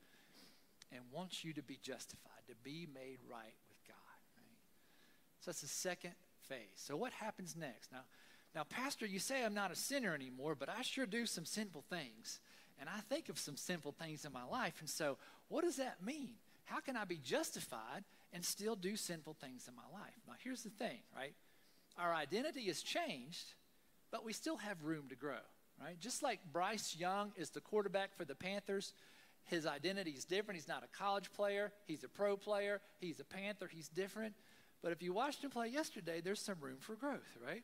and 0.91 1.03
wants 1.13 1.45
you 1.45 1.53
to 1.53 1.63
be 1.63 1.79
justified, 1.83 2.41
to 2.49 2.55
be 2.65 2.89
made 2.95 3.19
right 3.31 3.55
with 3.69 3.79
God. 3.87 4.19
Right? 4.37 4.59
So 5.41 5.51
that's 5.51 5.61
the 5.61 5.69
second 5.69 6.15
phase. 6.49 6.77
So 6.77 6.97
what 6.97 7.13
happens 7.13 7.55
next? 7.57 7.93
Now, 7.93 8.01
now, 8.55 8.65
Pastor, 8.65 9.07
you 9.07 9.19
say 9.19 9.45
I'm 9.45 9.55
not 9.55 9.71
a 9.71 9.77
sinner 9.77 10.15
anymore, 10.15 10.57
but 10.57 10.69
I 10.69 10.83
sure 10.83 11.07
do 11.07 11.27
some 11.27 11.45
sinful 11.45 11.85
things. 11.89 12.41
And 12.81 12.89
I 12.89 13.01
think 13.09 13.29
of 13.29 13.39
some 13.39 13.57
sinful 13.57 13.93
things 13.93 14.25
in 14.25 14.33
my 14.33 14.45
life. 14.45 14.75
And 14.81 14.89
so, 14.89 15.19
what 15.49 15.63
does 15.63 15.77
that 15.77 16.03
mean? 16.03 16.31
How 16.65 16.81
can 16.81 16.97
I 16.97 17.05
be 17.05 17.19
justified 17.19 18.05
and 18.33 18.45
still 18.45 18.75
do 18.75 18.97
sinful 18.97 19.35
things 19.35 19.69
in 19.69 19.75
my 19.77 19.87
life? 19.93 20.15
Now, 20.27 20.35
here's 20.43 20.63
the 20.63 20.71
thing, 20.71 20.99
right? 21.15 21.35
Our 21.99 22.15
identity 22.15 22.63
has 22.65 22.83
changed, 22.83 23.55
but 24.11 24.25
we 24.25 24.33
still 24.33 24.57
have 24.57 24.85
room 24.85 25.05
to 25.09 25.15
grow, 25.15 25.41
right? 25.81 25.99
Just 26.01 26.23
like 26.23 26.41
Bryce 26.53 26.97
Young 26.99 27.33
is 27.37 27.51
the 27.51 27.61
quarterback 27.61 28.15
for 28.17 28.25
the 28.25 28.35
Panthers, 28.35 28.93
his 29.45 29.67
identity 29.67 30.13
is 30.13 30.25
different. 30.25 30.59
He's 30.59 30.69
not 30.69 30.85
a 30.85 30.97
college 30.97 31.33
player, 31.33 31.73
he's 31.87 32.05
a 32.05 32.09
pro 32.09 32.37
player, 32.37 32.81
he's 33.01 33.21
a 33.21 33.25
Panther, 33.25 33.69
he's 33.71 33.89
different. 33.89 34.35
But 34.83 34.93
if 34.93 35.03
you 35.03 35.13
watched 35.13 35.43
him 35.43 35.51
play 35.51 35.69
yesterday, 35.69 36.21
there's 36.21 36.41
some 36.41 36.59
room 36.61 36.79
for 36.79 36.95
growth, 36.95 37.37
right? 37.45 37.63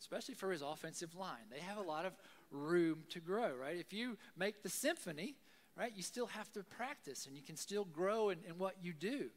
Especially 0.00 0.34
for 0.34 0.50
his 0.50 0.62
offensive 0.62 1.14
line. 1.14 1.48
They 1.50 1.60
have 1.60 1.78
a 1.78 1.82
lot 1.82 2.04
of 2.04 2.12
room 2.50 3.04
to 3.10 3.20
grow, 3.20 3.54
right? 3.54 3.76
If 3.76 3.92
you 3.92 4.18
make 4.36 4.62
the 4.62 4.68
symphony, 4.68 5.36
right, 5.76 5.92
you 5.94 6.02
still 6.02 6.26
have 6.26 6.50
to 6.52 6.62
practice 6.64 7.26
and 7.26 7.36
you 7.36 7.42
can 7.42 7.56
still 7.56 7.84
grow 7.84 8.30
in, 8.30 8.38
in 8.48 8.58
what 8.58 8.76
you 8.82 8.92
do, 8.92 9.30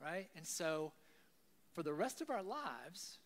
right? 0.00 0.28
And 0.36 0.46
so 0.46 0.92
for 1.74 1.82
the 1.82 1.92
rest 1.92 2.20
of 2.20 2.30
our 2.30 2.42
lives, 2.42 3.18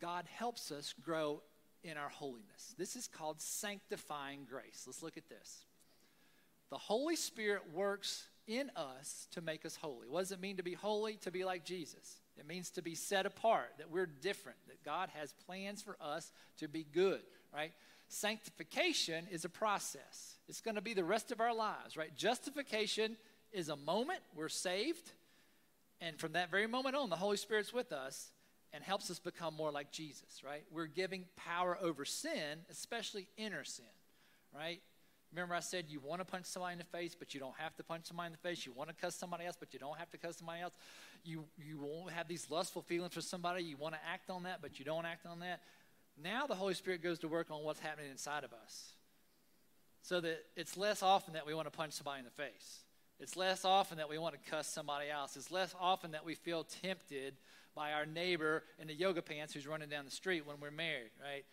God 0.00 0.24
helps 0.32 0.70
us 0.70 0.94
grow 1.02 1.42
in 1.84 1.96
our 1.96 2.08
holiness. 2.08 2.74
This 2.78 2.96
is 2.96 3.08
called 3.08 3.40
sanctifying 3.40 4.46
grace. 4.48 4.84
Let's 4.86 5.02
look 5.02 5.16
at 5.16 5.28
this. 5.28 5.64
The 6.70 6.78
Holy 6.78 7.16
Spirit 7.16 7.62
works 7.74 8.28
in 8.46 8.70
us 8.76 9.28
to 9.32 9.40
make 9.40 9.66
us 9.66 9.76
holy. 9.76 10.08
What 10.08 10.20
does 10.20 10.32
it 10.32 10.40
mean 10.40 10.56
to 10.56 10.62
be 10.62 10.74
holy? 10.74 11.16
To 11.16 11.30
be 11.30 11.44
like 11.44 11.64
Jesus. 11.64 12.20
It 12.38 12.46
means 12.46 12.70
to 12.70 12.82
be 12.82 12.94
set 12.94 13.26
apart, 13.26 13.72
that 13.78 13.90
we're 13.90 14.06
different, 14.06 14.58
that 14.68 14.82
God 14.82 15.10
has 15.14 15.34
plans 15.46 15.82
for 15.82 15.96
us 16.00 16.32
to 16.58 16.68
be 16.68 16.86
good, 16.92 17.20
right? 17.54 17.72
Sanctification 18.08 19.26
is 19.30 19.44
a 19.44 19.48
process. 19.48 20.36
It's 20.48 20.60
going 20.60 20.74
to 20.76 20.80
be 20.80 20.94
the 20.94 21.04
rest 21.04 21.30
of 21.30 21.40
our 21.40 21.54
lives, 21.54 21.96
right? 21.96 22.14
Justification 22.16 23.16
is 23.52 23.68
a 23.68 23.76
moment, 23.76 24.20
we're 24.34 24.48
saved, 24.48 25.12
and 26.00 26.18
from 26.18 26.32
that 26.32 26.50
very 26.50 26.66
moment 26.66 26.96
on, 26.96 27.10
the 27.10 27.16
Holy 27.16 27.36
Spirit's 27.36 27.72
with 27.72 27.92
us 27.92 28.30
and 28.72 28.82
helps 28.82 29.10
us 29.10 29.18
become 29.18 29.54
more 29.54 29.70
like 29.70 29.90
Jesus, 29.90 30.42
right? 30.44 30.64
We're 30.70 30.86
giving 30.86 31.26
power 31.36 31.76
over 31.80 32.04
sin, 32.04 32.60
especially 32.70 33.28
inner 33.36 33.64
sin, 33.64 33.84
right? 34.54 34.80
Remember, 35.32 35.54
I 35.54 35.60
said 35.60 35.86
you 35.88 36.00
want 36.00 36.20
to 36.20 36.24
punch 36.24 36.46
somebody 36.46 36.74
in 36.74 36.78
the 36.78 36.84
face, 36.84 37.14
but 37.18 37.32
you 37.32 37.40
don't 37.40 37.56
have 37.56 37.74
to 37.76 37.82
punch 37.82 38.06
somebody 38.06 38.26
in 38.26 38.32
the 38.32 38.48
face. 38.48 38.66
You 38.66 38.72
want 38.72 38.90
to 38.90 38.94
cuss 38.94 39.14
somebody 39.14 39.46
else, 39.46 39.56
but 39.58 39.72
you 39.72 39.78
don't 39.78 39.98
have 39.98 40.10
to 40.10 40.18
cuss 40.18 40.36
somebody 40.36 40.60
else. 40.60 40.74
You, 41.24 41.44
you 41.56 41.78
won't 41.78 42.12
have 42.12 42.28
these 42.28 42.50
lustful 42.50 42.82
feelings 42.82 43.14
for 43.14 43.22
somebody. 43.22 43.62
You 43.64 43.78
want 43.78 43.94
to 43.94 44.00
act 44.10 44.28
on 44.28 44.42
that, 44.42 44.60
but 44.60 44.78
you 44.78 44.84
don't 44.84 45.06
act 45.06 45.24
on 45.24 45.40
that. 45.40 45.60
Now 46.22 46.46
the 46.46 46.54
Holy 46.54 46.74
Spirit 46.74 47.02
goes 47.02 47.18
to 47.20 47.28
work 47.28 47.50
on 47.50 47.62
what's 47.62 47.80
happening 47.80 48.10
inside 48.10 48.44
of 48.44 48.52
us. 48.52 48.92
So 50.02 50.20
that 50.20 50.44
it's 50.56 50.76
less 50.76 51.02
often 51.02 51.34
that 51.34 51.46
we 51.46 51.54
want 51.54 51.66
to 51.66 51.76
punch 51.76 51.92
somebody 51.92 52.18
in 52.18 52.24
the 52.24 52.30
face. 52.30 52.80
It's 53.18 53.36
less 53.36 53.64
often 53.64 53.98
that 53.98 54.10
we 54.10 54.18
want 54.18 54.34
to 54.34 54.50
cuss 54.50 54.66
somebody 54.66 55.08
else. 55.08 55.36
It's 55.36 55.50
less 55.50 55.74
often 55.80 56.10
that 56.10 56.24
we 56.24 56.34
feel 56.34 56.64
tempted 56.64 57.34
by 57.74 57.92
our 57.92 58.06
neighbor 58.06 58.64
in 58.78 58.88
the 58.88 58.94
yoga 58.94 59.22
pants 59.22 59.54
who's 59.54 59.66
running 59.66 59.88
down 59.88 60.04
the 60.04 60.10
street 60.10 60.46
when 60.46 60.56
we're 60.60 60.70
married, 60.70 61.10
right? 61.22 61.44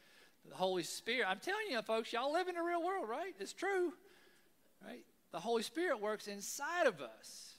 The 0.50 0.56
Holy 0.56 0.84
Spirit, 0.84 1.28
I'm 1.30 1.40
telling 1.40 1.68
you, 1.70 1.82
folks, 1.82 2.14
y'all 2.14 2.34
live 2.34 2.48
in 2.48 2.56
the 2.56 2.62
real 2.62 2.84
world, 2.84 3.08
right? 3.10 3.34
It's 3.40 3.54
true, 3.54 3.94
right? 4.86 5.04
The 5.32 5.40
Holy 5.40 5.64
Spirit 5.64 6.02
works 6.02 6.28
inside 6.28 6.88
of 6.88 7.02
us 7.02 7.54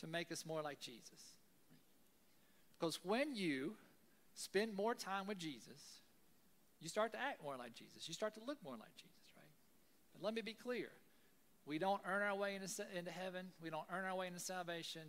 to 0.00 0.06
make 0.06 0.30
us 0.30 0.46
more 0.46 0.62
like 0.62 0.80
Jesus. 0.80 1.34
Because 2.78 3.00
when 3.02 3.34
you 3.34 3.74
spend 4.34 4.74
more 4.74 4.94
time 4.94 5.26
with 5.26 5.38
Jesus, 5.38 6.00
you 6.80 6.88
start 6.88 7.12
to 7.12 7.18
act 7.18 7.42
more 7.42 7.56
like 7.56 7.74
Jesus. 7.74 8.06
You 8.06 8.14
start 8.14 8.34
to 8.34 8.40
look 8.46 8.58
more 8.62 8.74
like 8.74 8.94
Jesus, 8.96 9.32
right? 9.36 9.44
But 10.12 10.22
let 10.22 10.34
me 10.34 10.42
be 10.42 10.52
clear. 10.52 10.90
We 11.66 11.78
don't 11.78 12.02
earn 12.06 12.22
our 12.22 12.34
way 12.34 12.56
into, 12.56 12.68
into 12.96 13.10
heaven. 13.10 13.46
We 13.62 13.70
don't 13.70 13.86
earn 13.90 14.04
our 14.04 14.14
way 14.14 14.26
into 14.26 14.40
salvation. 14.40 15.02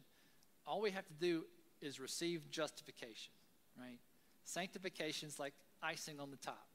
All 0.65 0.82
we 0.82 0.91
have 0.91 1.05
to 1.07 1.13
do 1.13 1.43
is 1.82 1.99
receive 1.99 2.49
justification, 2.49 3.32
right? 3.80 3.99
Sanctification 4.43 5.28
is 5.28 5.39
like 5.39 5.53
icing 5.82 6.19
on 6.19 6.32
the 6.32 6.38
top. 6.38 6.67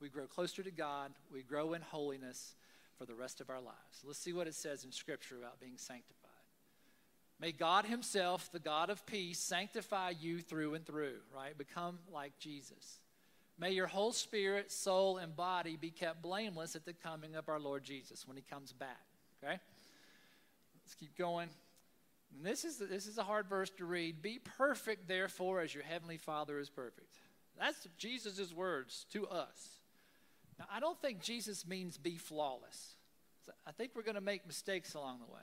We 0.00 0.08
grow 0.08 0.26
closer 0.26 0.62
to 0.62 0.70
God, 0.70 1.12
we 1.32 1.42
grow 1.42 1.72
in 1.72 1.82
holiness 1.82 2.54
for 2.98 3.06
the 3.06 3.14
rest 3.14 3.40
of 3.40 3.50
our 3.50 3.60
lives. 3.60 4.02
Let's 4.04 4.18
see 4.18 4.32
what 4.32 4.46
it 4.46 4.54
says 4.54 4.84
in 4.84 4.92
Scripture 4.92 5.36
about 5.36 5.60
being 5.60 5.76
sanctified. 5.76 6.30
May 7.38 7.52
God 7.52 7.84
Himself, 7.84 8.50
the 8.50 8.58
God 8.58 8.88
of 8.88 9.04
peace, 9.04 9.38
sanctify 9.38 10.12
you 10.20 10.40
through 10.40 10.74
and 10.74 10.86
through, 10.86 11.16
right? 11.34 11.56
Become 11.56 11.98
like 12.12 12.38
Jesus. 12.38 12.98
May 13.58 13.72
your 13.72 13.86
whole 13.86 14.12
spirit, 14.12 14.70
soul, 14.70 15.18
and 15.18 15.34
body 15.34 15.76
be 15.80 15.90
kept 15.90 16.22
blameless 16.22 16.76
at 16.76 16.84
the 16.84 16.92
coming 16.92 17.36
of 17.36 17.48
our 17.48 17.60
Lord 17.60 17.84
Jesus 17.84 18.26
when 18.26 18.36
He 18.36 18.42
comes 18.42 18.72
back, 18.72 19.04
okay? 19.42 19.58
Let's 20.84 20.94
keep 20.94 21.16
going. 21.16 21.48
And 22.34 22.44
this 22.44 22.64
is, 22.64 22.78
this 22.78 23.06
is 23.06 23.18
a 23.18 23.22
hard 23.22 23.48
verse 23.48 23.70
to 23.78 23.84
read. 23.84 24.22
Be 24.22 24.38
perfect, 24.38 25.08
therefore, 25.08 25.60
as 25.60 25.74
your 25.74 25.84
heavenly 25.84 26.18
Father 26.18 26.58
is 26.58 26.68
perfect. 26.68 27.18
That's 27.58 27.86
Jesus' 27.96 28.52
words 28.52 29.06
to 29.12 29.26
us. 29.26 29.80
Now, 30.58 30.66
I 30.70 30.80
don't 30.80 31.00
think 31.00 31.20
Jesus 31.20 31.66
means 31.66 31.96
be 31.96 32.16
flawless. 32.16 32.96
I 33.66 33.72
think 33.72 33.92
we're 33.94 34.02
going 34.02 34.16
to 34.16 34.20
make 34.20 34.46
mistakes 34.46 34.94
along 34.94 35.20
the 35.20 35.32
way. 35.32 35.40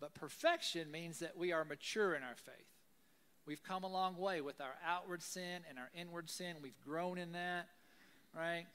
But 0.00 0.14
perfection 0.14 0.90
means 0.90 1.20
that 1.20 1.36
we 1.36 1.52
are 1.52 1.64
mature 1.64 2.14
in 2.14 2.22
our 2.22 2.34
faith. 2.34 2.54
We've 3.46 3.62
come 3.62 3.84
a 3.84 3.88
long 3.88 4.16
way 4.16 4.40
with 4.40 4.60
our 4.60 4.74
outward 4.86 5.22
sin 5.22 5.62
and 5.68 5.78
our 5.78 5.90
inward 5.94 6.30
sin. 6.30 6.56
We've 6.62 6.80
grown 6.84 7.18
in 7.18 7.32
that, 7.32 7.68
right? 8.34 8.66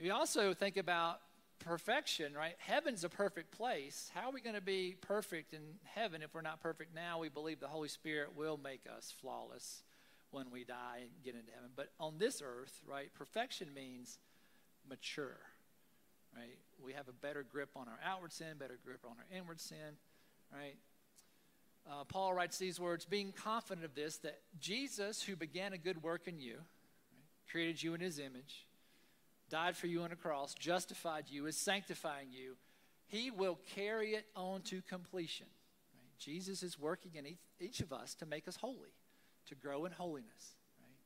We 0.00 0.10
also 0.10 0.52
think 0.52 0.76
about 0.76 1.20
perfection, 1.58 2.34
right? 2.34 2.54
Heaven's 2.58 3.04
a 3.04 3.08
perfect 3.08 3.50
place. 3.50 4.10
How 4.14 4.28
are 4.28 4.32
we 4.32 4.40
going 4.40 4.56
to 4.56 4.60
be 4.62 4.96
perfect 5.00 5.52
in 5.52 5.60
heaven 5.84 6.22
if 6.22 6.34
we're 6.34 6.40
not 6.40 6.60
perfect 6.60 6.94
now? 6.94 7.18
We 7.18 7.28
believe 7.28 7.60
the 7.60 7.68
Holy 7.68 7.88
Spirit 7.88 8.36
will 8.36 8.56
make 8.56 8.82
us 8.96 9.12
flawless 9.20 9.82
when 10.30 10.50
we 10.50 10.64
die 10.64 10.98
and 11.02 11.10
get 11.24 11.34
into 11.34 11.52
heaven. 11.52 11.70
But 11.74 11.90
on 11.98 12.18
this 12.18 12.42
earth, 12.44 12.80
right, 12.86 13.12
perfection 13.14 13.68
means 13.74 14.18
mature, 14.88 15.38
right? 16.36 16.58
We 16.82 16.92
have 16.92 17.08
a 17.08 17.12
better 17.12 17.42
grip 17.42 17.70
on 17.76 17.88
our 17.88 17.98
outward 18.04 18.32
sin, 18.32 18.58
better 18.58 18.78
grip 18.84 19.00
on 19.04 19.16
our 19.18 19.36
inward 19.36 19.60
sin, 19.60 19.96
right? 20.52 20.76
Uh, 21.90 22.04
Paul 22.04 22.34
writes 22.34 22.58
these 22.58 22.80
words 22.80 23.04
being 23.04 23.32
confident 23.32 23.84
of 23.84 23.94
this, 23.94 24.18
that 24.18 24.40
Jesus, 24.60 25.22
who 25.22 25.36
began 25.36 25.72
a 25.72 25.78
good 25.78 26.02
work 26.02 26.26
in 26.26 26.40
you, 26.40 26.54
right, 26.54 27.50
created 27.50 27.82
you 27.82 27.94
in 27.94 28.00
his 28.00 28.18
image, 28.18 28.65
died 29.48 29.76
for 29.76 29.86
you 29.86 30.02
on 30.02 30.12
a 30.12 30.16
cross, 30.16 30.54
justified 30.54 31.24
you, 31.28 31.46
is 31.46 31.56
sanctifying 31.56 32.28
you, 32.30 32.56
he 33.06 33.30
will 33.30 33.58
carry 33.74 34.10
it 34.10 34.26
on 34.34 34.62
to 34.62 34.82
completion. 34.82 35.46
Right? 35.94 36.18
Jesus 36.18 36.62
is 36.62 36.78
working 36.78 37.12
in 37.14 37.26
each, 37.26 37.38
each 37.60 37.80
of 37.80 37.92
us 37.92 38.14
to 38.16 38.26
make 38.26 38.48
us 38.48 38.56
holy, 38.56 38.94
to 39.48 39.54
grow 39.54 39.84
in 39.84 39.92
holiness. 39.92 40.56
Right? 40.80 40.98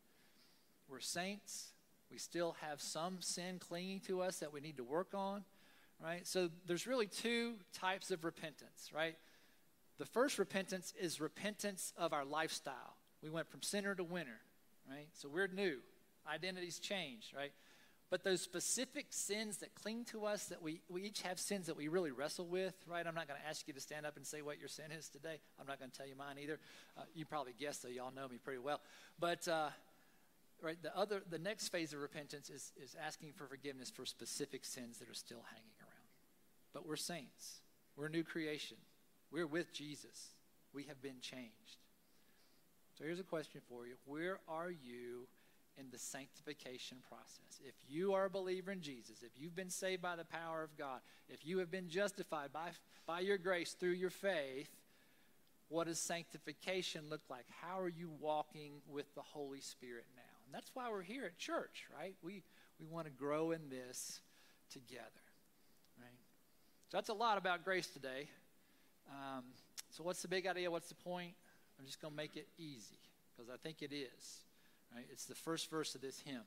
We're 0.88 1.00
saints. 1.00 1.72
We 2.10 2.18
still 2.18 2.56
have 2.60 2.80
some 2.80 3.18
sin 3.20 3.58
clinging 3.58 4.00
to 4.00 4.22
us 4.22 4.38
that 4.38 4.52
we 4.52 4.60
need 4.60 4.78
to 4.78 4.84
work 4.84 5.14
on. 5.14 5.44
Right? 6.02 6.26
So 6.26 6.48
there's 6.66 6.86
really 6.86 7.06
two 7.06 7.54
types 7.74 8.10
of 8.10 8.24
repentance, 8.24 8.90
right? 8.94 9.16
The 9.98 10.06
first 10.06 10.38
repentance 10.38 10.94
is 10.98 11.20
repentance 11.20 11.92
of 11.98 12.14
our 12.14 12.24
lifestyle. 12.24 12.96
We 13.22 13.28
went 13.28 13.50
from 13.50 13.60
sinner 13.60 13.94
to 13.94 14.02
winner, 14.02 14.40
right? 14.88 15.08
So 15.12 15.28
we're 15.28 15.46
new. 15.46 15.76
Identity's 16.26 16.78
changed, 16.78 17.34
right? 17.36 17.52
But 18.10 18.24
those 18.24 18.40
specific 18.40 19.06
sins 19.10 19.58
that 19.58 19.74
cling 19.76 20.04
to 20.06 20.24
us, 20.24 20.46
that 20.46 20.60
we, 20.60 20.80
we 20.88 21.04
each 21.04 21.22
have 21.22 21.38
sins 21.38 21.66
that 21.66 21.76
we 21.76 21.86
really 21.86 22.10
wrestle 22.10 22.46
with, 22.46 22.74
right? 22.88 23.06
I'm 23.06 23.14
not 23.14 23.28
going 23.28 23.40
to 23.40 23.48
ask 23.48 23.68
you 23.68 23.74
to 23.74 23.80
stand 23.80 24.04
up 24.04 24.16
and 24.16 24.26
say 24.26 24.42
what 24.42 24.58
your 24.58 24.68
sin 24.68 24.86
is 24.90 25.08
today. 25.08 25.38
I'm 25.60 25.66
not 25.68 25.78
going 25.78 25.92
to 25.92 25.96
tell 25.96 26.08
you 26.08 26.16
mine 26.16 26.36
either. 26.42 26.58
Uh, 26.98 27.02
you 27.14 27.24
probably 27.24 27.54
guessed, 27.58 27.84
though. 27.84 27.88
Y'all 27.88 28.12
know 28.14 28.26
me 28.26 28.38
pretty 28.42 28.58
well. 28.58 28.80
But, 29.20 29.46
uh, 29.46 29.68
right, 30.60 30.76
the 30.82 30.96
other, 30.96 31.22
the 31.30 31.38
next 31.38 31.68
phase 31.68 31.92
of 31.92 32.00
repentance 32.00 32.50
is, 32.50 32.72
is 32.82 32.96
asking 33.00 33.32
for 33.34 33.46
forgiveness 33.46 33.90
for 33.90 34.04
specific 34.04 34.64
sins 34.64 34.98
that 34.98 35.08
are 35.08 35.14
still 35.14 35.44
hanging 35.52 35.78
around. 35.80 36.08
But 36.74 36.88
we're 36.88 36.96
saints. 36.96 37.60
We're 37.96 38.08
new 38.08 38.24
creation. 38.24 38.78
We're 39.30 39.46
with 39.46 39.72
Jesus. 39.72 40.30
We 40.72 40.84
have 40.84 41.00
been 41.00 41.20
changed. 41.20 41.78
So 42.98 43.04
here's 43.04 43.20
a 43.20 43.24
question 43.24 43.60
for 43.68 43.86
you 43.86 43.94
Where 44.04 44.40
are 44.48 44.70
you 44.70 45.28
in 45.80 45.86
the 45.90 45.98
sanctification 45.98 46.98
process. 47.08 47.60
If 47.66 47.74
you 47.88 48.12
are 48.12 48.26
a 48.26 48.30
believer 48.30 48.70
in 48.70 48.82
Jesus, 48.82 49.22
if 49.22 49.32
you've 49.36 49.56
been 49.56 49.70
saved 49.70 50.02
by 50.02 50.14
the 50.14 50.24
power 50.24 50.62
of 50.62 50.76
God, 50.76 51.00
if 51.28 51.46
you 51.46 51.58
have 51.58 51.70
been 51.70 51.88
justified 51.88 52.52
by, 52.52 52.68
by 53.06 53.20
your 53.20 53.38
grace 53.38 53.72
through 53.72 53.92
your 53.92 54.10
faith, 54.10 54.68
what 55.68 55.86
does 55.86 55.98
sanctification 55.98 57.04
look 57.08 57.22
like? 57.30 57.46
How 57.62 57.80
are 57.80 57.88
you 57.88 58.10
walking 58.20 58.72
with 58.88 59.12
the 59.14 59.22
Holy 59.22 59.60
Spirit 59.60 60.04
now? 60.14 60.22
And 60.44 60.54
that's 60.54 60.70
why 60.74 60.90
we're 60.90 61.02
here 61.02 61.24
at 61.24 61.38
church, 61.38 61.86
right? 61.96 62.14
We, 62.22 62.42
we 62.78 62.86
want 62.86 63.06
to 63.06 63.12
grow 63.12 63.52
in 63.52 63.68
this 63.70 64.20
together, 64.70 65.04
right? 65.98 66.18
So 66.88 66.96
that's 66.96 67.08
a 67.08 67.14
lot 67.14 67.38
about 67.38 67.64
grace 67.64 67.86
today. 67.86 68.28
Um, 69.08 69.44
so, 69.90 70.04
what's 70.04 70.22
the 70.22 70.28
big 70.28 70.46
idea? 70.46 70.70
What's 70.70 70.88
the 70.88 70.94
point? 70.94 71.32
I'm 71.78 71.86
just 71.86 72.00
going 72.00 72.12
to 72.12 72.16
make 72.16 72.36
it 72.36 72.46
easy 72.58 72.98
because 73.34 73.50
I 73.50 73.56
think 73.56 73.82
it 73.82 73.92
is. 73.94 74.44
Right? 74.94 75.06
It's 75.10 75.26
the 75.26 75.34
first 75.34 75.70
verse 75.70 75.94
of 75.94 76.00
this 76.00 76.20
hymn. 76.20 76.44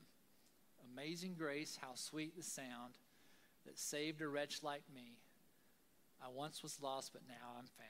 Amazing 0.93 1.35
grace, 1.37 1.79
how 1.81 1.95
sweet 1.95 2.35
the 2.35 2.43
sound 2.43 2.97
that 3.65 3.79
saved 3.79 4.21
a 4.21 4.27
wretch 4.27 4.63
like 4.63 4.83
me. 4.93 5.17
I 6.21 6.27
once 6.29 6.61
was 6.61 6.81
lost, 6.81 7.13
but 7.13 7.23
now 7.27 7.55
I'm 7.57 7.65
found. 7.65 7.89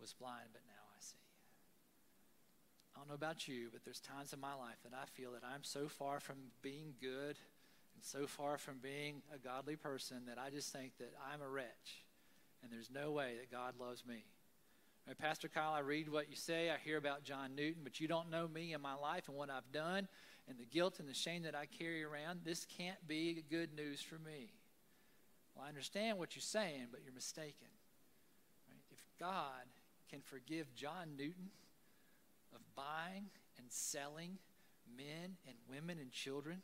Was 0.00 0.12
blind, 0.12 0.48
but 0.52 0.62
now 0.66 0.84
I 0.94 1.00
see. 1.00 1.16
I 2.94 2.98
don't 2.98 3.08
know 3.08 3.14
about 3.14 3.48
you, 3.48 3.68
but 3.72 3.84
there's 3.84 4.00
times 4.00 4.32
in 4.32 4.40
my 4.40 4.54
life 4.54 4.76
that 4.84 4.92
I 4.92 5.06
feel 5.06 5.32
that 5.32 5.42
I'm 5.42 5.62
so 5.64 5.88
far 5.88 6.20
from 6.20 6.36
being 6.60 6.94
good 7.00 7.36
and 7.94 8.02
so 8.02 8.26
far 8.26 8.58
from 8.58 8.78
being 8.82 9.22
a 9.34 9.38
godly 9.38 9.76
person 9.76 10.18
that 10.26 10.38
I 10.38 10.50
just 10.50 10.72
think 10.72 10.98
that 10.98 11.14
I'm 11.32 11.40
a 11.40 11.48
wretch 11.48 12.04
and 12.62 12.70
there's 12.70 12.90
no 12.90 13.10
way 13.10 13.34
that 13.38 13.50
God 13.50 13.74
loves 13.80 14.04
me. 14.06 14.24
Pastor 15.14 15.48
Kyle, 15.48 15.72
I 15.72 15.80
read 15.80 16.08
what 16.08 16.28
you 16.28 16.36
say. 16.36 16.68
I 16.68 16.76
hear 16.84 16.96
about 16.96 17.22
John 17.22 17.54
Newton, 17.54 17.82
but 17.84 18.00
you 18.00 18.08
don't 18.08 18.28
know 18.28 18.48
me 18.48 18.72
and 18.72 18.82
my 18.82 18.94
life 18.94 19.28
and 19.28 19.36
what 19.36 19.50
I've 19.50 19.70
done 19.72 20.08
and 20.48 20.58
the 20.58 20.64
guilt 20.64 20.98
and 20.98 21.08
the 21.08 21.14
shame 21.14 21.44
that 21.44 21.54
I 21.54 21.66
carry 21.66 22.02
around. 22.02 22.40
This 22.44 22.66
can't 22.76 23.06
be 23.06 23.44
good 23.48 23.72
news 23.74 24.00
for 24.02 24.16
me. 24.16 24.50
Well, 25.54 25.64
I 25.64 25.68
understand 25.68 26.18
what 26.18 26.34
you're 26.34 26.42
saying, 26.42 26.88
but 26.90 27.00
you're 27.04 27.14
mistaken. 27.14 27.68
Right? 28.68 28.82
If 28.90 29.02
God 29.18 29.64
can 30.10 30.20
forgive 30.20 30.74
John 30.74 31.10
Newton 31.16 31.50
of 32.52 32.60
buying 32.74 33.26
and 33.58 33.66
selling 33.68 34.38
men 34.96 35.36
and 35.46 35.56
women 35.70 35.98
and 36.00 36.10
children 36.10 36.62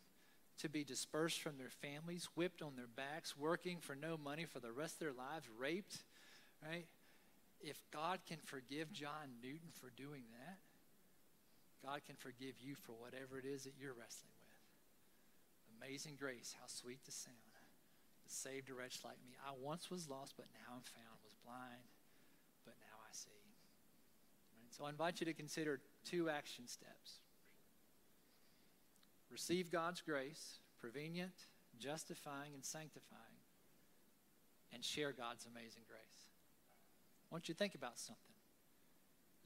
to 0.58 0.68
be 0.68 0.82
dispersed 0.84 1.40
from 1.40 1.58
their 1.58 1.70
families, 1.70 2.28
whipped 2.34 2.60
on 2.60 2.74
their 2.76 2.86
backs, 2.86 3.36
working 3.36 3.78
for 3.80 3.94
no 3.94 4.16
money 4.16 4.44
for 4.44 4.58
the 4.58 4.72
rest 4.72 4.94
of 4.94 5.00
their 5.00 5.12
lives, 5.12 5.46
raped, 5.58 5.98
right? 6.68 6.86
If 7.62 7.82
God 7.92 8.20
can 8.26 8.38
forgive 8.44 8.92
John 8.92 9.38
Newton 9.42 9.70
for 9.80 9.90
doing 9.96 10.24
that, 10.38 10.58
God 11.82 12.04
can 12.04 12.16
forgive 12.16 12.60
you 12.60 12.74
for 12.74 12.92
whatever 12.92 13.38
it 13.38 13.44
is 13.44 13.64
that 13.64 13.74
you're 13.78 13.94
wrestling 13.94 14.34
with. 14.42 14.62
Amazing 15.78 16.14
grace, 16.18 16.54
how 16.58 16.66
sweet 16.66 17.04
the 17.04 17.12
sound. 17.12 17.36
That 18.22 18.30
saved 18.30 18.70
a 18.70 18.74
wretch 18.74 19.00
like 19.04 19.18
me. 19.24 19.34
I 19.46 19.52
once 19.60 19.90
was 19.90 20.08
lost, 20.08 20.34
but 20.36 20.46
now 20.54 20.74
I'm 20.74 20.86
found. 20.86 21.18
Was 21.24 21.34
blind, 21.44 21.90
but 22.64 22.74
now 22.80 22.98
I 23.02 23.10
see. 23.12 23.30
Right? 24.54 24.70
So 24.70 24.84
I 24.84 24.90
invite 24.90 25.20
you 25.20 25.26
to 25.26 25.34
consider 25.34 25.80
two 26.04 26.30
action 26.30 26.66
steps. 26.66 27.18
Receive 29.30 29.70
God's 29.70 30.02
grace, 30.02 30.58
prevenient, 30.78 31.32
justifying, 31.78 32.54
and 32.54 32.64
sanctifying, 32.64 33.40
and 34.72 34.84
share 34.84 35.12
God's 35.12 35.46
amazing 35.46 35.82
grace. 35.88 36.21
I 37.32 37.34
want 37.34 37.48
you 37.48 37.54
to 37.54 37.58
think 37.58 37.74
about 37.74 37.98
something. 37.98 38.36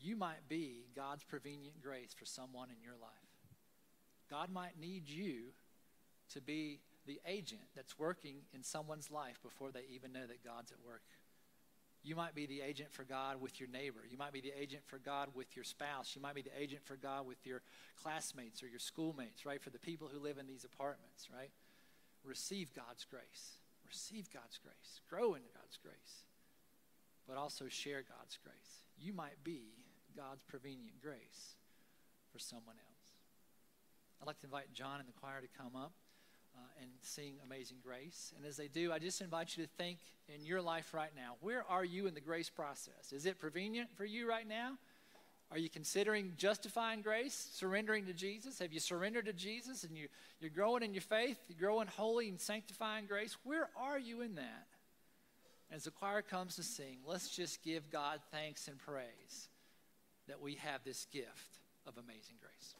You 0.01 0.17
might 0.17 0.49
be 0.49 0.87
God's 0.97 1.23
prevenient 1.23 1.81
grace 1.81 2.13
for 2.13 2.25
someone 2.25 2.69
in 2.71 2.83
your 2.83 2.97
life. 3.01 3.13
God 4.29 4.51
might 4.51 4.77
need 4.77 5.09
you 5.09 5.53
to 6.33 6.41
be 6.41 6.81
the 7.07 7.21
agent 7.25 7.63
that's 7.77 7.97
working 7.97 8.39
in 8.53 8.65
someone's 8.65 9.09
life 9.09 9.41
before 9.41 9.71
they 9.71 9.85
even 9.95 10.13
know 10.13 10.27
that 10.27 10.45
God's 10.45 10.73
at 10.73 10.85
work. 10.85 11.05
You 12.03 12.17
might 12.17 12.35
be 12.35 12.47
the 12.47 12.61
agent 12.61 12.91
for 12.93 13.05
God 13.05 13.41
with 13.41 13.61
your 13.61 13.69
neighbor. 13.69 14.01
You 14.11 14.19
might 14.19 14.33
be 14.33 14.41
the 14.41 14.53
agent 14.61 14.83
for 14.87 14.99
God 14.99 15.29
with 15.33 15.55
your 15.55 15.65
spouse. 15.65 16.17
You 16.17 16.21
might 16.21 16.35
be 16.35 16.43
the 16.43 16.61
agent 16.61 16.83
for 16.85 16.97
God 16.97 17.25
with 17.25 17.47
your 17.47 17.63
classmates 18.03 18.65
or 18.65 18.67
your 18.67 18.81
schoolmates, 18.81 19.47
right? 19.47 19.63
For 19.63 19.71
the 19.71 19.79
people 19.79 20.09
who 20.13 20.19
live 20.19 20.39
in 20.39 20.49
these 20.49 20.65
apartments, 20.65 21.29
right? 21.33 21.51
Receive 22.25 22.75
God's 22.75 23.05
grace. 23.05 23.61
Receive 23.87 24.29
God's 24.33 24.59
grace. 24.59 25.01
Grow 25.09 25.35
in 25.35 25.43
God's 25.55 25.79
grace. 25.81 26.26
But 27.29 27.37
also 27.37 27.67
share 27.69 28.03
God's 28.03 28.39
grace. 28.43 28.85
You 28.99 29.13
might 29.13 29.43
be 29.43 29.63
God's 30.17 30.43
prevenient 30.45 31.01
grace 31.03 31.57
for 32.33 32.39
someone 32.39 32.77
else. 32.77 32.97
I'd 34.21 34.27
like 34.27 34.39
to 34.41 34.47
invite 34.47 34.73
John 34.73 35.01
and 35.01 35.09
the 35.09 35.13
choir 35.13 35.41
to 35.41 35.49
come 35.59 35.77
up 35.77 35.93
uh, 36.57 36.83
and 36.83 36.91
sing 37.03 37.35
Amazing 37.45 37.79
Grace. 37.83 38.33
And 38.37 38.47
as 38.47 38.57
they 38.57 38.69
do, 38.69 38.93
I 38.93 38.99
just 38.99 39.21
invite 39.21 39.57
you 39.57 39.65
to 39.65 39.71
think 39.77 39.99
in 40.35 40.45
your 40.45 40.63
life 40.63 40.95
right 40.95 41.11
now 41.15 41.37
where 41.41 41.65
are 41.69 41.85
you 41.85 42.07
in 42.07 42.15
the 42.15 42.21
grace 42.21 42.49
process? 42.49 43.13
Is 43.13 43.27
it 43.27 43.39
prevenient 43.39 43.91
for 43.97 44.05
you 44.05 44.29
right 44.29 44.49
now? 44.49 44.79
Are 45.53 45.59
you 45.59 45.69
considering 45.69 46.33
justifying 46.37 47.03
grace, 47.03 47.51
surrendering 47.53 48.07
to 48.07 48.13
Jesus? 48.13 48.59
Have 48.59 48.73
you 48.73 48.81
surrendered 48.81 49.27
to 49.27 49.33
Jesus 49.33 49.85
and 49.85 49.97
you, 49.97 50.09
you're 50.41 50.51
growing 50.51 50.83
in 50.83 50.93
your 50.93 51.03
faith, 51.03 51.39
you're 51.49 51.59
growing 51.59 51.87
holy 51.87 52.29
and 52.29 52.41
sanctifying 52.41 53.07
grace? 53.07 53.37
Where 53.45 53.69
are 53.81 53.99
you 53.99 54.23
in 54.23 54.35
that? 54.37 54.67
As 55.71 55.85
the 55.85 55.91
choir 55.91 56.23
comes 56.23 56.57
to 56.57 56.63
sing, 56.63 56.99
let's 57.05 57.29
just 57.29 57.63
give 57.63 57.91
God 57.91 58.21
thanks 58.31 58.69
and 58.69 58.79
praise 58.79 59.49
that 60.29 60.41
we 60.41 60.55
have 60.55 60.85
this 60.85 61.07
gift 61.13 61.59
of 61.87 61.97
amazing 61.99 62.37
grace. 62.41 62.75